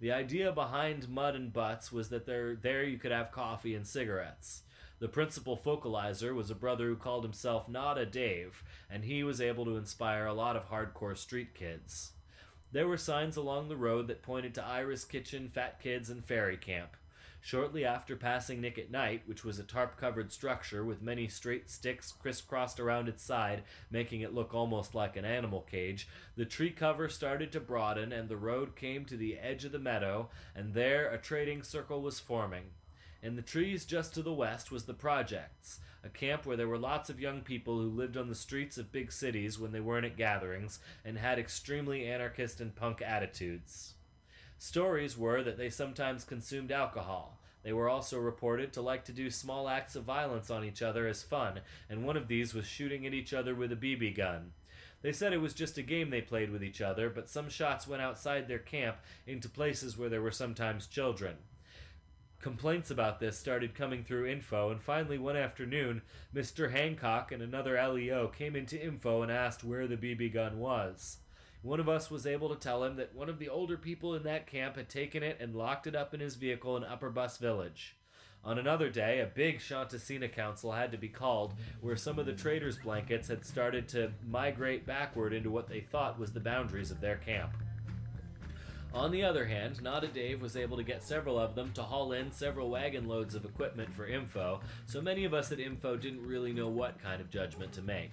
[0.00, 3.86] The idea behind Mud and Butts was that there, there you could have coffee and
[3.86, 4.62] cigarettes.
[4.98, 9.66] The principal focalizer was a brother who called himself Nada Dave, and he was able
[9.66, 12.12] to inspire a lot of hardcore street kids.
[12.72, 16.56] There were signs along the road that pointed to Iris Kitchen, Fat Kids, and Fairy
[16.56, 16.96] Camp.
[17.42, 21.70] Shortly after passing Nick at Night, which was a tarp covered structure with many straight
[21.70, 26.06] sticks crisscrossed around its side, making it look almost like an animal cage,
[26.36, 29.78] the tree cover started to broaden and the road came to the edge of the
[29.78, 32.64] meadow, and there a trading circle was forming.
[33.22, 36.78] In the trees just to the west was the Projects, a camp where there were
[36.78, 40.06] lots of young people who lived on the streets of big cities when they weren't
[40.06, 43.94] at gatherings and had extremely anarchist and punk attitudes.
[44.62, 47.38] Stories were that they sometimes consumed alcohol.
[47.62, 51.06] They were also reported to like to do small acts of violence on each other
[51.06, 54.52] as fun, and one of these was shooting at each other with a BB gun.
[55.00, 57.88] They said it was just a game they played with each other, but some shots
[57.88, 61.36] went outside their camp into places where there were sometimes children.
[62.42, 66.02] Complaints about this started coming through info, and finally one afternoon,
[66.34, 66.70] Mr.
[66.70, 71.16] Hancock and another LEO came into info and asked where the BB gun was.
[71.62, 74.22] One of us was able to tell him that one of the older people in
[74.22, 77.36] that camp had taken it and locked it up in his vehicle in Upper Bus
[77.36, 77.96] Village.
[78.42, 82.24] On another day, a big Shanti Sena council had to be called, where some of
[82.24, 86.90] the traders' blankets had started to migrate backward into what they thought was the boundaries
[86.90, 87.52] of their camp.
[88.94, 92.12] On the other hand, Nada Dave was able to get several of them to haul
[92.12, 96.26] in several wagon loads of equipment for Info, so many of us at Info didn't
[96.26, 98.10] really know what kind of judgment to make.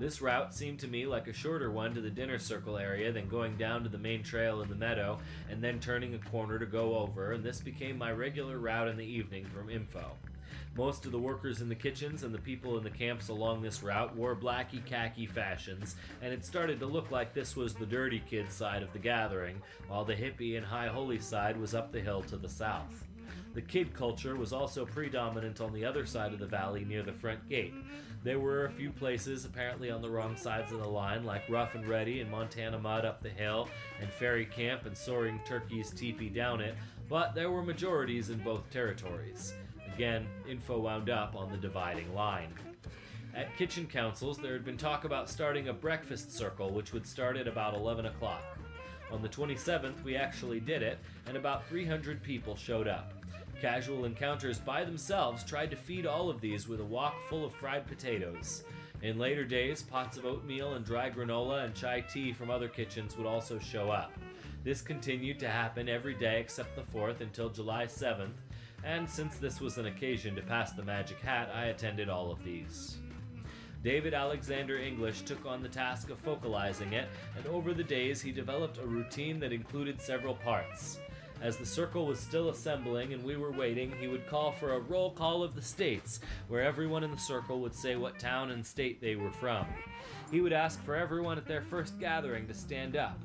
[0.00, 3.28] This route seemed to me like a shorter one to the dinner circle area than
[3.28, 5.18] going down to the main trail in the meadow
[5.50, 8.96] and then turning a corner to go over, and this became my regular route in
[8.96, 10.12] the evening from Info.
[10.74, 13.82] Most of the workers in the kitchens and the people in the camps along this
[13.82, 18.22] route wore blacky khaki fashions, and it started to look like this was the dirty
[18.26, 22.00] kid side of the gathering, while the hippie and high holy side was up the
[22.00, 23.04] hill to the south.
[23.52, 27.12] The kid culture was also predominant on the other side of the valley near the
[27.12, 27.74] front gate.
[28.22, 31.74] There were a few places apparently on the wrong sides of the line, like Rough
[31.74, 36.28] and Ready and Montana Mud up the hill, and Fairy Camp and Soaring Turkey's Teepee
[36.28, 36.74] down it,
[37.08, 39.54] but there were majorities in both territories.
[39.94, 42.52] Again, info wound up on the dividing line.
[43.34, 47.38] At kitchen councils, there had been talk about starting a breakfast circle, which would start
[47.38, 48.44] at about 11 o'clock.
[49.10, 53.14] On the 27th, we actually did it, and about 300 people showed up.
[53.60, 57.52] Casual encounters by themselves tried to feed all of these with a wok full of
[57.52, 58.64] fried potatoes.
[59.02, 63.18] In later days, pots of oatmeal and dry granola and chai tea from other kitchens
[63.18, 64.12] would also show up.
[64.64, 68.32] This continued to happen every day except the 4th until July 7th,
[68.82, 72.42] and since this was an occasion to pass the magic hat, I attended all of
[72.42, 72.96] these.
[73.82, 78.32] David Alexander English took on the task of focalizing it, and over the days he
[78.32, 80.98] developed a routine that included several parts.
[81.40, 84.80] As the circle was still assembling and we were waiting, he would call for a
[84.80, 88.64] roll call of the states, where everyone in the circle would say what town and
[88.64, 89.66] state they were from.
[90.30, 93.18] He would ask for everyone at their first gathering to stand up,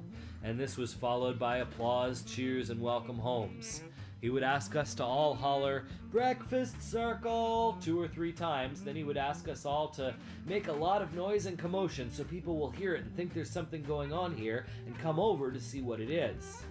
[0.44, 3.82] and this was followed by applause, cheers, and welcome homes.
[4.22, 7.78] He would ask us to all holler, Breakfast Circle!
[7.82, 8.82] two or three times.
[8.82, 10.16] Then he would ask us all to
[10.48, 13.52] make a lot of noise and commotion so people will hear it and think there's
[13.52, 16.65] something going on here and come over to see what it is.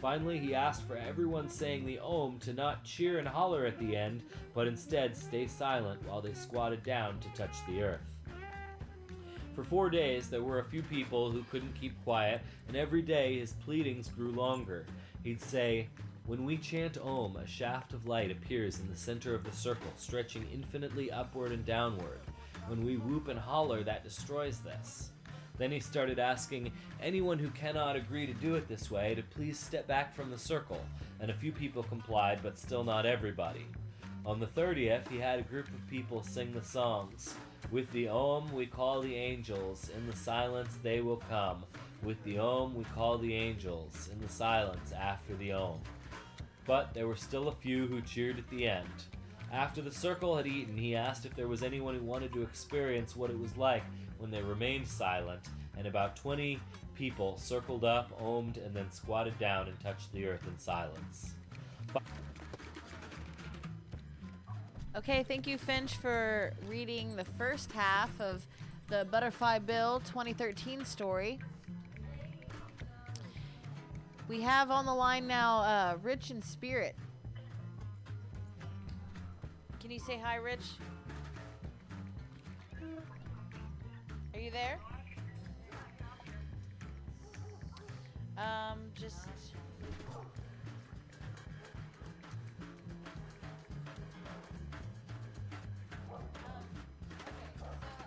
[0.00, 3.94] Finally, he asked for everyone saying the Om to not cheer and holler at the
[3.94, 4.22] end,
[4.54, 8.00] but instead stay silent while they squatted down to touch the earth.
[9.54, 13.38] For four days, there were a few people who couldn't keep quiet, and every day
[13.40, 14.86] his pleadings grew longer.
[15.22, 15.88] He'd say,
[16.24, 19.92] When we chant Om, a shaft of light appears in the center of the circle,
[19.98, 22.20] stretching infinitely upward and downward.
[22.68, 25.10] When we whoop and holler, that destroys this.
[25.60, 26.72] Then he started asking
[27.02, 30.38] anyone who cannot agree to do it this way to please step back from the
[30.38, 30.80] circle,
[31.20, 33.66] and a few people complied, but still not everybody.
[34.24, 37.34] On the 30th, he had a group of people sing the songs.
[37.70, 39.90] With the Om, we call the angels.
[39.94, 41.62] In the silence, they will come.
[42.02, 44.08] With the Om, we call the angels.
[44.10, 45.80] In the silence, after the Om.
[46.66, 48.88] But there were still a few who cheered at the end.
[49.52, 53.14] After the circle had eaten, he asked if there was anyone who wanted to experience
[53.14, 53.82] what it was like
[54.20, 55.40] when they remained silent,
[55.76, 56.60] and about 20
[56.94, 61.34] people circled up, omed, and then squatted down and touched the earth in silence.
[64.96, 68.44] Okay, thank you, Finch, for reading the first half of
[68.88, 71.38] the Butterfly Bill 2013 story.
[74.28, 76.94] We have on the line now uh, Rich and Spirit.
[79.80, 80.64] Can you say hi, Rich?
[84.40, 84.78] Are you there?
[88.38, 89.18] Um, just.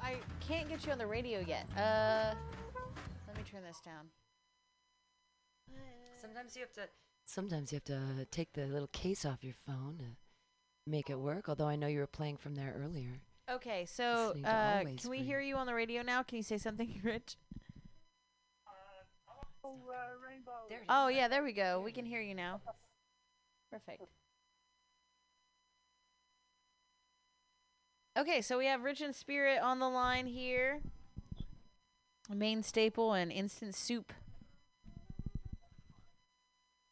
[0.02, 1.68] I can't get you on the radio yet.
[1.78, 2.34] Uh,
[3.28, 4.08] let me turn this down.
[6.20, 6.90] Sometimes you have to.
[7.26, 10.06] Sometimes you have to take the little case off your phone to
[10.90, 11.48] make it work.
[11.48, 13.22] Although I know you were playing from there earlier.
[13.52, 15.24] Okay, so uh, can we Free.
[15.24, 16.24] hear you on the radio now?
[16.24, 17.36] Can you say something, Rich?
[20.90, 21.82] Oh yeah, there we go.
[21.84, 22.62] We can hear you now.
[23.72, 24.04] Perfect.
[28.18, 30.82] Okay, so we have Rich and Spirit on the line here.
[32.30, 34.14] Main staple and instant soup.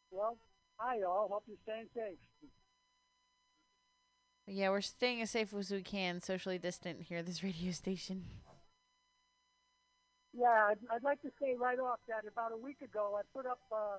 [0.10, 0.38] Well,
[0.78, 1.30] hi y'all.
[1.30, 2.18] Hope you're staying safe.
[4.54, 8.26] Yeah, we're staying as safe as we can, socially distant here at this radio station.
[10.38, 13.46] Yeah, I'd, I'd like to say right off that about a week ago I put
[13.46, 13.96] up uh,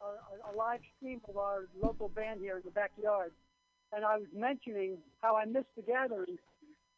[0.00, 3.32] a, a live stream of our local band here in the backyard,
[3.92, 6.38] and I was mentioning how I missed the gathering.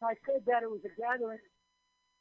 [0.00, 1.38] I said that it was a gathering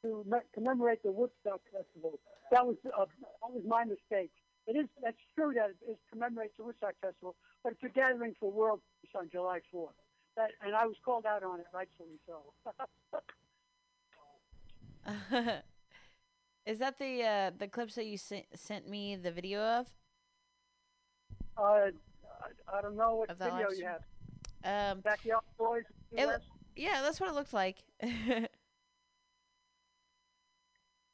[0.01, 2.19] to me- commemorate the Woodstock Festival.
[2.49, 4.31] That was uh, that was my mistake.
[4.65, 8.51] It is that's true that it commemorates the Woodstock Festival, but it's a gathering for
[8.51, 9.93] World Peace on July 4th.
[10.35, 12.53] That and I was called out on it, rightfully so.
[16.65, 19.87] Is that the uh, the clips that you sent sent me the video of?
[21.57, 21.91] uh,
[22.41, 24.01] I, I don't know what video you have.
[24.65, 25.83] Um, Backyard Boys.
[26.13, 26.29] It,
[26.75, 27.77] yeah, that's what it looked like.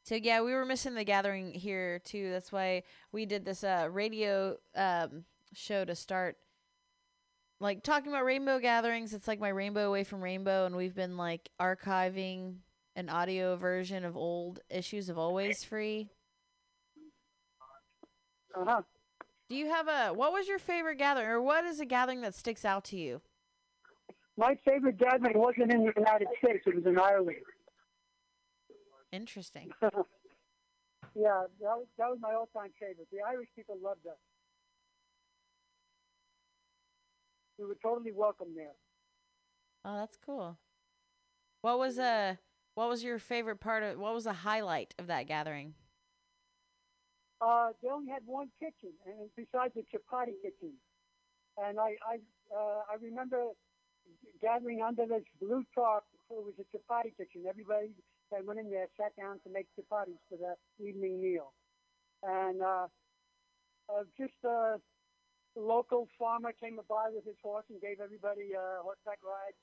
[0.04, 2.32] so yeah, we were missing the gathering here too.
[2.32, 6.38] That's why we did this uh, radio um, show to start,
[7.60, 9.14] like talking about rainbow gatherings.
[9.14, 12.56] It's like my rainbow away from rainbow, and we've been like archiving
[12.95, 16.10] an audio version of old issues of Always Free.
[18.56, 18.81] Uh huh.
[19.49, 22.36] Do you have a what was your favorite gathering or what is a gathering that
[22.36, 23.22] sticks out to you?
[24.38, 27.38] My favorite gathering wasn't in the United States; it was in Ireland.
[29.11, 29.72] Interesting.
[29.81, 29.91] yeah,
[31.15, 33.07] that was, that was my all-time favorite.
[33.11, 34.18] The Irish people loved us.
[37.60, 38.72] We were totally welcome there.
[39.84, 40.57] Oh, that's cool.
[41.61, 42.36] What was uh
[42.76, 45.73] what was your favorite part of what was the highlight of that gathering?
[47.41, 50.73] Uh, they only had one kitchen, and besides the chapati kitchen,
[51.57, 52.19] and I I
[52.56, 53.48] uh, I remember
[54.41, 56.03] gathering under this blue tarp.
[56.30, 57.44] It was a chapati kitchen.
[57.48, 57.90] Everybody
[58.31, 60.56] that went in there sat down to make chapatis for the
[60.86, 61.53] evening meal,
[62.23, 62.88] and uh,
[63.90, 64.77] uh, just uh,
[65.60, 69.57] the local farmer came by with his horse and gave everybody uh, horseback rides.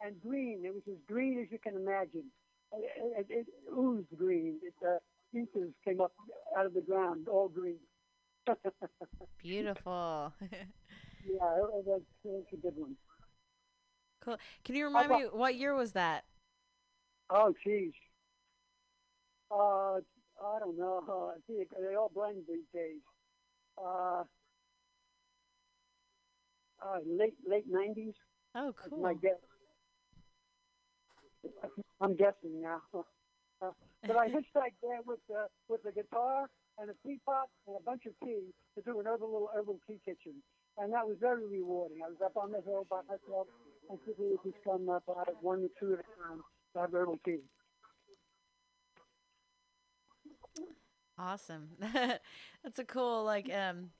[0.00, 2.24] And green, it was as green as you can imagine.
[2.72, 4.58] It, it, it oozed green.
[4.62, 4.98] It, uh,
[5.32, 6.12] pieces came up
[6.56, 7.78] out of the ground, all green.
[9.38, 10.32] Beautiful.
[10.42, 10.56] yeah,
[11.28, 12.96] it, was, it was a good one.
[14.20, 14.38] cool.
[14.64, 16.24] Can you remind me what year was that?
[17.30, 17.92] Oh, jeez.
[19.50, 20.00] Uh,
[20.44, 21.04] I don't know.
[21.08, 23.00] Uh, see, they all blend these days.
[23.78, 24.24] Uh,
[26.84, 28.14] uh, late late nineties.
[28.54, 29.00] Oh, cool.
[29.00, 29.40] My guess.
[32.00, 32.80] I'm guessing now.
[32.94, 33.70] Uh,
[34.06, 36.46] but I hitchhiked there with the with the guitar
[36.78, 40.34] and a teapot and a bunch of tea to do another little herbal tea kitchen,
[40.78, 41.98] and that was very rewarding.
[42.04, 43.46] I was up on the hill by myself,
[43.90, 46.42] and people would just come up by one or two at a time
[46.74, 47.40] to have herbal tea.
[51.18, 51.68] Awesome.
[51.80, 53.90] That's a cool like um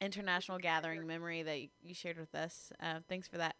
[0.00, 2.72] international gathering memory that you shared with us.
[2.80, 3.56] Uh, thanks for that.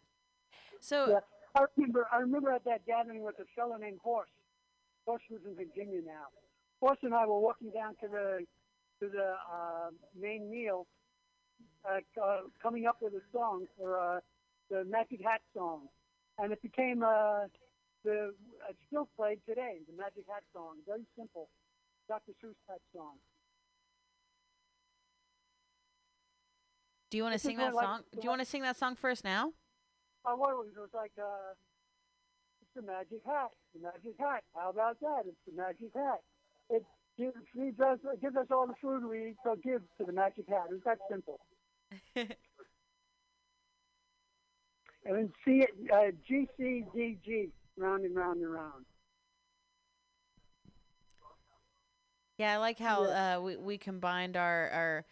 [0.80, 1.20] So Yeah,
[1.56, 2.06] I remember.
[2.12, 4.28] I remember at that gathering with a fellow named Horse.
[5.06, 6.26] Horse was in Virginia now.
[6.80, 8.46] Horse and I were walking down to the
[9.00, 10.86] to the uh, main meal,
[11.84, 14.20] uh, uh, coming up with a song for uh,
[14.70, 15.88] the Magic Hat song,
[16.38, 17.46] and it became uh,
[18.04, 18.34] the
[18.68, 19.78] it's still played today.
[19.88, 21.48] The Magic Hat song, very simple,
[22.08, 22.32] Dr.
[22.42, 23.16] Seuss type song.
[27.14, 28.00] Do you want to sing that like- song?
[28.12, 29.52] Do you want to sing that song for us now?
[30.24, 31.54] Uh, what it was, it was like, uh,
[32.60, 34.42] it's the magic hat, the magic hat.
[34.52, 35.22] How about that?
[35.24, 36.18] It's the magic hat.
[36.70, 36.82] It
[37.16, 40.12] gives, feeds us, it gives us all the food we eat, so give to the
[40.12, 40.64] magic hat.
[40.72, 41.38] It's that simple.
[42.16, 42.34] and
[45.04, 48.86] then C, uh, GCDG, round and round and round.
[52.38, 55.04] Yeah, I like how uh, we we combined our our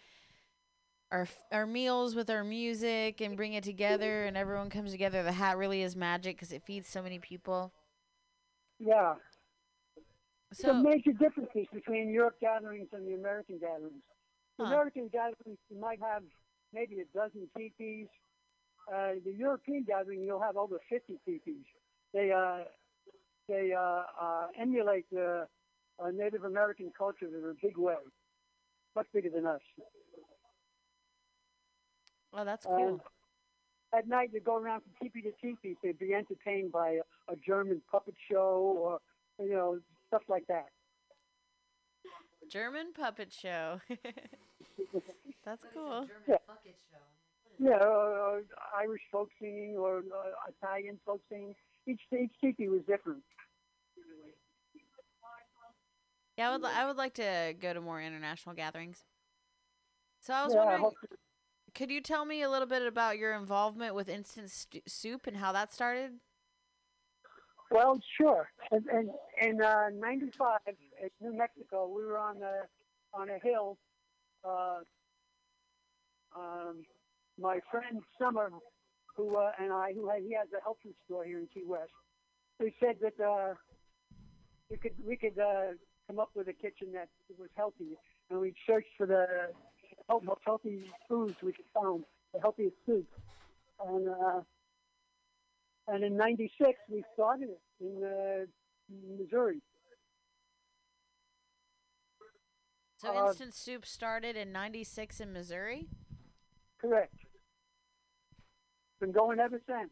[1.13, 5.23] our our meals with our music and bring it together, and everyone comes together.
[5.23, 7.73] The hat really is magic because it feeds so many people.
[8.81, 9.15] Yeah.
[10.53, 14.03] So- the major differences between Europe gatherings and the American gatherings.
[14.59, 14.73] The Huh.
[14.73, 16.25] American gatherings, you might have
[16.73, 18.09] maybe a dozen teepees.
[18.93, 21.65] Uh, the European gathering, you'll have over 50 teepees.
[22.13, 22.65] They, uh,
[23.49, 25.49] they uh, uh, emulate the
[25.99, 27.97] uh, Native American culture in a big way,
[28.95, 29.63] much bigger than us.
[32.33, 33.01] Oh, that's Uh, cool.
[33.95, 36.99] at night, you go around from teepee to teepee to be entertained by
[37.29, 39.01] a, a German puppet show or,
[39.45, 39.79] you know,
[40.09, 40.67] stuff like that.
[42.51, 43.81] German puppet show.
[45.45, 46.09] that's cool.
[46.27, 46.37] Yeah.
[47.59, 48.41] Yeah, uh,
[48.77, 51.55] Irish folk singing or uh, Italian folk singing.
[51.87, 53.23] Each each teepee was different.
[56.37, 59.05] Yeah, I would I would like to go to more international gatherings.
[60.21, 60.95] So I was Yeah, I wondering, hope
[61.75, 65.37] could you tell me a little bit about your involvement with Instant Stu- Soup and
[65.37, 66.13] how that started?
[67.71, 68.49] Well, sure.
[68.71, 72.67] And in, in uh, '95 in New Mexico, we were on a
[73.15, 73.79] on a hill.
[74.45, 74.81] Uh,
[76.37, 76.85] um,
[77.41, 78.51] my friend Summer,
[79.17, 81.65] who uh, and I, who had, he has a health food store here in Key
[81.67, 81.93] West,
[82.61, 83.55] we said that uh,
[84.71, 85.73] we could we could uh,
[86.07, 87.09] come up with a kitchen that
[87.39, 87.97] was healthy,
[88.31, 89.27] and we searched for the
[90.09, 93.09] health- most healthy foods we could find, the healthiest foods,
[93.87, 94.09] and.
[94.09, 94.41] Uh,
[95.89, 98.47] and in '96 we started it in uh,
[99.19, 99.61] Missouri.
[102.99, 105.89] So Uh, Instant Soup started in '96 in Missouri.
[106.79, 107.13] Correct.
[109.01, 109.91] Been going ever since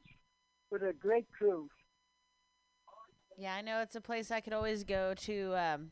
[0.71, 1.69] with a great crew.
[3.37, 5.91] Yeah, I know it's a place I could always go to um,